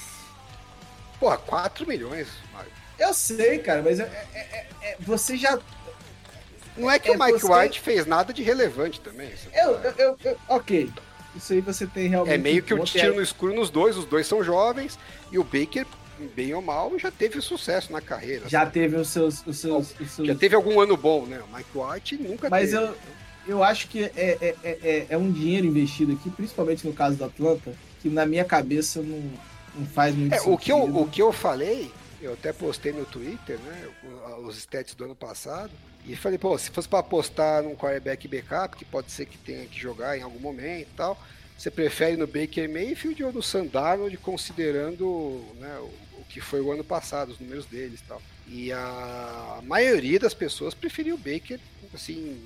[1.19, 2.71] Pô, 4 milhões, Mário.
[2.97, 4.03] Eu sei, cara, mas é-
[4.33, 5.57] é- é- é- você já.
[6.75, 9.31] Não é que É, o Mike você- White fez nada de relevante também.
[9.53, 10.91] Eu, eu, eu- eu- ok.
[11.35, 12.33] Isso aí você tem realmente.
[12.33, 14.43] É meio que um o ponto, tiro é- no escuro nos dois, os dois são
[14.43, 14.97] jovens,
[15.31, 15.85] e o Baker,
[16.27, 18.47] bem ou mal, já teve sucesso na carreira.
[18.49, 18.71] Já sabe?
[18.73, 19.45] teve os seus.
[19.45, 21.41] Os seus, os seus- já teve algum ano bom, né?
[21.41, 22.83] O Mike White nunca Mas teve.
[22.83, 22.95] eu,
[23.47, 27.15] eu acho que é, é, é, é- é um dinheiro investido aqui, principalmente no caso
[27.17, 29.23] do Atlanta, que na minha cabeça não,
[29.75, 30.53] não faz muito É, sentido.
[30.53, 31.91] o, que eu, o que eu falei,
[32.21, 33.87] eu até postei no Twitter, né?
[34.45, 35.71] Os stats do ano passado.
[36.05, 39.65] E falei, pô, se fosse para apostar num quarterback backup, que pode ser que tenha
[39.67, 41.15] que jogar em algum momento e tal,
[41.55, 46.83] você prefere no Baker Mayfield ou no Sandarnold, considerando né, o que foi o ano
[46.83, 48.21] passado, os números deles e tal.
[48.47, 51.59] E a maioria das pessoas preferiu o Baker,
[51.93, 52.39] assim,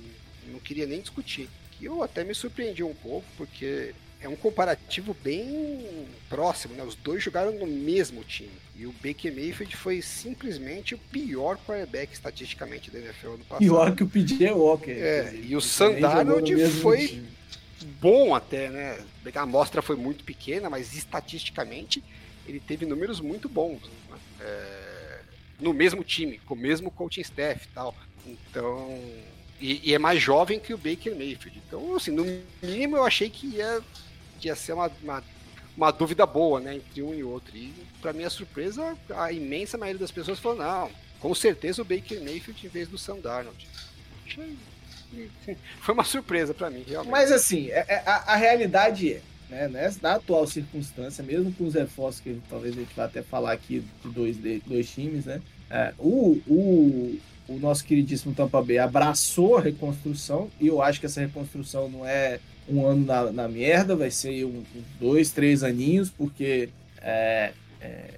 [0.48, 1.48] não queria nem discutir.
[1.80, 6.82] E eu até me surpreendi um pouco, porque é um comparativo bem próximo, né?
[6.82, 8.50] Os dois jogaram no mesmo time.
[8.74, 13.58] E o Baker Mayfield foi simplesmente o pior quarterback estatisticamente da NFL ano passado.
[13.58, 14.90] Pior que o PJ Walker.
[14.90, 17.36] É, e o que Sam também jogou no Darnold mesmo foi- time.
[18.00, 19.04] Bom até, né?
[19.34, 22.02] A amostra foi muito pequena, mas estatisticamente
[22.46, 23.80] ele teve números muito bons.
[24.08, 24.18] né?
[24.40, 25.20] É,
[25.60, 27.94] no mesmo time, com o mesmo coaching staff e tal.
[28.26, 29.00] Então.
[29.60, 31.62] E, e é mais jovem que o Baker Mayfield.
[31.66, 32.24] Então, assim, no
[32.62, 33.80] mínimo eu achei que ia,
[34.38, 35.24] que ia ser uma, uma,
[35.76, 36.76] uma dúvida boa, né?
[36.76, 37.56] Entre um e outro.
[37.56, 40.90] E, pra minha surpresa, a imensa maioria das pessoas falou: não,
[41.20, 43.66] com certeza o Baker Mayfield em vez do Sam Darnold.
[45.80, 47.10] Foi uma surpresa pra mim, realmente.
[47.12, 51.64] Mas assim, é- é- a, a realidade é, né, nessa, na atual circunstância, mesmo com
[51.66, 55.24] os reforços que talvez a gente vá até falar aqui de dois, de, dois times,
[55.24, 55.40] né?
[55.70, 57.18] é, o, o,
[57.48, 62.04] o nosso queridíssimo Tampa Bay abraçou a reconstrução e eu acho que essa reconstrução não
[62.06, 66.68] é um ano na, na merda, vai ser um, uns dois, três aninhos, porque
[67.00, 68.10] é, é,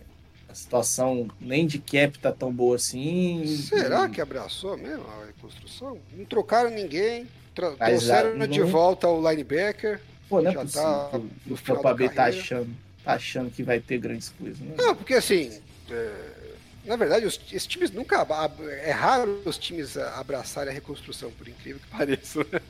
[0.48, 3.44] a situação nem de cap tá tão boa assim.
[3.68, 5.98] Será E- que abraçou mesmo a reconstrução?
[6.16, 10.00] Não trocaram ninguém, tra- Mas, trouxeram de volta o linebacker.
[10.28, 12.68] Pô, não é já possível tá o Tampa Bay tá achando,
[13.04, 14.74] tá achando que vai ter grandes coisas, né?
[14.76, 15.60] Não, porque assim,
[15.90, 16.10] é,
[16.84, 18.26] na verdade, os, esses times nunca.
[18.82, 22.40] É raro os times abraçarem a reconstrução, por incrível que pareça.
[22.50, 22.60] né?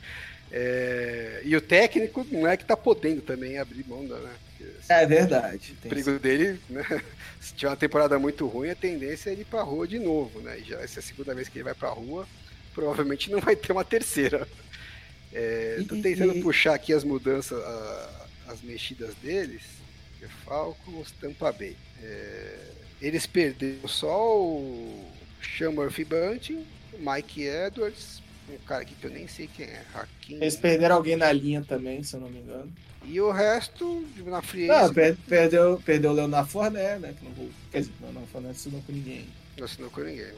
[0.51, 4.17] É, e o técnico não é que tá podendo também abrir mão da.
[4.17, 4.31] Né?
[4.49, 5.77] Porque, assim, É verdade.
[5.85, 6.85] O perigo dele, né?
[7.41, 10.41] Se tiver uma temporada muito ruim, a tendência é ele ir pra rua de novo,
[10.41, 10.59] né?
[10.59, 12.27] E já essa é a segunda vez que ele vai pra rua,
[12.75, 14.49] provavelmente não vai ter uma terceira.
[15.33, 19.63] É, tô E- tentando e- puxar aqui as mudanças, a- as mexidas deles.
[20.45, 21.77] Falcons, Tampa Bay.
[22.03, 22.59] É,
[23.01, 25.05] eles perderam só o
[25.57, 29.83] Sean Murphy Bunting, o Mike Edwards, um cara aqui que eu nem sei quem é,
[29.95, 30.37] Hakim.
[30.37, 32.73] Eles perderam alguém na linha também, se eu não me engano.
[33.05, 37.15] E o resto, na free Não, agency, per- perdeu, perdeu o Leonardo Fournet, né?
[37.19, 39.27] Que não vou, quer dizer, o Leonardo Fournet assinou com ninguém.
[39.57, 40.33] não assinou com ninguém.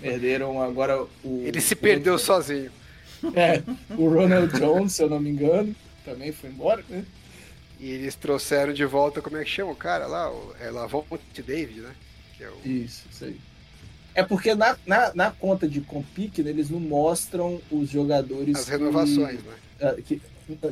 [0.00, 1.44] Perderam agora o.
[1.46, 2.70] Ele se o- perdeu sozinho.
[3.34, 3.62] É,
[3.96, 5.74] o Ronald Jones, se eu não me engano,
[6.04, 7.04] também foi embora, né?
[7.78, 10.30] E eles trouxeram de volta, como é que chama o cara lá?
[10.30, 11.94] O, é Lavonte David, né?
[12.36, 13.40] Que é o, Isso, isso aí.
[14.14, 18.56] É porque na, na, na conta de Compic, né, eles não mostram os jogadores.
[18.58, 19.54] as que- renovações, né?
[19.80, 20.20] ah, que-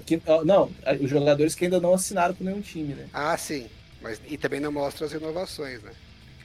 [0.05, 3.07] que- ah, não, ah, os jogadores que ainda não assinaram com nenhum time, né?
[3.12, 3.66] Ah, sim.
[4.03, 5.93] Mas, e também não mostra as renovações, né?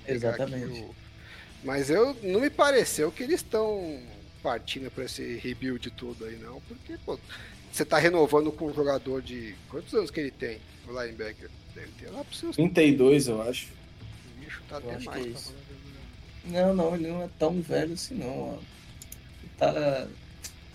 [0.08, 0.82] Exatamente.
[0.82, 0.96] o-
[1.64, 4.00] Mas eu não me pareceu que eles estão
[4.44, 6.60] partindo para esse rebuild tudo aí, não.
[6.62, 7.18] Porque, pô,
[7.72, 9.56] você tá renovando com um jogador de.
[9.70, 10.60] Quantos anos que ele tem?
[10.88, 11.50] O linebacker?
[11.74, 13.70] Deve ter lá para seus 32, eu acho.
[14.40, 15.48] bicho, tá Eu até mais.
[15.48, 15.54] tá.
[16.46, 18.28] Não, não, ele não é tão velho assim, não.
[18.28, 18.58] Ó.
[19.58, 20.08] Tá,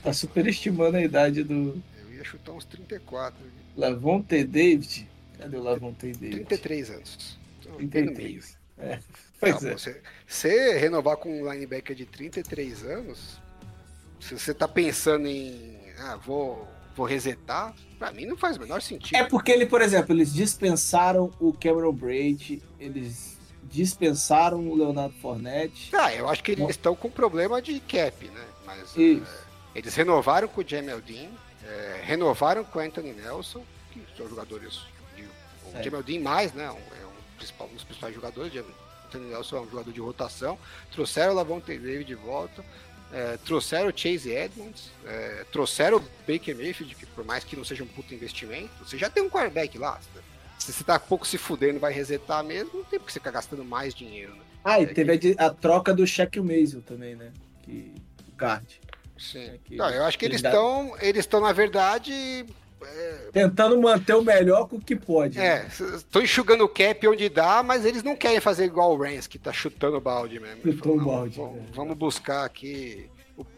[0.02, 3.38] tá superestimando a idade do Eu ia chutar uns 34.
[3.76, 5.06] Lavonte David.
[5.36, 6.46] Cadê o Lavonte David?
[6.46, 7.38] 33 anos.
[7.60, 8.40] Então, bem no meio.
[8.40, 8.58] 33.
[8.78, 8.98] É.
[9.40, 9.72] Pois Não, é.
[9.76, 13.40] você, você renovar com um linebacker de 33 anos,
[14.20, 15.78] se você tá pensando em.
[15.98, 19.16] Ah, vou, vou resetar, pra mim não faz o menor sentido.
[19.16, 25.94] É porque ele, por exemplo, eles dispensaram o Cameron Braid, eles dispensaram o Leonardo Fournette.
[25.94, 28.44] Ah, eu acho que eles estão com problema de cap, né?
[28.64, 29.46] Mas Isso.
[29.74, 31.28] eles renovaram com o Jamel Dean,
[31.64, 33.62] é, renovaram com o Anthony Nelson,
[33.92, 34.80] que são jogadores.
[35.16, 35.82] De, o É.
[35.82, 36.70] Jamel Dean mais, né?
[36.70, 38.52] Um, é um, principal, um dos principais jogadores.
[38.54, 38.64] O
[39.06, 40.58] Anthony Nelson é um jogador de rotação.
[40.92, 42.64] Trouxeram o Lavonte David de volta.
[43.12, 47.64] É, trouxeram o Chase Edmonds, é, trouxeram o Baker Mayfield, que por mais que não
[47.64, 49.98] seja um puto investimento, você já tem um quarterback lá.
[50.58, 53.64] Se você tá pouco se fudendo vai resetar mesmo, não tem porque você ficar gastando
[53.64, 54.42] mais dinheiro, né?
[54.64, 57.32] Ah, e É teve a, de- a troca do Shaq Mason também, né?
[57.62, 57.94] Que,
[58.32, 58.64] o guard.
[59.16, 59.44] Sim.
[59.50, 62.44] É que Não, eu acho que eles estão, eles estão na verdade,
[63.32, 65.38] Tentando manter o melhor com o que pode.
[65.38, 65.70] é, né?
[65.96, 69.38] estão enxugando o cap onde dá, mas eles não querem fazer igual o Rams que
[69.38, 70.62] tá chutando o balde mesmo.
[70.72, 71.66] Chutou o balde, vamos, né?
[71.74, 73.08] vamos buscar aqui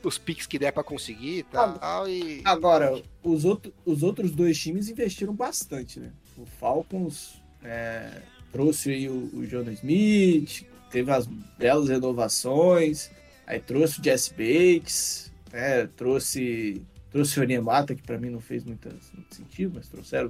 [0.03, 4.31] os picks que der pra conseguir e Ah, tal, e Agora, os, outro, os outros
[4.33, 6.11] dois times investiram bastante, né?
[6.37, 8.21] O Falcons é,
[8.53, 13.11] trouxe aí o, o Jonah Smith, teve as belas renovações,
[13.47, 15.89] aí trouxe o Jesse Bates, né?
[15.97, 20.29] trouxe, trouxe o Onemata, que pra mim não fez muito, muito sentido, mas trouxeram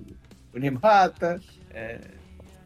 [0.52, 1.40] o Onemata,
[1.70, 2.00] é,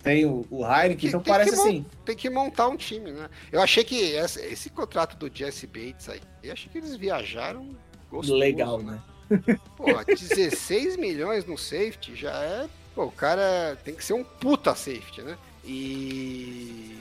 [0.02, 3.28] tem o, o Heineken, então tem parece que assim, tem que montar um time, né?
[3.50, 7.74] Eu achei que essa- esse contrato do Jesse Bates aí, eu achei que eles viajaram
[8.10, 9.00] gostoso, legal, né?
[9.76, 12.68] Pô, 16 milhões no safety já é.
[12.94, 15.36] Pô, o cara tem que ser um puta safety, né?
[15.64, 16.98] E.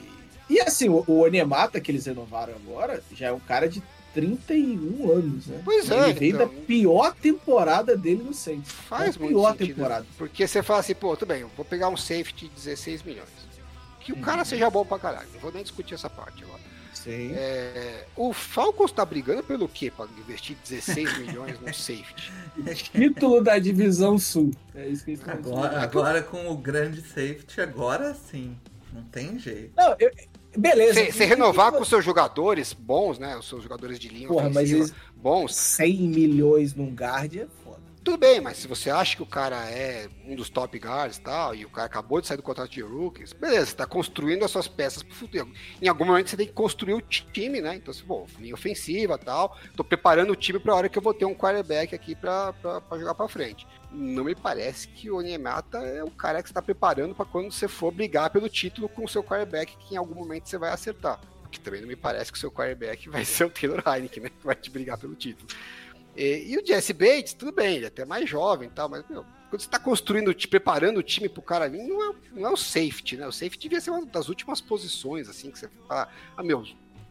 [0.48, 3.82] E assim, o, o Onemata que eles renovaram agora já é um cara de
[4.14, 5.60] 31 anos, né?
[5.64, 6.46] Pois Ele é, veio então.
[6.48, 8.70] da pior temporada dele no Saints.
[8.72, 9.74] Faz a muito pior sentido.
[9.76, 10.06] temporada.
[10.16, 13.28] Porque você fala assim, pô, tudo bem, eu vou pegar um safety de 16 milhões.
[14.00, 14.44] Que o cara Uhum.
[14.44, 15.28] seja bom pra caralho.
[15.32, 16.60] Não vou nem discutir essa parte agora.
[16.92, 17.32] Sim.
[17.34, 22.32] É, o Falcons tá brigando pelo quê pra investir 16 milhões no safety?
[22.92, 24.52] Título da divisão sul.
[24.74, 28.56] É isso que eles estão Agora, agora com o grande safety, agora sim.
[28.92, 29.72] Não tem jeito.
[29.76, 30.10] Não, eu-
[30.56, 31.04] beleza.
[31.12, 33.36] Você renovar com seus jogadores bons, né?
[33.36, 37.63] Os seus jogadores de linha Porra, mas eles- bons, 100 milhões num guard foda.
[38.04, 41.22] Tudo bem, mas se você acha que o cara é um dos top guards e
[41.22, 44.44] tal, e o cara acabou de sair do contrato de rookies, beleza, você tá construindo
[44.44, 45.50] as suas peças pro futuro.
[45.80, 47.76] Em algum momento você tem que construir o time, né?
[47.76, 51.14] Então, assim, bom, linha ofensiva tal, tô preparando o time pra hora que eu vou
[51.14, 53.66] ter um quarterback aqui pra, pra, pra jogar pra frente.
[53.90, 57.50] Não me parece que o Onyemata é o cara que você tá preparando pra quando
[57.50, 60.70] você for brigar pelo título com o seu quarterback, que em algum momento você vai
[60.70, 61.18] acertar.
[61.40, 64.28] Porque também não me parece que o seu quarterback vai ser o Taylor Heineken, né?
[64.28, 65.48] Que vai te brigar pelo título.
[66.16, 69.04] E, e o Jesse Bates, tudo bem, ele é até mais jovem e tal, mas
[69.08, 72.48] meu, quando você está construindo, te preparando o time pro cara vir, não é, não
[72.48, 73.26] é o safety, né?
[73.26, 76.60] O safety devia ser uma das últimas posições, assim, que você fala, ah, meu,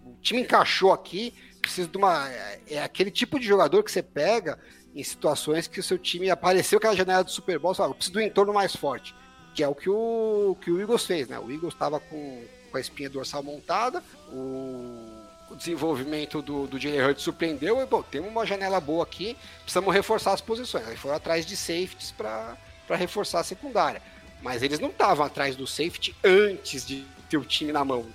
[0.06, 2.30] o time encaixou aqui, precisa de uma.
[2.30, 4.60] É, é aquele tipo de jogador que você pega
[4.94, 7.96] em situações que o seu time apareceu aquela janela do Super Bowl, você fala, eu
[7.96, 9.16] preciso do entorno mais forte.
[9.56, 11.40] Que é o que o, que o Eagles fez, né?
[11.40, 15.13] O Eagles estava com, com a espinha dorsal montada, o
[15.54, 19.94] o desenvolvimento do, do Jalen Hurts surpreendeu e, bom, temos uma janela boa aqui, precisamos
[19.94, 20.88] reforçar as posições.
[20.88, 22.58] Aí foram atrás de safeties para
[22.90, 24.02] reforçar a secundária.
[24.42, 28.06] Mas eles não estavam atrás do safety antes de ter o time na mão.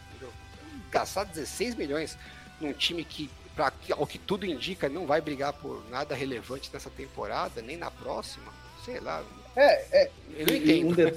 [0.90, 2.18] Gastar 16 milhões
[2.60, 6.90] num time que, pra, ao que tudo indica, não vai brigar por nada relevante nessa
[6.90, 8.52] temporada, nem na próxima,
[8.84, 9.22] sei lá.
[9.56, 10.10] É, é.
[10.36, 10.88] Eu não entendo.
[10.88, 11.14] um de-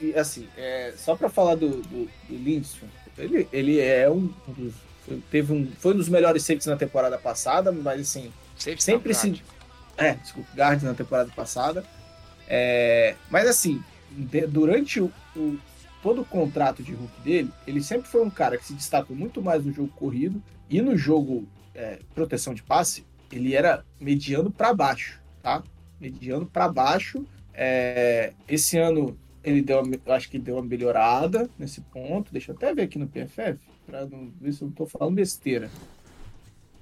[0.00, 2.88] E assim, é, só pra falar do, do, do Lindstrom,
[3.18, 4.74] ele, ele é um dos.
[5.06, 9.12] Foi- Teve um, foi um dos melhores safeties na temporada passada, mas assim, Safety Sempre
[9.12, 9.42] não, se- guard.
[9.96, 11.84] É, desculpa, guard na temporada passada.
[12.48, 13.82] É, mas assim,
[14.48, 15.58] durante o, o-
[16.02, 19.42] todo o contrato de Hulk dele, ele sempre foi um cara que se destacou muito
[19.42, 24.72] mais no jogo corrido e no jogo é, proteção de passe, ele era mediano para
[24.72, 25.62] baixo, tá?
[26.00, 27.24] Mediano para baixo.
[27.52, 32.30] É, esse ano ele deu, eu acho que deu uma melhorada nesse ponto.
[32.32, 35.14] Deixa eu até ver aqui no PFF para não ver se eu não tô falando
[35.14, 35.70] besteira.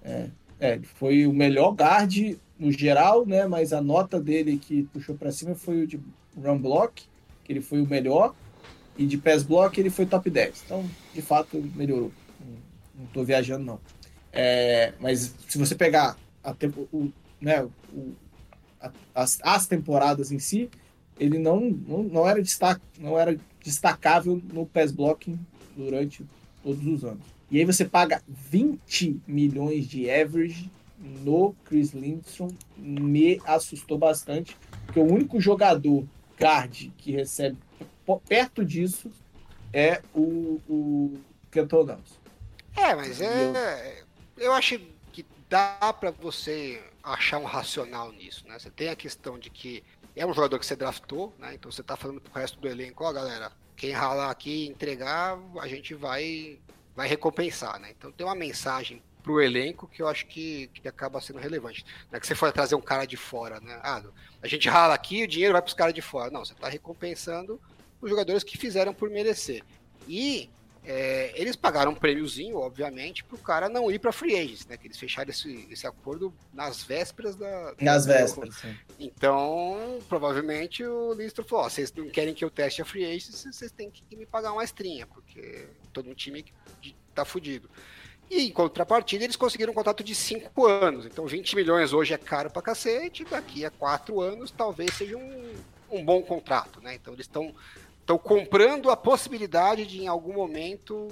[0.03, 0.29] É,
[0.61, 3.47] é, foi o melhor guard no geral, né?
[3.47, 6.01] Mas a nota dele que puxou para cima foi o de
[6.37, 7.05] run block,
[7.45, 8.35] que ele foi o melhor,
[8.97, 10.63] e de pass block ele foi top 10.
[10.65, 12.13] Então, de fato, melhorou.
[12.97, 13.81] Não, tô viajando, não.
[14.33, 17.11] É, mas se você pegar a tempo, o,
[17.41, 17.63] né,
[17.93, 18.13] o,
[18.81, 20.71] a- as, as temporadas em si,
[21.19, 25.39] ele não, não, não, era destaque, não era destacável no pass blocking
[25.77, 26.25] durante
[26.63, 27.25] todos os anos.
[27.51, 34.57] E aí você paga 20 milhões de average no Chris Lindstrom, me assustou bastante,
[34.87, 36.05] porque o único jogador
[36.41, 37.59] guard que recebe
[38.29, 39.11] perto disso
[39.73, 41.19] é o, o
[41.51, 42.17] Kenton Nelson.
[42.77, 44.05] É, mas é.
[44.37, 44.79] Eu acho
[45.13, 48.59] que dá pra você achar um racional nisso, né?
[48.59, 49.83] Você tem a questão de que
[50.15, 51.55] é um jogador que você draftou, né?
[51.55, 53.53] Então você tá falando pro resto do elenco, ó, galera,
[53.83, 56.61] quem ralar aqui e entregar, a gente vai,
[56.95, 57.91] vai recompensar, né?
[57.91, 61.85] Então tem uma mensagem pro elenco que eu acho que, que acaba sendo relevante.
[62.09, 63.81] Não é que você for trazer um cara de fora, né?
[63.83, 64.01] Ah,
[64.41, 66.31] a gente rala aqui o dinheiro vai pros caras de fora.
[66.31, 67.61] Não, você tá recompensando
[68.01, 69.65] os jogadores que fizeram por merecer.
[70.07, 70.49] E
[70.85, 74.77] é, eles pagaram um prêmiozinho, obviamente, para o cara não ir para free agents, né?
[74.77, 77.75] Que eles fecharam esse, esse acordo nas vésperas da.
[77.81, 78.77] Nas vésperas, sim.
[78.99, 83.45] Então, provavelmente o Listro falou: ó, vocês não querem que eu teste a free agents,
[83.45, 86.45] vocês têm que me pagar uma estrinha, porque todo um time
[87.15, 87.71] tá fudido.
[88.29, 91.07] E em contrapartida, eles conseguiram um contrato de 5 anos.
[91.07, 95.53] Então, 20 milhões hoje é caro pra cacete, daqui a 4 anos talvez seja um,
[95.91, 96.95] um bom contrato, né?
[96.95, 97.55] Então, eles estão
[98.03, 101.09] estão comprando a possibilidade de, em algum momento,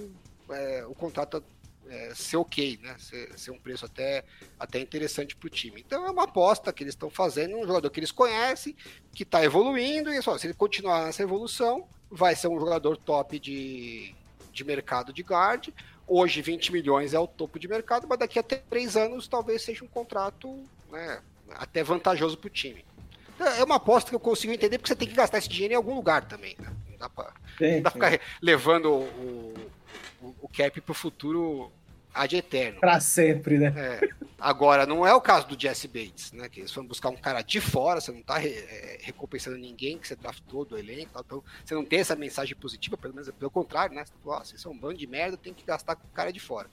[0.51, 1.43] é, o contrato
[1.89, 2.95] é, ser ok, né?
[2.99, 4.25] Ser, ser, um preço até,
[4.59, 5.83] até interessante para o time.
[5.85, 8.77] Então é uma aposta que eles estão fazendo, um jogador que eles conhecem,
[9.12, 13.39] que está evoluindo, e só, se ele continuar nessa evolução, vai ser um jogador top
[13.39, 14.15] de,
[14.53, 15.69] de mercado de guard.
[16.07, 19.85] Hoje 20 milhões é o topo de mercado, mas daqui a três anos talvez seja
[19.85, 22.85] um contrato né, até vantajoso para o time.
[23.59, 25.77] É uma aposta que eu consigo entender, porque você tem que gastar esse dinheiro em
[25.77, 26.55] algum lugar também.
[26.59, 26.71] Né?
[27.01, 29.55] Não dá pra, sim, dá ficar levando o,
[30.20, 31.72] o, o cap pro futuro
[32.12, 32.81] ad eterno.
[32.81, 33.72] Pra sempre, né?
[33.74, 34.09] É.
[34.39, 36.48] Agora, não é o caso do Jesse Bates, né?
[36.48, 39.98] Que eles foram buscar um cara de fora, você não tá re, é, recompensando ninguém
[39.98, 43.51] que você draftou do elenco, então você não tem essa mensagem positiva, pelo menos pelo
[43.51, 44.05] contrário, né?
[44.05, 46.40] Você fala, vocês são um bando de merda, tem que gastar com o cara de
[46.40, 46.68] fora.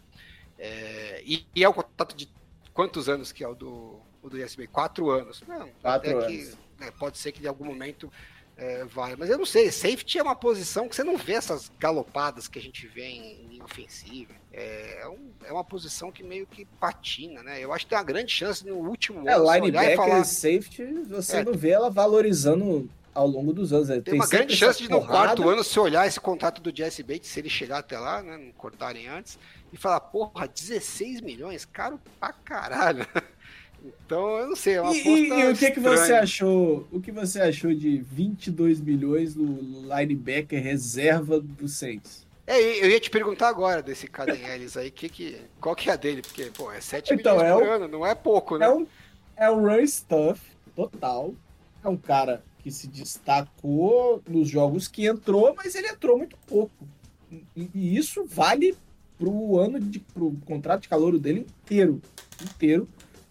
[0.59, 2.27] É, e, e, é o contato de
[2.73, 4.67] quantos anos que é o do, o do ISB?
[4.67, 5.43] Quatro anos.
[5.47, 6.25] Não, Quatro até anos.
[6.25, 8.11] que né, pode ser que em algum momento
[8.57, 9.15] é, vai.
[9.15, 12.57] Mas eu não sei, safety é uma posição que você não vê essas galopadas que
[12.57, 14.33] a gente vê em, em ofensiva.
[14.51, 17.63] É, é, um, é, uma posição que meio que patina, né?
[17.63, 19.49] Eu acho que tem uma grande chance no último é, ano.
[19.49, 20.23] É, linebacker falar...
[20.23, 21.43] safety, você é.
[21.43, 23.87] não vê ela valorizando ao longo dos anos.
[23.89, 27.03] Tem, tem uma grande chance de no quarto ano se olhar esse contrato do Jesse
[27.03, 28.37] Bates, se ele chegar até lá, né?
[28.37, 29.37] Não cortarem antes,
[29.71, 33.05] e falar, porra, 16 milhões, caro pra caralho.
[33.83, 36.87] Então, eu não sei, é uma e, e, e, o que, que você achou?
[36.91, 39.59] O que você achou de 22 milhões no
[39.93, 42.25] linebacker reserva do Saints?
[42.45, 45.93] É, eu ia te perguntar agora desse Caden Ellis aí, que, que, qual que é
[45.93, 46.21] a dele?
[46.21, 48.65] Porque, pô, é 7 então, milhões é por o, ano, não é pouco, né?
[48.65, 48.87] É um,
[49.35, 50.41] é um run stuff
[50.73, 51.35] total.
[51.83, 56.87] É um cara que se destacou nos jogos que entrou, mas ele entrou muito pouco.
[57.29, 58.75] E, e isso vale
[59.17, 62.01] pro ano de pro contrato de calor dele inteiro,
[62.41, 62.87] inteiro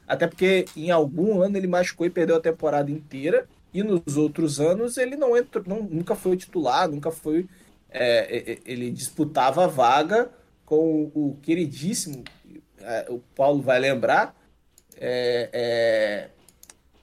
[0.06, 3.46] até porque em algum ano ele machucou e perdeu a temporada inteira.
[3.74, 7.46] E nos outros anos ele não entrou, não, nunca foi titular, nunca foi.
[7.90, 10.30] É, é, é ele disputava a vaga
[10.66, 12.24] com o queridíssimo,
[12.80, 14.34] é, o Paulo vai lembrar,
[14.98, 16.28] é, é,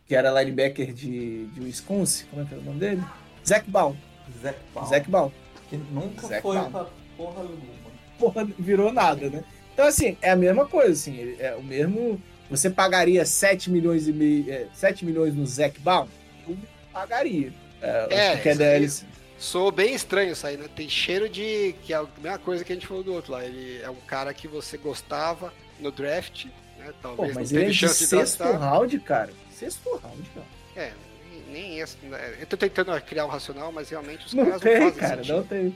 [0.05, 3.03] que era linebacker de, de Wisconsin, como é que era o nome dele?
[3.47, 3.95] Zac Baum.
[4.41, 4.85] Zac Baum.
[4.85, 5.31] Zac Baum.
[5.69, 6.71] Que nunca Zac foi Baum.
[6.71, 7.83] pra porra alguma.
[8.19, 9.43] Porra, virou nada, né?
[9.73, 12.21] Então, assim, é a mesma coisa, assim, é o mesmo
[12.57, 16.07] você pagaria 7 milhões e meio, é, 7 milhões no Zac Baum?
[16.47, 16.57] Eu
[16.91, 17.51] pagaria.
[17.81, 19.05] É, é, que é deles.
[19.37, 20.67] Sou bem estranho isso aí, né?
[20.73, 21.75] Tem cheiro de.
[21.83, 23.43] que é a mesma coisa que a gente falou do outro lá.
[23.43, 26.45] Ele é um cara que você gostava no draft,
[26.77, 26.93] né?
[27.01, 29.33] Talvez Pô, mas não ele é de sexto round, cara.
[29.51, 30.47] Sexto round, cara.
[30.75, 30.93] É,
[31.49, 31.97] nem esse.
[32.03, 32.35] Né?
[32.39, 35.15] Eu tô tentando criar um racional, mas realmente os não caras tem, não fazem cara,
[35.17, 35.35] sentido.
[35.35, 35.75] não tem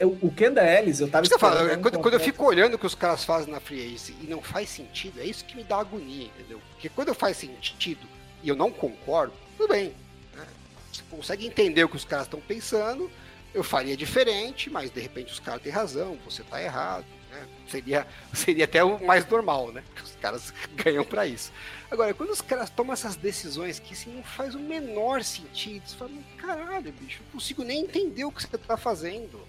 [0.00, 3.24] o Kenda Ellis, eu tava falando, quando, quando, eu fico olhando o que os caras
[3.24, 6.60] fazem na Free Agency e não faz sentido, é isso que me dá agonia, entendeu?
[6.70, 8.06] Porque quando faz sentido
[8.42, 9.94] e eu não concordo, tudo bem.
[10.34, 10.46] Né?
[10.92, 13.10] Você consegue entender o que os caras estão pensando,
[13.52, 17.06] eu faria diferente, mas de repente os caras têm razão, você tá errado.
[17.30, 17.46] Né?
[17.68, 19.82] Seria, seria até o mais normal, né?
[19.86, 21.52] Porque os caras ganham para isso.
[21.90, 25.96] Agora, quando os caras tomam essas decisões que assim, não faz o menor sentido, você
[25.96, 29.40] fala, caralho, bicho, não consigo nem entender o que você tá fazendo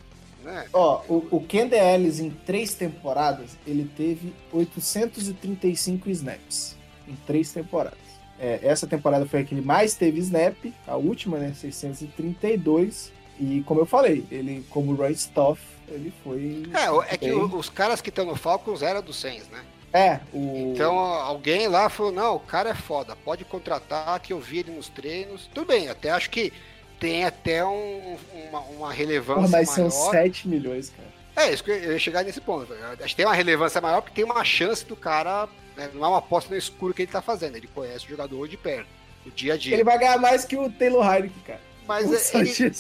[0.46, 0.68] né?
[0.72, 6.78] Ó, o, o Ellis em três temporadas, ele teve 835 snaps.
[7.08, 8.00] Em três temporadas.
[8.40, 10.56] É, essa temporada foi a que ele mais teve snap,
[10.88, 11.54] a última, né?
[11.54, 13.12] 632.
[13.40, 16.64] E como eu falei, ele, como Roy Stoff, ele foi.
[16.74, 19.64] É, é que os caras que estão no Falcons eram do Saints, né?
[19.92, 20.74] É, o...
[20.74, 24.72] Então alguém lá falou: não, o cara é foda, pode contratar, que eu vi ele
[24.72, 25.50] nos treinos.
[25.54, 26.52] Tudo bem, até acho que
[27.00, 28.18] tem até um,
[28.50, 29.90] uma, uma, relevância mas maior.
[29.90, 31.48] são 7 milhões, cara.
[31.48, 32.74] É, isso que eu ia chegar nesse ponto.
[32.74, 35.50] Acho que tem uma relevância maior porque tem uma chance do cara.
[35.76, 37.58] Né, não é uma aposta no escuro que ele tá fazendo.
[37.58, 38.88] Ele conhece o jogador de perto,
[39.26, 39.76] o dia a dia.
[39.76, 41.62] Ele vai ganhar mais que o Taylor Heineken, cara.
[41.86, 42.74] Mas é, ele,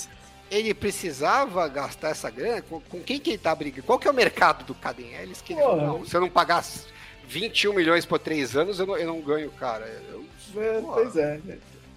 [0.50, 2.62] ele precisava gastar essa grana?
[2.62, 3.84] Com, com quem que ele tá brigando?
[3.84, 5.42] Qual que é o mercado do Caden Ellis?
[5.42, 5.88] Que ele Porra.
[5.88, 6.64] não, se eu não pagar
[7.28, 9.86] 21 milhões por 3 anos, eu não, eu não ganho, cara.
[10.10, 10.26] Eu-
[10.58, 11.40] É, pois é.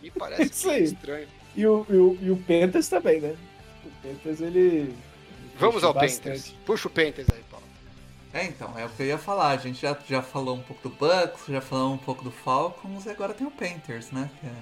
[0.02, 0.82] me parece aí.
[0.84, 1.28] estranho.
[1.56, 3.36] E o, e, o, e o Panthers também, né?
[3.84, 4.94] O Panthers, ele.
[5.58, 6.22] Vamos ao bastante.
[6.22, 6.54] Panthers.
[6.64, 7.66] Puxa o Panthers aí, Paulo.
[8.32, 9.50] É, então, é o que eu ia falar.
[9.50, 13.06] A gente já, já falou um pouco do Bucks, já falou um pouco do Falcons
[13.06, 14.30] e agora tem o Panthers, né?
[14.40, 14.52] Que é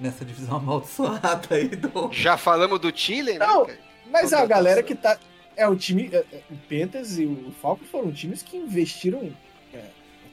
[0.00, 2.10] nessa divisão amaldiçoada aí do.
[2.12, 3.46] Já falamos do Chile, né?
[3.46, 3.66] Não.
[3.66, 3.78] cara?
[4.10, 5.18] Mas a galera que tá.
[5.56, 6.10] É o time.
[6.12, 9.32] é, é, O Panthers e o Falcons foram times que investiram
[9.72, 9.84] é,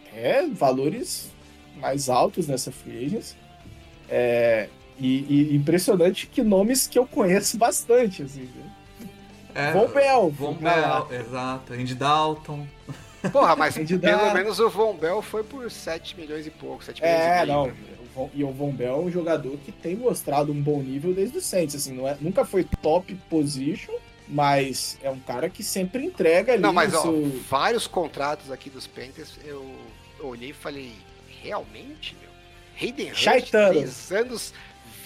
[0.07, 1.31] até valores
[1.76, 3.36] mais altos nessa free agency.
[4.10, 4.69] É,
[5.00, 8.50] e, e impressionante que nomes que eu conheço bastante, assim.
[9.56, 10.30] É, Von Bell.
[10.30, 11.02] Von lá.
[11.02, 11.74] Bell, exato.
[11.74, 12.68] Andy Dalton.
[13.32, 16.84] Porra, mas de pelo dar- menos o Von Bell foi por 7 milhões e pouco,
[16.84, 17.54] 7 milhões É, e meio.
[17.58, 17.72] não.
[18.16, 21.38] Von- E o Von Bell é um jogador que tem mostrado um bom nível desde
[21.38, 21.76] o Saints.
[21.76, 23.94] Assim, não é, nunca foi top position,
[24.28, 28.70] mas é um cara que sempre entrega ali Não, mas ó, seu- vários contratos aqui
[28.70, 29.66] dos Panthers, eu
[30.22, 30.94] olhei e falei,
[31.42, 32.30] realmente, meu?
[32.82, 33.74] Hayden Hurst, Shaitano.
[33.74, 34.54] 3 anos,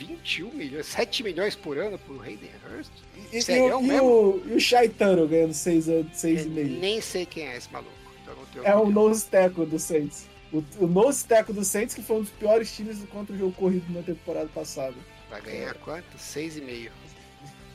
[0.08, 2.92] 21 milhões, 7 milhões por ano pro Hayden Hurst?
[3.32, 4.08] E, e, Sério o, e, mesmo?
[4.08, 6.80] o, e o Shaitano ganhando 6 Eu e meio.
[6.80, 7.92] nem sei quem é esse maluco.
[8.22, 10.28] Então não tenho É o nose tackle do Saints.
[10.52, 13.54] O, o nose tackle do Saints, que foi um dos piores times contra o jogo
[13.54, 14.96] corrido na temporada passada.
[15.30, 16.18] Vai ganhar quanto?
[16.18, 16.92] 6,5.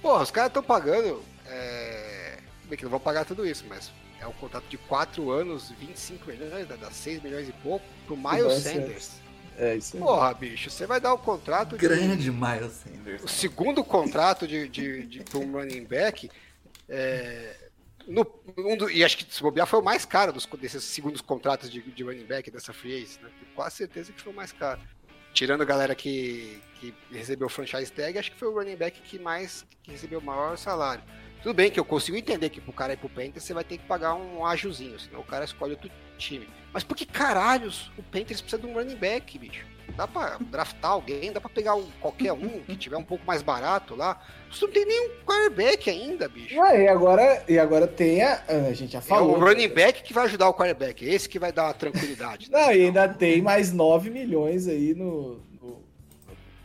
[0.00, 1.22] Porra, os caras estão pagando.
[1.46, 2.38] É...
[2.68, 3.90] Bem que não vão pagar tudo isso, mas
[4.20, 8.62] é um contrato de 4 anos, 25 milhões, dá 6 milhões e pouco, pro Miles
[8.62, 9.12] Sanders.
[9.58, 10.02] É isso aí.
[10.02, 13.24] Porra, bicho, você vai dar o contrato de- Grande Miles Sanders.
[13.24, 16.30] o segundo contrato de, de, de pra um running back.
[16.88, 17.56] é,
[18.06, 18.26] no,
[18.56, 21.70] um do- e acho que se bobear foi o mais caro dos, desses segundos contratos
[21.70, 23.28] de, de running back dessa free agency, né?
[23.38, 24.80] Tenho quase certeza que foi o mais caro.
[25.34, 28.98] Tirando a galera que, que recebeu o franchise tag, acho que foi o running back
[29.02, 31.02] que mais que recebeu o maior salário.
[31.42, 33.76] Tudo bem que eu consigo entender que pro cara ir pro Panthers você vai ter
[33.78, 36.48] que pagar um ajuzinho, senão o cara escolhe outro time.
[36.72, 39.66] Mas por que caralhos o Panthers precisa de um running back, bicho?
[39.96, 43.40] Dá pra draftar alguém, dá pra pegar um, qualquer um que tiver um pouco mais
[43.40, 44.20] barato lá.
[44.50, 46.60] Você não tem nenhum quarterback ainda, bicho.
[46.60, 48.42] Ah, e agora, e agora tem a.
[48.68, 49.36] A gente já É falou.
[49.36, 52.50] o running back que vai ajudar o quarterback, é esse que vai dar uma tranquilidade.
[52.50, 52.60] né?
[52.60, 55.82] Não, e ainda tem mais 9 milhões aí no, no,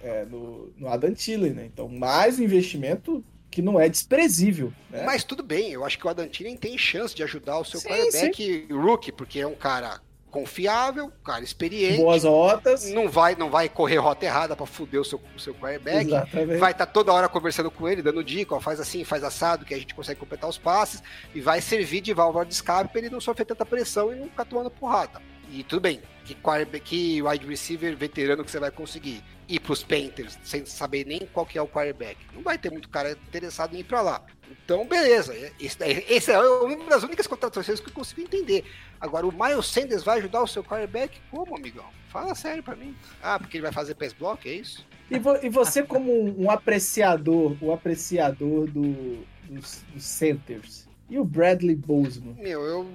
[0.04, 1.66] é, no, no Adam Thielen, né?
[1.66, 3.24] Então, mais investimento
[3.54, 4.74] que não é desprezível.
[4.90, 5.04] Né?
[5.06, 7.80] Mas tudo bem, eu acho que o Adam Thielen tem chance de ajudar o seu
[7.80, 10.02] Sim, quarterback rookie, porque é um cara
[10.32, 12.90] confiável, cara experiente, Boas rotas.
[12.90, 16.08] não vai, não vai correr rota errada pra fuder o seu, o seu quarterback.
[16.08, 16.58] Exatamente.
[16.58, 19.76] Vai estar toda hora conversando com ele, dando dica, ó, faz assim, faz assado, que
[19.76, 21.04] a gente consegue completar os passes,
[21.36, 24.28] e vai servir de válvula de escape pra ele não sofrer tanta pressão e não
[24.28, 25.22] ficar tomando porrada.
[25.54, 26.36] E tudo bem, que,
[26.84, 31.46] que wide receiver veterano que você vai conseguir ir pros Panthers sem saber nem qual
[31.46, 32.18] que é o quarterback.
[32.34, 34.26] Não vai ter muito cara interessado em ir pra lá.
[34.50, 35.36] Então, beleza.
[35.60, 38.64] Esse, daí- esse é uma das únicas contratações que eu consigo entender.
[39.00, 41.20] Agora, o Miles Sanders vai ajudar o seu quarterback?
[41.30, 41.86] Como, amigão?
[42.10, 42.96] Fala sério pra mim.
[43.22, 44.86] Ah, porque ele vai fazer pass block, é isso?
[45.12, 46.12] E, vo- e você, como
[46.42, 52.34] um, apreciador, um apreciador do, dos, dos centers, e o Bradley Bozeman?
[52.40, 52.88] Meu, eu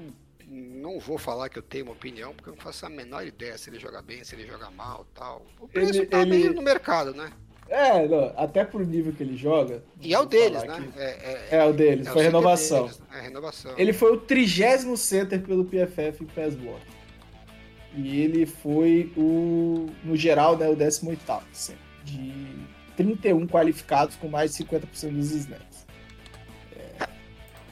[0.51, 3.57] não vou falar que eu tenho uma opinião, porque eu não faço a menor ideia
[3.59, 5.45] se ele joga bem, se ele joga mal tal.
[5.61, 7.31] O preço Ele- tá ele- meio no mercado, né?
[7.69, 9.83] É, não, até pro nível que ele joga.
[10.01, 10.91] E é o deles, né?
[10.95, 12.83] que- É, É, o deles, é o foi center renovação.
[12.85, 13.75] deles, É renovação.
[13.77, 16.27] Ele foi o trigésimo center pelo PFF em
[16.57, 16.81] block.
[17.95, 22.33] E ele foi o, no geral, né, o 18º, center, de
[22.97, 25.68] 31 qualificados com mais de 50% dos snaps.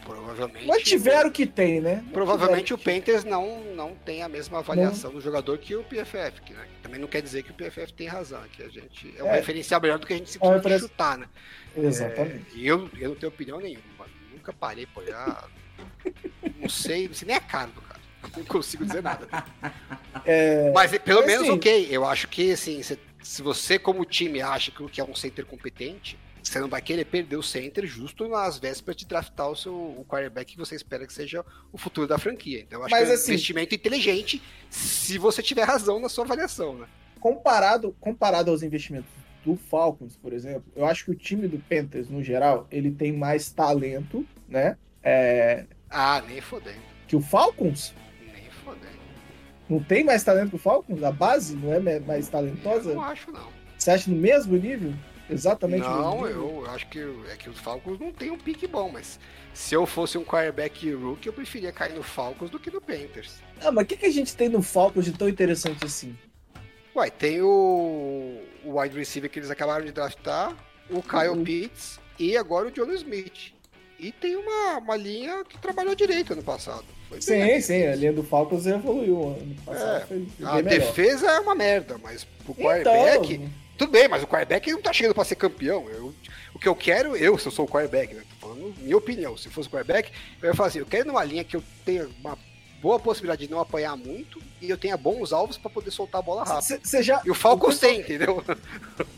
[0.07, 0.66] Provavelmente.
[0.66, 2.05] Mas tiveram o que tem, né?
[2.12, 6.53] Provavelmente o Panthers não, não tem a mesma avaliação do jogador que o PFF, que,
[6.55, 6.66] né?
[6.83, 9.37] Também não quer dizer que o PFF tem razão, que a gente é um É.
[9.37, 11.27] referencial melhor do que a gente É simplesmente referenci- chutar, né?
[11.77, 12.47] Exatamente.
[12.55, 14.07] É, e eu, eu não tenho opinião nenhuma.
[14.33, 15.49] Nunca parei pra olhar.
[16.61, 17.97] não sei, não sei nem a cara do cara.
[18.37, 19.28] Não consigo dizer nada.
[20.24, 21.89] É, Mas pelo menos assim- ok.
[21.91, 26.19] Eu acho que assim, se, se você, como time, acha que é um center competente,
[26.48, 30.05] você não vai querer perder o center justo nas vésperas de draftar o seu o
[30.09, 32.60] quarterback que você espera que seja o futuro da franquia.
[32.60, 36.09] Então, eu acho Mas, que é um assim- investimento inteligente se você tiver razão na
[36.09, 36.86] sua avaliação, né?
[37.20, 39.10] comparado, comparado aos investimentos
[39.44, 43.12] do Falcons, por exemplo, eu acho que o time do Panthers, no geral, ele tem
[43.12, 44.77] mais talento, né?
[45.02, 46.78] É, Ah, nem fodendo.
[47.09, 48.98] que o Falcons Nem fodendo.
[49.68, 51.02] não tem mais talento que o Falcons?
[51.02, 52.93] A base não é mais Eu talentosa?
[52.94, 53.48] não acho, não.
[53.78, 54.93] Você acha no mesmo nível?
[55.28, 57.01] Exatamente Não, eu acho que
[57.31, 59.19] é que os Falcons não tem um pique bom, mas
[59.53, 63.40] se eu fosse um quarterback rookie, eu preferia cair no Falcons do que no Panthers.
[63.61, 66.16] Ah, mas o que, que a gente tem no Falcons de tão interessante assim?
[66.94, 70.57] Ué, tem o, o wide receiver que eles acabaram de draftar,
[70.89, 71.44] o Kyle Uhum.
[71.44, 73.53] Pitts e agora o John Smith.
[73.98, 76.85] E tem uma, uma linha que trabalhou direito ano passado.
[77.09, 77.61] Foi Sim, bem.
[77.61, 80.07] sim, a linha do Falcons evoluiu ano passado.
[80.12, 80.62] É, a melhor.
[80.62, 83.48] defesa é uma merda, mas o Então, quarterback.
[83.77, 85.89] Tudo bem, mas o quarterback não tá chegando pra ser campeão.
[85.90, 86.15] Eu-
[86.55, 88.23] o que eu quero, eu, se eu sou o quarterback, né?
[88.40, 89.36] Tô falando minha opinião.
[89.36, 90.11] Se fosse o quarterback,
[90.43, 92.39] eu ia falar assim: eu quero numa linha que eu tenha uma
[92.81, 96.23] boa possibilidade de não apanhar muito e eu tenha bons alvos pra poder soltar a
[96.23, 96.81] bola rápido.
[97.03, 98.43] Já, E o Falcons pessoal- tem, entendeu?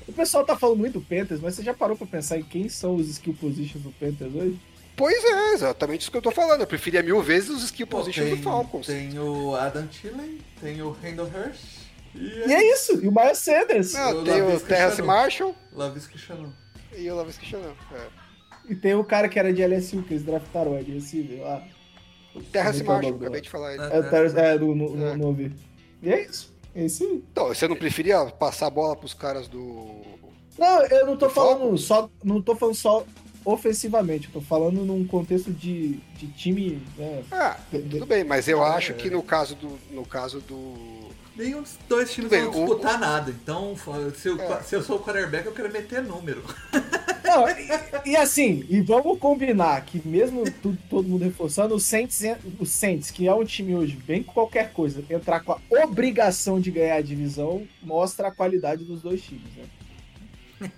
[0.09, 2.69] O pessoal tá falando muito do Panthers, mas você já parou pra pensar em quem
[2.69, 4.59] são os skill positions do Panthers hoje?
[4.97, 6.63] Pois é, exatamente isso que eu tô falando.
[6.63, 8.87] Eu preferia mil vezes os skill Pô, positions tem, do Falcons.
[8.87, 11.88] tem o Adam Thielen, tem o Randall Hirsch
[12.19, 13.93] e, E é isso, e o Miles Sanders.
[13.95, 15.03] Não, tem o Terrace.
[15.03, 16.53] Marshall Lavisca Chanel.
[16.97, 17.75] e o Lavis Cristiano.
[17.95, 18.07] É.
[18.69, 21.63] E tem o cara que era de LSU, que eles draftaram, é de receiver lá.
[22.53, 23.73] Terrace é é Marshall, acabei de falar.
[23.73, 23.97] É.
[23.97, 25.17] É, o Terrace- é, do, no, no, É.
[25.17, 25.53] no.
[26.03, 26.53] E é isso.
[26.75, 27.25] É isso aí.
[27.33, 30.03] Então, você não preferia passar a bola pros caras do.
[30.59, 31.85] Não, eu não tô Do falando Falcons?
[31.85, 32.11] só.
[32.23, 33.05] Não tô falando só
[33.45, 36.83] ofensivamente, eu tô falando num contexto de, de time.
[36.97, 38.95] Né, Ah, tudo bem, mas eu Ah, acho é.
[38.95, 39.79] que no caso do.
[39.91, 41.08] No caso do.
[41.39, 43.31] Nenhum dos dois times Tudo vão bem, o- disputar nada.
[43.31, 43.75] Então,
[44.17, 44.63] se eu, É.
[44.63, 46.43] se eu sou o quarterback, eu quero meter número.
[47.25, 52.23] Não, e, e assim, e vamos combinar que mesmo tu- todo mundo reforçando, o Saints,
[52.59, 56.59] o Saints, que é um time hoje bem com qualquer coisa, entrar com a obrigação
[56.59, 59.65] de ganhar a divisão, mostra a qualidade dos dois times, né?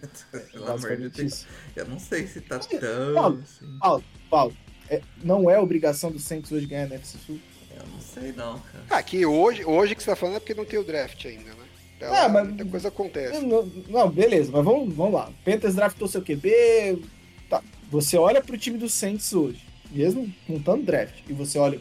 [0.53, 1.47] Pelo amor de Deus.
[1.75, 3.79] Eu não sei se tá Paulo, tão assim.
[3.81, 4.57] Paulo, Paulo,
[4.91, 7.39] é, não é obrigação do Saints hoje ganhar a NFC Sul?
[7.77, 8.85] Eu não sei não, cara.
[8.91, 11.51] Ah, que hoje, hoje que você tá falando é porque não tem o draft ainda,
[11.51, 11.57] né?
[11.97, 13.41] Até Ah, mas- Muita coisa acontece.
[13.41, 15.31] Não, não, beleza, mas vamos, vamos lá.
[15.45, 17.03] Panthers draftou seu QB.
[17.49, 17.63] Tá.
[17.91, 19.61] Você olha pro time do Saints hoje,
[19.91, 21.81] mesmo contando draft, e você olha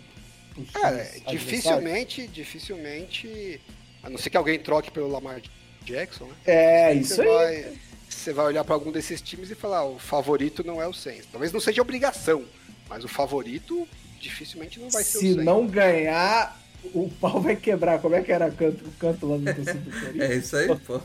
[0.53, 3.61] pros Cara, adversários, dificilmente, dificilmente.
[4.03, 5.41] A não ser que alguém troque pelo Lamar
[5.84, 6.34] Jackson, né?
[6.45, 7.28] É, isso você aí.
[7.28, 7.74] vai,
[8.10, 10.94] você vai olhar pra algum desses times e falar, "Ah, o favorito não é o
[10.94, 11.28] Saints.
[11.32, 12.44] Talvez não seja obrigação,
[12.90, 13.88] mas o favorito
[14.19, 16.59] dificilmente não vai ser o Se não ganhar,
[16.93, 17.99] o pau vai quebrar.
[17.99, 20.29] Como é que era canto, o canto lá no torcida do Corinthians?
[20.29, 21.01] É isso aí, pô.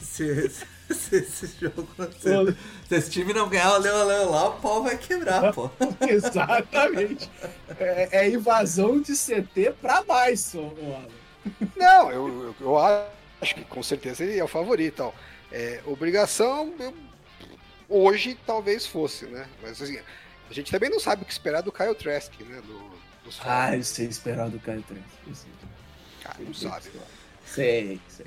[0.00, 1.86] Se, se- se esse jogo.
[2.18, 2.56] Se,
[2.88, 5.70] se esse time não ganhar o Leo Leo lá, o pau vai quebrar, pô.
[6.08, 7.30] Exatamente.
[7.78, 11.06] É, é invasão de CT pra Alan.
[11.76, 15.00] Não, eu, eu, eu acho que com certeza ele é o favorito.
[15.00, 15.12] Ó.
[15.52, 16.94] É, obrigação, eu-
[17.88, 19.46] hoje talvez fosse, né?
[19.62, 19.98] Mas assim,
[20.50, 22.60] a gente também não sabe o que esperar do Kyle Trask, né?
[22.66, 22.90] Do,
[23.24, 25.02] dos Ah, eu sei esperar do Caio Trent.
[25.26, 25.50] Eu sei.
[26.22, 26.86] Cara, não sabe.
[27.46, 28.26] Sei, sei,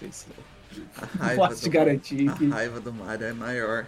[0.00, 0.84] sei, sei.
[0.96, 2.48] A Não raiva posso te do- garantir A que.
[2.48, 3.86] raiva do Mario é maior.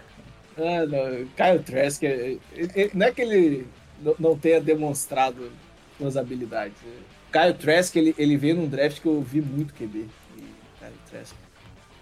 [0.57, 1.25] Ah, não.
[1.35, 3.67] Kyle Trask, é- é- é- não é que ele
[4.01, 5.51] não- não tenha demonstrado
[5.97, 6.77] suas habilidades.
[7.31, 9.99] Kyle Trask, ele, ele veio num draft que eu vi muito QB.
[10.37, 10.41] E
[10.79, 11.33] Kyle Trask.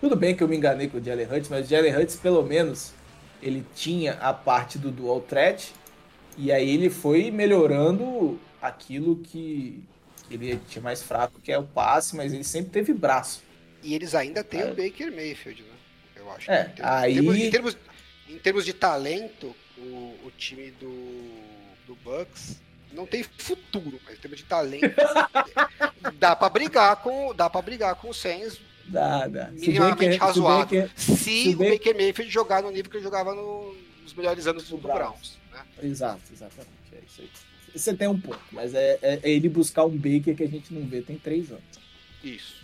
[0.01, 2.41] Tudo bem que eu me enganei com o Jalen Hurts, mas o Jalen Hurts, pelo
[2.43, 2.93] menos,
[3.41, 5.74] ele tinha a parte do dual threat.
[6.38, 9.84] E aí ele foi melhorando aquilo que
[10.32, 13.41] ele tinha mais fraco, que é o passe, mas ele sempre teve braço.
[13.84, 14.66] E eles ainda têm É.
[14.72, 15.70] o Baker Mayfield, né?
[16.16, 16.49] Eu acho.
[16.52, 17.78] É, Em termos- aí- Em termos, em termos,
[18.30, 19.82] em termos de talento, o,
[20.26, 20.90] o time do,
[21.88, 22.57] do Bucks
[22.94, 24.95] não tem futuro, mas em termos de talento,
[26.20, 28.60] dá pra brigar com, dá para brigar com o Saints
[28.90, 29.49] Dá, dá.
[29.52, 30.88] Minimamente se bem razoável.
[30.88, 34.48] que- se se o Baker Mayfield jogar no nível que ele jogava no- nos melhores
[34.48, 35.38] anos do, Do Browns.
[35.52, 35.61] né?
[35.84, 36.70] Exato, exatamente.
[36.94, 37.30] É isso aí.
[37.76, 40.74] Você tem um ponto, mas é, é- é ele buscar um Baker que a gente
[40.74, 41.64] não vê tem três anos.
[42.24, 42.60] Isso.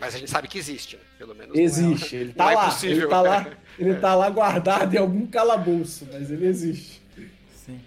[0.00, 1.02] Mas a gente sabe que existe, né?
[1.18, 1.56] Pelo menos.
[1.56, 2.64] é- Existe, ele tá é lá.
[2.70, 2.96] possível.
[2.96, 7.02] Ele tá lá, ele tá lá guardado em algum calabouço, mas ele existe.
[7.66, 7.80] Sim.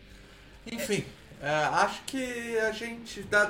[0.72, 1.03] Enfim,
[1.41, 3.22] é, acho que a gente.
[3.24, 3.45] Dá,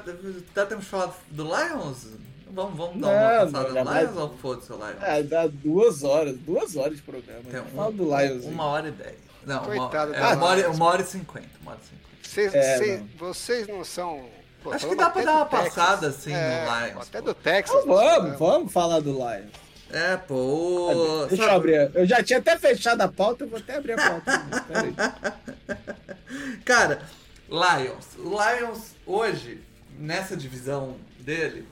[0.53, 2.07] dá tempo de falar do Lions?
[2.53, 5.01] Vamos, vamos dar uma passada no Lions ou foda-se o Lions?
[5.03, 7.41] É, dá duas horas, duas horas de programa.
[7.49, 8.45] Tem Fala do Lions.
[8.45, 9.15] Uma hora e dez.
[9.45, 10.75] Não, uma, Coitado é, do uma, hora, Lions.
[10.75, 11.49] uma hora e cinquenta.
[11.61, 12.01] Uma hora e cinquenta.
[12.21, 13.07] Vocês, É, vocês- não.
[13.17, 14.25] vocês não são.
[14.63, 15.73] Pô, Acho que dá pra dar uma Texas.
[15.73, 17.25] passada, assim, É, no Lions, Até pô.
[17.25, 17.75] do Texas.
[17.81, 18.37] Então nesse vamos, programa.
[18.37, 19.51] vamos falar do Lions.
[19.89, 21.25] É, pô.
[21.27, 21.91] Deixa eu abrir.
[21.95, 24.45] Eu já tinha até fechado a pauta, eu vou até abrir a pauta.
[24.67, 24.95] Peraí.
[26.63, 27.01] Cara,
[27.49, 28.05] Lions.
[28.19, 29.61] O Lions, hoje,
[29.97, 31.67] nessa divisão dele,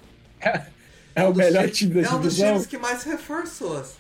[1.16, 2.48] É o melhor times- time da É um dos divisão.
[2.54, 3.78] times que mais reforçou.
[3.78, 3.96] assim.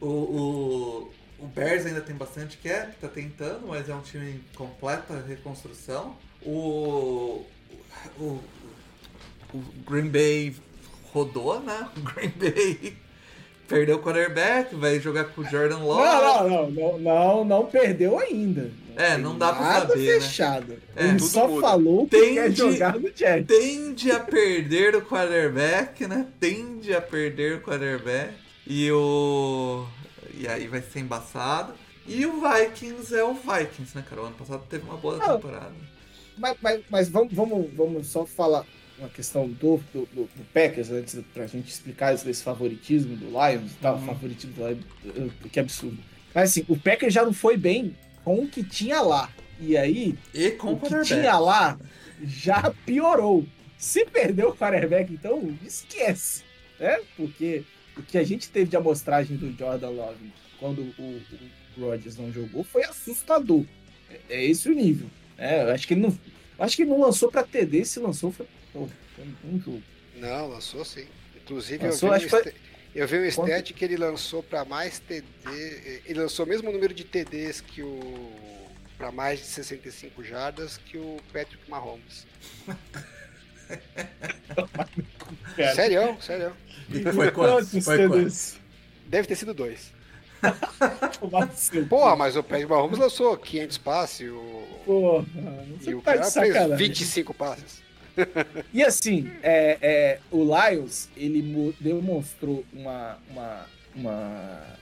[0.00, 1.10] O, o,
[1.40, 6.16] o Bears ainda tem bastante cap, tá tentando, mas é um time em completa reconstrução.
[6.42, 7.44] O,
[8.18, 8.40] o,
[9.54, 10.54] o Green Bay
[11.12, 11.88] rodou, né?
[11.96, 12.96] O Green Bay
[13.66, 16.04] perdeu o quarterback, vai jogar com o Jordan Love.
[16.04, 18.70] Não, não, não, não, não, não perdeu ainda.
[18.96, 20.20] É, não dá pra nada saber, né?
[20.20, 20.78] fechado.
[20.96, 21.60] É, Ele só muda.
[21.60, 23.46] falou que Tem quer jogar no Jets.
[23.46, 26.26] tende a perder o quarterback, né?
[26.40, 28.32] Tende a perder o quarterback.
[28.66, 29.86] E o.
[30.34, 31.74] E aí vai ser embaçado.
[32.06, 34.22] E o Vikings é o Vikings, né, cara?
[34.22, 35.36] O ano passado teve uma boa Não.
[35.36, 35.72] temporada.
[36.38, 38.64] Mas, mas, mas vamos, vamos, vamos só falar
[38.98, 43.26] uma questão do, do, do, do Packers, antes pra gente explicar isso desse favoritismo do
[43.26, 44.06] Lions e tal, Uhum.
[44.06, 45.98] favoritismo do Lions, que absurdo.
[46.34, 47.94] Mas assim, o Packers já não foi bem
[48.26, 49.30] com o que tinha lá.
[49.60, 51.06] E aí, E com o que quarterback.
[51.22, 51.78] tinha lá
[52.24, 53.46] já piorou.
[53.78, 56.42] Se perdeu o quarterback, então esquece,
[56.80, 56.98] né?
[57.16, 57.62] Porque
[57.96, 61.22] o que a gente teve de amostragem do Jordan Love quando o,
[61.78, 63.64] o Rodgers não jogou foi assustador.
[64.10, 65.08] É, é esse o nível.
[65.38, 65.62] né?
[65.62, 68.32] eu acho que ele não, eu acho que ele não lançou para TD, se lançou
[68.32, 69.82] foi, pô, foi um jogo.
[70.16, 71.04] Não, lançou sim.
[71.44, 72.54] Inclusive, Lançou, eu, acho vi que um foi-
[72.96, 73.48] eu vi um Quanto?
[73.50, 75.24] stat que ele lançou para mais TD.
[76.06, 78.32] Ele lançou o mesmo número de TDs que o.
[78.96, 82.26] para mais de 65 jardas que o Patrick Mahomes.
[85.74, 86.52] Sério, sério.
[86.88, 87.84] E foi quantos?
[87.84, 88.16] Foi quantos?
[88.16, 88.60] TDs?
[89.08, 89.92] Deve ter sido dois.
[91.88, 95.26] Porra, mas o Patrick Mahomes lançou 500 passes e o, Porra,
[95.84, 96.76] e o tá cara de fez sacanagem.
[96.76, 97.82] 25 passes.
[98.72, 104.76] E assim, é, é, o Lions, ele mo- demonstrou uma, uma, uma-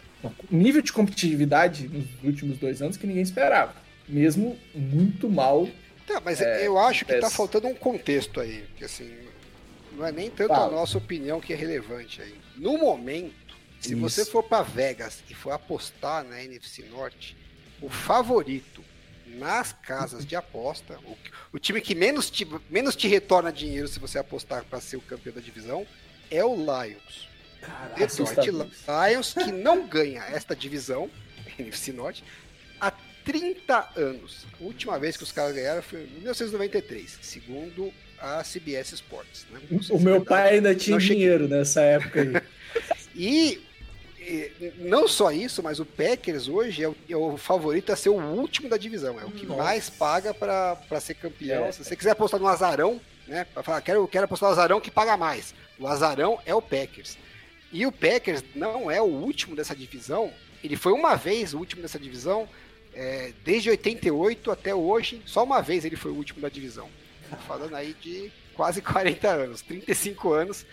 [0.51, 3.74] um nível de competitividade nos últimos dois anos que ninguém esperava.
[4.09, 5.69] Mesmo muito mal.
[6.06, 8.65] Tá, mas É, eu acho que tá faltando um contexto aí.
[8.77, 9.11] Que assim,
[9.93, 10.66] não é nem tanto Fala.
[10.66, 12.35] a nossa opinião que é relevante aí.
[12.56, 13.35] No momento,
[13.81, 14.01] se Isso.
[14.01, 17.36] você for para Vegas e for apostar na NFC Norte,
[17.81, 18.82] o favorito
[19.35, 21.16] nas casas de aposta, o,
[21.52, 25.01] o time que menos te, menos te retorna dinheiro se você apostar para ser o
[25.01, 25.86] campeão da divisão,
[26.31, 27.28] é o Lions.
[27.97, 28.51] Detroit.
[28.51, 31.11] Lions que não ganha esta divisão,
[31.59, 32.24] NFC Norte,
[32.81, 32.93] há
[33.24, 34.47] 30 anos.
[34.61, 39.47] A última vez que os caras ganharam foi em 1993, segundo a CBS Sports.
[39.51, 39.61] Né?
[39.90, 40.24] O meu verdade.
[40.27, 41.16] pai ainda tinha Não cheguei.
[41.16, 42.32] dinheiro nessa época aí.
[43.16, 43.62] E
[44.78, 48.20] não só isso, mas o Packers hoje é o, é o favorito a ser o
[48.20, 49.20] último da divisão.
[49.20, 49.62] É o que Nossa.
[49.62, 51.64] mais paga para ser campeão.
[51.66, 51.72] É.
[51.72, 53.44] Se você quiser apostar no azarão, né?
[53.44, 55.55] Pra falar, quero, quero apostar no azarão que paga mais.
[55.78, 57.16] O azarão é o Packers.
[57.72, 60.32] E o Packers não é o último dessa divisão.
[60.62, 62.48] Ele foi uma vez o último dessa divisão,
[62.94, 65.20] é, desde 88 até hoje.
[65.26, 66.88] Só uma vez ele foi o último da divisão.
[67.46, 70.64] Falando aí de quase 40 anos, 35 anos.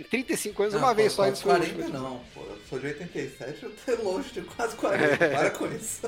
[0.00, 1.98] Em 35 anos, uma Não, vez pô, só eles quase foram o 40 último.
[2.10, 2.40] não, pô.
[2.40, 5.16] Eu sou de 87, eu tô longe de quase 40.
[5.28, 6.00] Para com isso.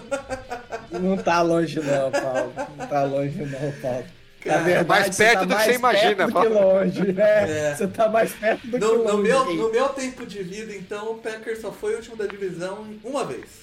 [0.90, 2.52] Não tá longe não, Paulo.
[2.76, 4.04] Não tá longe não, Paulo.
[4.44, 6.74] Na Cara, verdade, mais perto tá do que mais você imagina, perto do que Paulo.
[6.78, 7.00] longe.
[7.20, 7.74] É, É.
[7.76, 9.12] Você tá mais perto do que No, longe.
[9.12, 12.26] no meu, no meu tempo de vida, então, o Packers só foi o último da
[12.26, 13.62] divisão uma vez.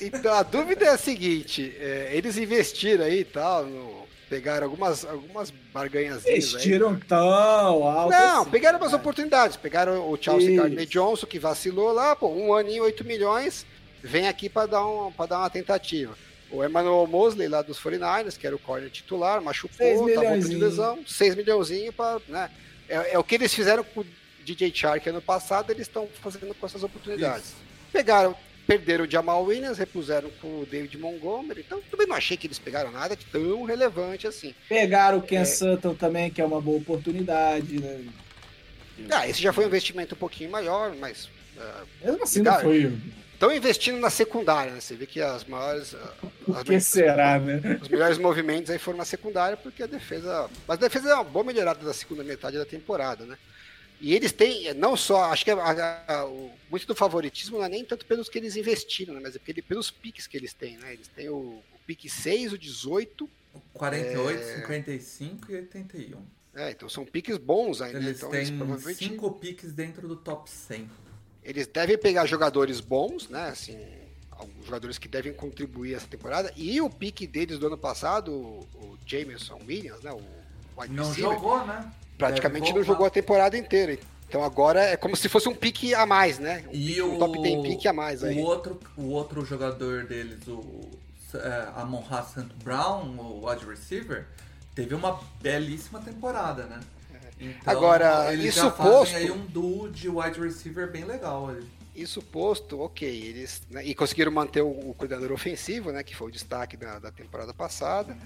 [0.00, 3.99] Então a dúvida é a seguinte: é, eles investiram aí e tal, no-
[4.30, 6.38] pegaram algumas, algumas barganhas aí.
[6.38, 8.12] Investiram tão alto.
[8.12, 9.56] Não, assim, pegaram umas oportunidades.
[9.56, 10.62] Pegaram o Chelsea Isso.
[10.62, 13.66] Gardner Johnson, que vacilou lá, pô, um aninho, 8 milhões,
[14.00, 16.16] vem aqui para dar, um, dar uma tentativa.
[16.52, 20.54] O Emmanuel Mosley, lá dos 49ers, que era o corner titular, machucou, tá voltando de
[20.54, 22.20] lesão, 6 milhãozinho para.
[22.28, 22.50] Né,
[22.88, 24.06] é, é o que eles fizeram com o
[24.44, 27.46] DJ Shark ano passado, eles estão fazendo com essas oportunidades.
[27.46, 27.56] Isso.
[27.92, 28.34] Pegaram,
[28.70, 32.58] perderam o Jamal Williams, repuseram com o David Montgomery, então também não achei que eles
[32.60, 34.54] pegaram nada de tão relevante assim.
[34.68, 35.44] Pegaram o Ken É.
[35.44, 38.04] Sutton também, que é uma boa oportunidade, né?
[39.10, 41.28] Ah, esse já foi um investimento um pouquinho maior, mas.
[41.58, 42.96] ah, Mesmo assim Cara, não foi.
[43.32, 44.80] Estão investindo na secundária, né?
[44.80, 45.96] Você vê que as maiores.
[46.44, 47.80] Por as que será, né?
[47.82, 50.48] Os melhores movimentos aí foram na secundária, porque a defesa.
[50.68, 53.36] Mas a defesa é uma boa melhorada da segunda metade da temporada, né?
[54.00, 57.64] E eles têm, não só, acho que a- a- a- o- muito do favoritismo não
[57.64, 59.20] é nem tanto pelos que eles investiram, né?
[59.22, 60.92] Mas é ele- pelos piques que eles têm, né?
[60.94, 63.28] Eles têm o, o pique 6, o 18,
[63.74, 64.54] 48, É.
[64.56, 66.22] 55 e 81.
[66.54, 67.98] é, então são piques bons ainda.
[68.00, 68.06] né?
[68.06, 68.98] Eles então têm eles provavelmente.
[69.08, 70.88] 5 piques dentro do top 100.
[71.42, 73.48] eles devem pegar jogadores bons, né?
[73.48, 73.78] Assim,
[74.30, 76.52] alguns jogadores que devem contribuir essa temporada.
[76.56, 80.12] E o pique deles do ano passado, o, o Jameson Williams, né?
[80.12, 80.22] O
[80.80, 81.92] wide Não jogou, né?
[82.20, 83.98] Praticamente não jogou a temporada inteira.
[84.28, 86.62] Então agora é como se fosse um pique a mais, né?
[86.68, 88.38] Um, E pique- um o top 10 pique a mais aí.
[88.38, 90.88] O outro, o outro jogador deles, o
[91.34, 92.02] é, Amon.
[92.62, 94.26] Brown, o wide receiver,
[94.74, 96.80] teve uma belíssima temporada, né?
[97.40, 101.48] Então, Agora, eles isso já fazem posto- aí um duo de wide receiver bem legal
[101.48, 101.66] ali.
[101.96, 106.02] Isso posto, ok, eles né, e conseguiram manter o, o coordenador ofensivo, né?
[106.04, 108.16] Que foi o destaque da, da temporada passada.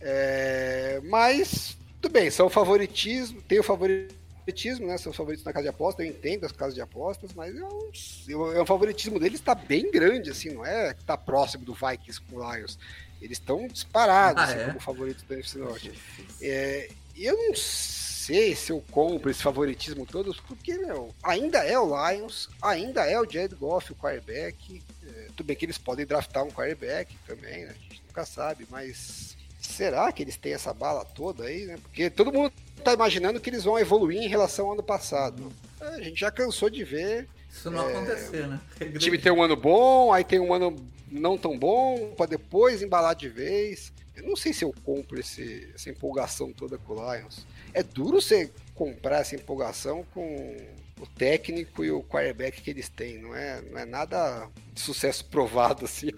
[0.00, 4.96] É, mas tudo bem, são favoritismo, tem o favoritismo, né?
[4.98, 7.64] São os favoritos na casa de aposta, eu entendo as casas de apostas, mas é
[7.64, 11.74] um, é um favoritismo deles está bem grande, assim, não é que tá próximo do
[11.74, 12.78] Vikings com o Lions.
[13.20, 14.64] Eles estão disparados Ah, assim, é?
[14.66, 15.92] como favoritos da NFC Norte.
[16.40, 21.78] É, eu não sei sei se eu compro esse favoritismo todo, porque, meu, ainda é
[21.78, 24.82] o Lions, ainda é o Jared Goff, o quarterback.
[25.02, 27.70] É, tudo bem que eles podem draftar um quarterback também, né?
[27.70, 31.76] A gente nunca sabe, mas será que eles têm essa bala toda aí, né?
[31.82, 32.52] Porque todo mundo
[32.84, 35.52] tá imaginando que eles vão evoluir em relação ao ano passado.
[35.80, 38.60] A gente já cansou de ver Isso não É, acontecer, né?
[38.80, 40.76] É o time tem um ano bom, aí tem um ano
[41.10, 43.92] não tão bom, pra depois embalar de vez.
[44.14, 47.46] Eu não sei se eu compro esse- essa empolgação toda com o Lions.
[47.72, 50.56] É duro você comprar essa empolgação com
[51.00, 53.18] o técnico e o quarterback que eles têm.
[53.18, 56.10] Não é, não é nada de sucesso provado assim.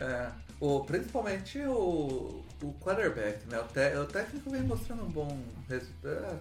[0.00, 0.28] É,
[0.60, 3.58] o, principalmente o, o quarterback, né?
[3.60, 5.38] O, te- o técnico vem mostrando um bom
[5.68, 6.38] resultado.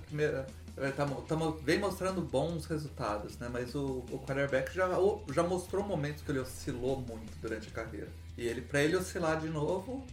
[0.96, 3.50] Tá, mo- tá mo- vem mostrando bons resultados, né?
[3.52, 4.88] Mas o, o quarterback já,
[5.34, 8.08] já mostrou momentos que ele oscilou muito durante a carreira.
[8.38, 10.06] E ele, pra ele oscilar de novo,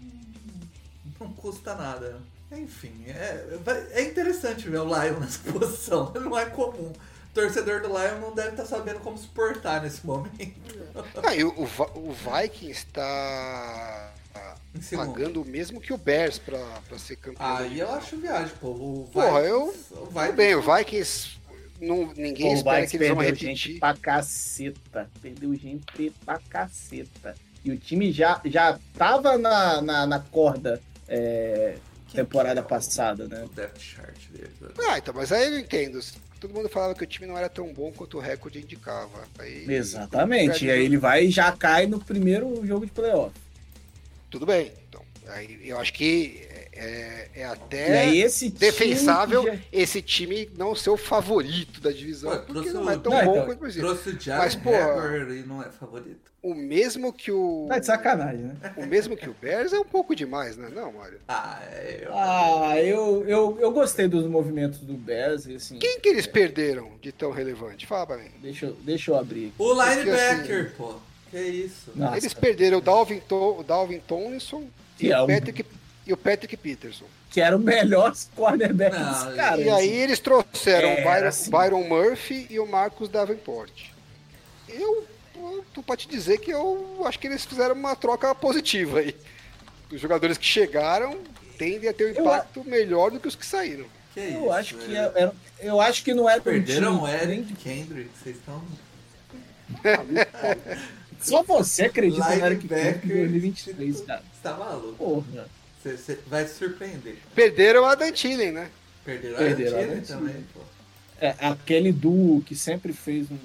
[1.21, 2.21] não custa nada.
[2.51, 3.59] Enfim, é,
[3.91, 6.13] é interessante ver o Lion nessa posição.
[6.15, 6.93] Não é comum.
[7.41, 10.55] Torcedor do Lion não deve estar sabendo como se portar nesse momento.
[11.23, 14.13] Ah, e o, o Vikings está
[14.95, 16.59] pagando o mesmo que o Bears pra,
[16.89, 17.57] pra ser campeão.
[17.57, 18.69] Aí eu acho viagem, pô.
[18.69, 21.37] O Porra, Vikings- eu- o Vikings- bem, o Vikings.
[21.79, 23.57] Não, ninguém Pô, o espera Vikings que eles vão perdeu repetir.
[23.73, 25.11] gente pra caceta.
[25.21, 27.35] Perdeu gente pra caceta.
[27.63, 31.77] E o time já, já tava na, na, na corda é,
[32.15, 33.45] temporada é passada, né?
[33.45, 34.59] O depth chart deles.
[34.61, 34.69] né?
[34.89, 36.01] Ah, então, mas aí eu entendo.
[36.41, 39.27] Todo mundo falava que o time não era tão bom quanto o recorde indicava.
[39.39, 40.67] Aí, Exatamente.
[40.67, 43.35] E aí ele vai e já cai no primeiro jogo de playoff.
[44.31, 44.73] Tudo bem.
[44.89, 46.47] Então, aí eu acho que
[46.77, 51.81] é, é e até aí esse time defensável já- esse time não ser o favorito
[51.81, 53.83] da divisão, Pô, porque não é tão Não, bom então, quanto o Brasil.
[53.83, 56.37] Trouxe o Jalen Mas, e não é favorito.
[56.43, 57.67] O mesmo que o.
[57.69, 58.55] Tá de sacanagem, né?
[58.77, 60.69] O mesmo que o Bears é um pouco demais, né?
[60.73, 61.19] Não, Mário.
[61.27, 62.11] Ah, é, eu...
[62.17, 65.77] Ah, eu, eu, eu gostei dos movimentos do Bears, e assim.
[65.79, 67.85] Quem que eles perderam de tão relevante?
[67.85, 68.31] Fala pra mim.
[68.41, 69.53] Deixa, eu- deixa eu abrir.
[69.59, 70.95] O Porque, linebacker, assim, pô.
[71.33, 71.91] Que isso?
[71.97, 75.65] Nossa, Eles perderam o Dalvin, o Dalvin Tomlinson e, Que é o um- Patrick,
[76.07, 77.05] e o Patrick Peterson.
[77.31, 79.65] que era o melhor cornerback Não, dos caras.
[79.65, 79.89] E aí assim.
[80.03, 81.51] eles trouxeram É, o Byron, assim.
[81.51, 83.73] Byron Murphy e o Marcus Davenport.
[84.69, 85.07] Eu
[85.39, 89.15] eu tô pra te dizer que eu acho que eles fizeram uma troca positiva aí.
[89.93, 91.19] Os jogadores que chegaram
[91.59, 93.85] tendem a ter um Eu impacto melhor do que os que saíram.
[94.15, 94.39] Que isso?
[94.39, 94.97] Eu acho que velho?
[94.97, 98.63] é- era, eu acho que não é tão Perderam Eric nem- Kendrick, vocês estão...
[101.21, 103.29] Só você acredita no Eric Kendrick em Linebacker.
[103.31, 104.21] 2023, cara.
[104.33, 104.95] Você tá maluco.
[104.95, 105.49] Porra.
[106.27, 107.17] Vai se surpreender.
[107.35, 108.69] Perderam a Dantillen, né?
[109.05, 110.19] Perderam, Perderam a Argentina.
[110.19, 110.61] também, pô.
[111.21, 113.39] É, aquele duo que sempre fez um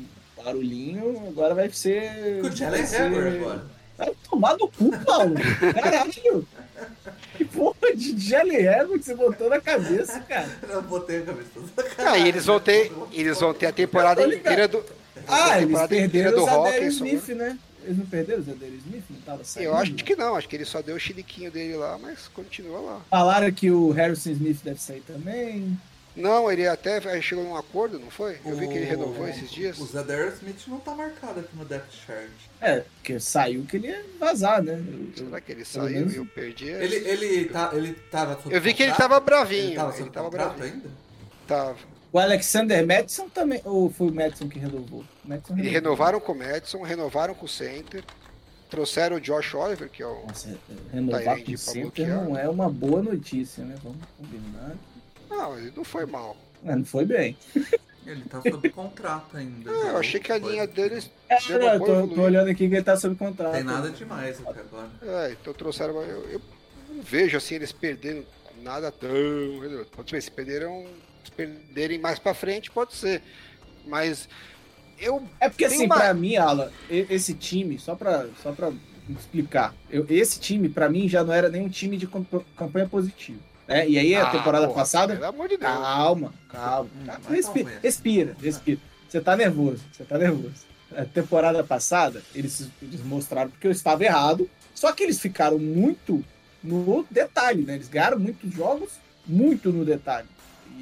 [0.43, 2.41] barulhinho, agora vai ser.
[2.41, 3.65] Com o Jalen ser- agora.
[3.97, 5.35] Vai tomar no cu, Paulo.
[5.73, 6.47] Caralho.
[7.37, 10.49] Que porra de Jalen Hager que você botou na cabeça, cara.
[10.67, 14.25] Eu botei a cabeça toda Ah, e eles vão ter, eles vão ter a temporada
[14.25, 14.83] inteira do.
[15.27, 17.57] Ah, a eles temporada inteira perderam do Hawkinson, Smith, né?
[17.83, 19.03] Eles não perderam o Zadarius Smith?
[19.09, 19.67] Não tava saindo?
[19.69, 22.79] Eu acho que não, acho que ele só deu o chiliquinho dele lá, mas continua
[22.79, 23.01] lá.
[23.09, 25.77] Falaram que o Harrison Smith deve sair também.
[26.13, 28.37] Não, ele até chegou num acordo, não foi?
[28.45, 29.79] Eu vi que ele renovou esses dias.
[29.79, 32.27] O Zadarius Smith não tá marcado aqui no depth chart.
[32.59, 34.73] É, porque saiu que ele ia vazar, né?
[35.17, 36.67] Eu- Será que ele saiu menos- e eu perdi?
[36.67, 39.67] Ele, ele, tá, ele tava Eu vi que ele tava bravinho.
[39.69, 40.65] Ele tava Ele tava bravinho.
[40.65, 40.89] ainda?
[41.47, 41.77] Tava.
[42.13, 43.61] O Alexander Madison também.
[43.63, 45.03] Ou foi o Madison que renovou?
[45.23, 45.73] Madison renovou.
[45.73, 48.03] renovaram com o Madison, renovaram com o Center,
[48.69, 50.25] trouxeram o Josh Oliver, que é o.
[50.27, 50.57] Nossa,
[50.91, 52.23] renovar com o center bloquear.
[52.23, 53.75] não é uma boa notícia, né?
[53.81, 54.75] Vamos combinar.
[55.29, 56.35] Não, ele não foi mal.
[56.61, 57.37] Mas não foi bem.
[58.05, 59.69] Ele tá sob contrato ainda.
[59.69, 61.11] Ah, eu achei que a linha deles.
[61.29, 63.53] É, Deu uma eu tô, tô olhando aqui que ele tá sob contrato.
[63.53, 64.89] Tem nada demais até agora.
[65.03, 66.01] É, então trouxeram.
[66.01, 66.41] Eu, eu
[66.89, 68.25] não vejo assim eles perdendo
[68.63, 69.09] nada tão.
[69.91, 70.87] Pode ser, se perderam.
[71.23, 73.21] Se perderem mais pra frente, pode ser.
[73.85, 74.27] Mas
[74.99, 75.23] eu.
[75.39, 78.71] É porque assim, uma- pra mim, Alan, esse time, só pra, só pra
[79.09, 82.87] explicar, eu- esse time, pra mim, já não era nem um time de camp- campanha
[82.87, 83.39] positiva.
[83.67, 83.87] Né?
[83.89, 85.13] E aí, a Ah, temporada passada.
[85.15, 85.71] Pelo amor de Deus.
[85.71, 86.89] Calma, calma.
[87.05, 88.79] Mas Respira, respira, respira.
[89.07, 90.71] Você tá nervoso, você tá nervoso.
[90.95, 96.23] A temporada passada, eles, eles mostraram porque eu estava errado, só que eles ficaram muito
[96.61, 97.75] no detalhe, né?
[97.75, 98.91] Eles ganharam muitos jogos,
[99.25, 100.27] muito no detalhe.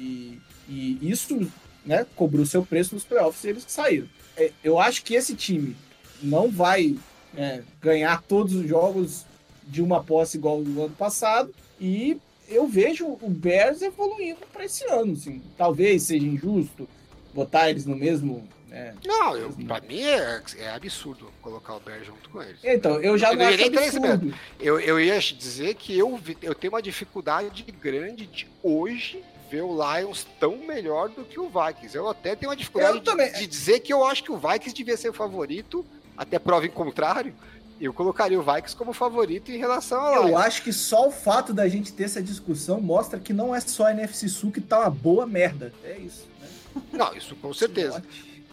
[0.00, 1.50] E, e isso,
[1.84, 4.08] né, cobrou seu preço nos playoffs e eles saíram.
[4.36, 5.76] É, Eu acho que esse time
[6.22, 6.96] não vai
[7.36, 9.26] é, ganhar todos os jogos
[9.66, 12.16] de uma posse igual o ano passado e
[12.48, 15.40] eu vejo o Bears evoluindo para esse ano, assim.
[15.56, 16.88] Talvez seja injusto
[17.32, 18.46] botar eles no mesmo.
[18.68, 18.94] né?
[19.06, 22.58] Não, eu, pra mim é, é absurdo colocar o Bear junto com eles.
[22.64, 24.34] Então, eu já Eu não acho tenho esse absurdo.
[24.58, 29.72] Eu, eu ia dizer que eu, eu tenho uma dificuldade grande de hoje ver o
[29.74, 31.96] Lions tão melhor do que o Vikings.
[31.96, 34.96] Eu até tenho uma dificuldade de, de dizer que eu acho que o Vikings devia
[34.96, 35.84] ser o favorito,
[36.16, 37.34] até prova em contrário.
[37.80, 40.40] Eu colocaria o Vikings como favorito em relação ao Eu Lions.
[40.40, 43.86] acho que só o fato da gente ter essa discussão mostra que não é só
[43.86, 45.72] a NFC Sul que tá uma boa merda.
[45.82, 46.28] É isso.
[46.40, 46.82] Né?
[46.92, 48.04] Não, isso com certeza.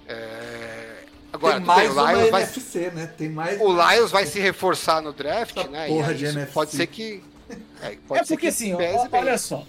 [0.07, 3.13] É, Agora, Tem mais bem, o uma Lions vai NFC, né?
[3.17, 3.59] Tem mais.
[3.61, 5.87] O Lions vai se reforçar no draft, Essa né?
[5.87, 6.51] porra e de NFC.
[6.53, 7.23] pode ser que.
[7.81, 8.95] É, pode é ser porque que assim, ó, bem.
[9.11, 9.65] olha só.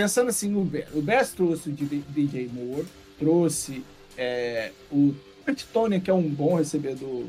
[0.00, 0.54] Pensando assim.
[0.54, 2.86] O Bears trouxe o DJ Moore,
[3.18, 3.84] trouxe
[4.16, 5.14] é, o
[5.44, 7.26] Kurt Tony, que é um bom recebedor,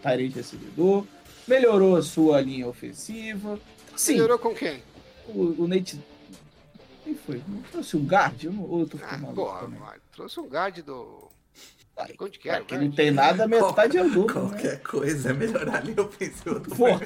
[0.00, 1.04] Tyrant recebedor,
[1.48, 3.58] melhorou a sua linha ofensiva.
[3.96, 4.80] Sim, Melhorou com quem?
[5.28, 5.98] o, o Nate.
[7.02, 7.42] Quem foi?
[7.48, 8.44] Não trouxe um guard?
[8.44, 9.80] Eu não, eu tô Ah, porra, também.
[10.14, 11.27] trouxe um guard do.
[11.98, 12.14] Vai.
[12.20, 12.48] Onde que?
[12.48, 12.72] É, guard?
[12.80, 14.34] não tem nada, metade é o dobro.
[14.34, 14.48] né?
[14.50, 17.00] Qualquer coisa é melhorar a linha ofensiva do Porra.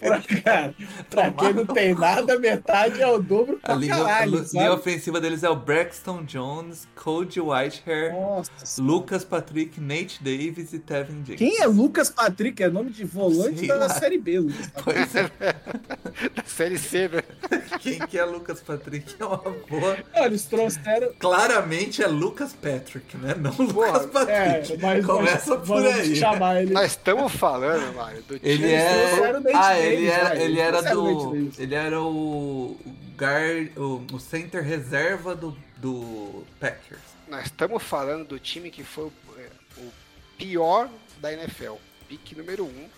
[0.00, 0.74] Pra, cara,
[1.08, 4.44] pra quem não tem nada, metade é o dobro A pra linha, a caralho, linha
[4.46, 4.68] sabe?
[4.70, 8.50] ofensiva deles é o Braxton Jones, Cody Whitehair, Nossa.
[8.82, 11.38] Lucas Patrick, Nate Davis e Tevin James.
[11.38, 12.60] Quem é Lucas Patrick?
[12.62, 13.88] É nome de volante Sei da lá.
[13.90, 14.82] Série B, Lucas Patrick.
[14.84, 15.30] Pois é,
[16.34, 17.22] Da série C, né?
[17.80, 19.96] quem que é Lucas Patrick é uma boa.
[20.14, 21.12] Não, eles trouxeram.
[21.18, 23.34] Claramente é Lucas Patrick, né?
[23.38, 24.78] Não Porra, Lucas É, Patrick.
[24.82, 26.16] mas Começa nós por aí.
[26.16, 26.72] chamar ele.
[26.72, 29.14] Nós estamos falando, Mário, do Ele time- é.
[29.36, 31.50] o Nate Ah, ele era, ele era do.
[31.58, 32.76] Ele era o.
[33.18, 37.00] guard, o, o center reserva do, do Packers.
[37.28, 39.48] Nós estamos falando do time que foi o, é,
[39.78, 39.90] o
[40.38, 40.88] pior
[41.20, 41.74] da NFL.
[42.08, 42.88] Pique número 1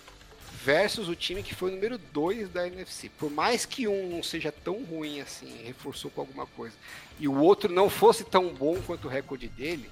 [0.64, 3.08] versus o time que foi o número 2 da NFC.
[3.16, 6.74] Por mais que um não seja tão ruim assim, reforçou com alguma coisa,
[7.18, 9.88] e o outro não fosse tão bom quanto o recorde dele,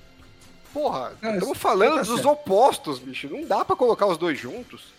[0.73, 2.29] porra, Não, estamos falando tá dos certo.
[2.31, 3.29] opostos, bicho.
[3.29, 4.95] Não dá pra colocar os dois juntos.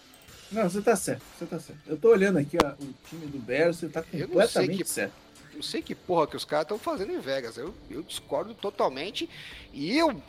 [0.51, 1.79] Não, você tá certo, você tá certo.
[1.87, 5.13] Eu tô olhando aqui ó, o time do Bears, você tá completamente que- certo.
[5.53, 7.57] Não sei que porra que os caras estão fazendo em Vegas.
[7.57, 9.27] Eu, eu discordo totalmente.
[9.73, 10.21] E eu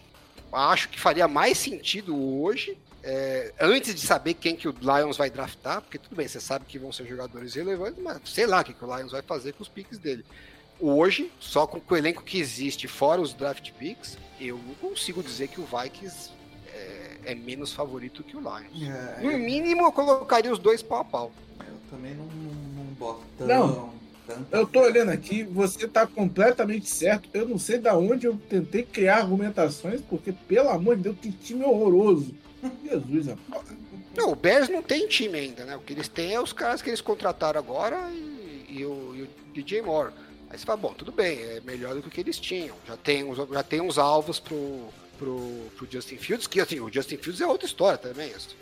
[0.52, 5.28] acho que faria mais sentido hoje, é, antes de saber quem que o Lions vai
[5.30, 8.64] draftar, porque tudo bem, você sabe que vão ser jogadores relevantes, mas sei lá o
[8.64, 10.24] que, que o Lions vai fazer com os picks dele.
[10.80, 15.48] Hoje, só com o elenco que existe, fora os draft picks, eu não consigo dizer
[15.48, 16.30] que o Vikings
[16.72, 18.88] é, é menos favorito que o Lions.
[18.88, 21.32] É, No mínimo, eu colocaria os dois pau a pau.
[21.60, 23.94] eu também não, não, não boto tão, Não.
[24.26, 24.46] tanto.
[24.52, 27.28] Eu tô olhando aqui, você tá completamente certo.
[27.34, 31.32] Eu não sei da onde eu tentei criar argumentações, porque, pelo amor de Deus, que
[31.32, 32.32] time horroroso.
[32.84, 33.36] Jesus.
[34.16, 35.76] Não, o Bears não tem time ainda, né?
[35.76, 39.22] O que eles têm é os caras que eles contrataram agora e, e o, e
[39.22, 40.12] o DJ Moore.
[40.50, 42.74] Aí você fala, bom, tudo bem, é melhor do que o que eles tinham.
[42.86, 44.88] Já tem uns, já tem uns alvos pro,
[45.18, 48.32] pro, pro Justin Fields, que assim, o Justin Fields é outra história também.
[48.32, 48.56] assim.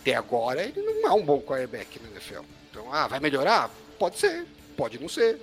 [0.00, 2.44] Até agora ele não é um bom quarterback na NFL.
[2.70, 3.70] Então, ah, vai melhorar?
[3.98, 4.46] Pode ser,
[4.76, 5.40] pode não ser.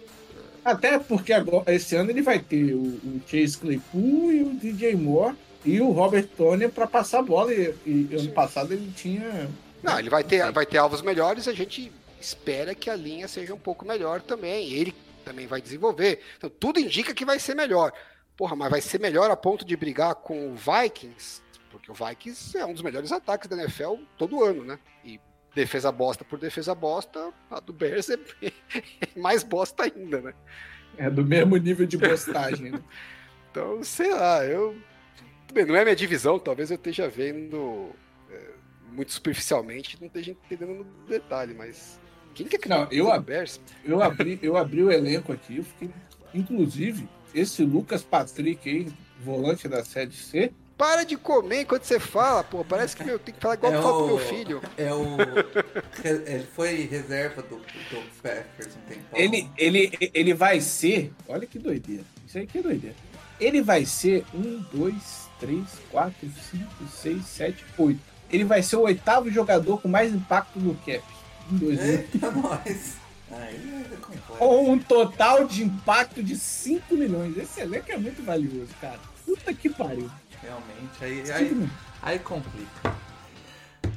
[0.63, 4.95] Até porque agora, esse ano ele vai ter o, o Chase Claypool e o DJ
[4.95, 5.35] Moore
[5.65, 7.53] e o Robert Tony para passar a bola.
[7.53, 9.49] E, e ano passado ele tinha.
[9.81, 11.91] Não, ele vai ter, vai ter alvos melhores, a gente
[12.23, 14.71] espera que a linha seja um pouco melhor também.
[14.73, 14.93] Ele
[15.23, 16.21] também vai desenvolver.
[16.37, 17.91] Então, tudo indica que vai ser melhor.
[18.35, 21.41] Porra, mas vai ser melhor a ponto de brigar com o Vikings?
[21.69, 24.79] Porque o Vikings é um dos melhores ataques da NFL todo ano, né?
[25.03, 25.19] E
[25.53, 28.17] defesa bosta por defesa bosta, a do Bears é
[29.15, 30.33] mais bosta ainda, né?
[30.97, 32.71] É do mesmo nível de postagem.
[32.71, 32.83] né?
[33.51, 34.75] Então, sei lá, eu.
[35.53, 37.91] Bem, não é minha divisão, talvez eu esteja vendo
[38.31, 38.49] é,
[38.91, 41.99] muito superficialmente, não esteja entendendo no detalhe, mas.
[42.34, 43.31] Quem que é Não, eu do ab-?
[43.85, 45.89] Eu abri, eu abri o elenco aqui, eu fiquei.
[46.34, 48.88] Inclusive, esse Lucas Patrick aí,
[49.23, 52.65] volante da Série C, Para de comer enquanto você fala, pô.
[52.65, 54.61] Parece que eu tenho que falar igual É eu falo pro o- meu filho.
[54.77, 55.05] É o.
[56.03, 59.19] Ele foi reserva do, do Packers um tempão.
[59.19, 61.14] ele, ele, ele vai ser.
[61.27, 62.03] Olha que doideira.
[62.27, 62.95] Isso aí que é doideira.
[63.39, 67.99] Ele vai ser um, dois, três, quatro, cinco, seis, sete, oito.
[68.31, 71.03] Ele vai ser o oitavo jogador com mais impacto no cap.
[71.51, 71.79] Um, dois.
[71.79, 72.95] Eita, nós.
[73.31, 74.37] Aí é complexo.
[74.37, 77.37] Com um total de impacto de 5 milhões.
[77.37, 78.99] Esse elenco é muito valioso, cara.
[79.25, 80.09] Puta que pariu.
[80.41, 81.69] Realmente, aí, aí,
[82.01, 82.95] aí complica.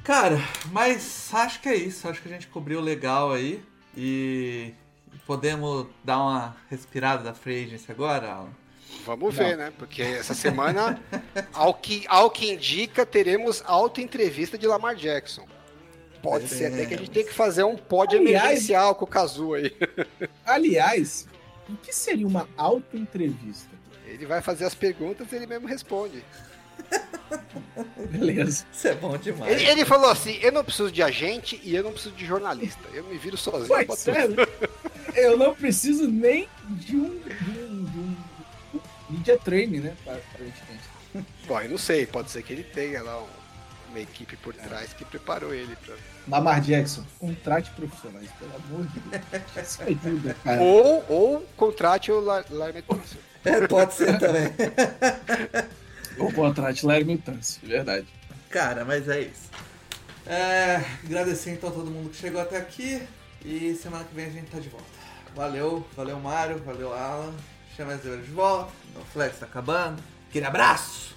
[0.05, 0.41] Cara,
[0.71, 2.09] mas acho que é isso.
[2.09, 3.63] Acho que a gente cobriu legal aí.
[3.97, 4.73] E
[5.27, 8.51] podemos dar uma respirada da free agency agora, Alan?
[9.05, 9.73] Vamos ver, né?
[9.77, 11.01] Porque essa semana,
[11.53, 15.47] ao que, ao que indica, teremos auto-entrevista de Lamar Jackson.
[16.31, 19.09] Pode ser até que a gente tenha que fazer um pod Aliás- emergencial com o
[19.09, 19.75] Kazu aí.
[20.45, 21.27] Aliás,
[21.69, 23.71] o que seria uma auto-entrevista?
[24.07, 26.25] Ele vai fazer as perguntas e ele mesmo responde.
[28.11, 28.65] Beleza.
[28.73, 29.53] Isso é bom demais.
[29.53, 32.83] Ele, ele falou assim: eu não preciso de agente e eu não preciso de jornalista.
[32.93, 33.97] Eu me viro sozinho.
[33.97, 34.37] Sério?
[35.15, 37.19] Eu não preciso nem de um
[39.09, 39.97] media training, né?
[40.03, 40.83] Aparentemente.
[41.47, 43.27] Bom, eu não sei, pode ser que ele tenha lá um-
[43.97, 45.95] uma equipe por trás que preparou ele pra.
[46.29, 49.69] Lamar Jackson, contrate profissionais, pelo amor de Deus.
[49.69, 50.61] Isso ajuda, cara.
[50.63, 53.21] Ou, ou contrate o La- Larry Tunsil.
[53.45, 54.53] É, pode ser também.
[56.19, 58.07] Ou contrate Larry Miltance, verdade.
[58.51, 59.51] Cara, mas é isso.
[60.27, 63.03] É, agradecer então a todo mundo que chegou até aqui.
[63.45, 64.87] E semana que vem a gente tá de volta.
[65.35, 67.33] Valeu, valeu Mário, valeu Alan.
[67.77, 68.73] Chama as de volta.
[68.97, 70.03] O Flex tá acabando.
[70.29, 71.16] Aquele abraço!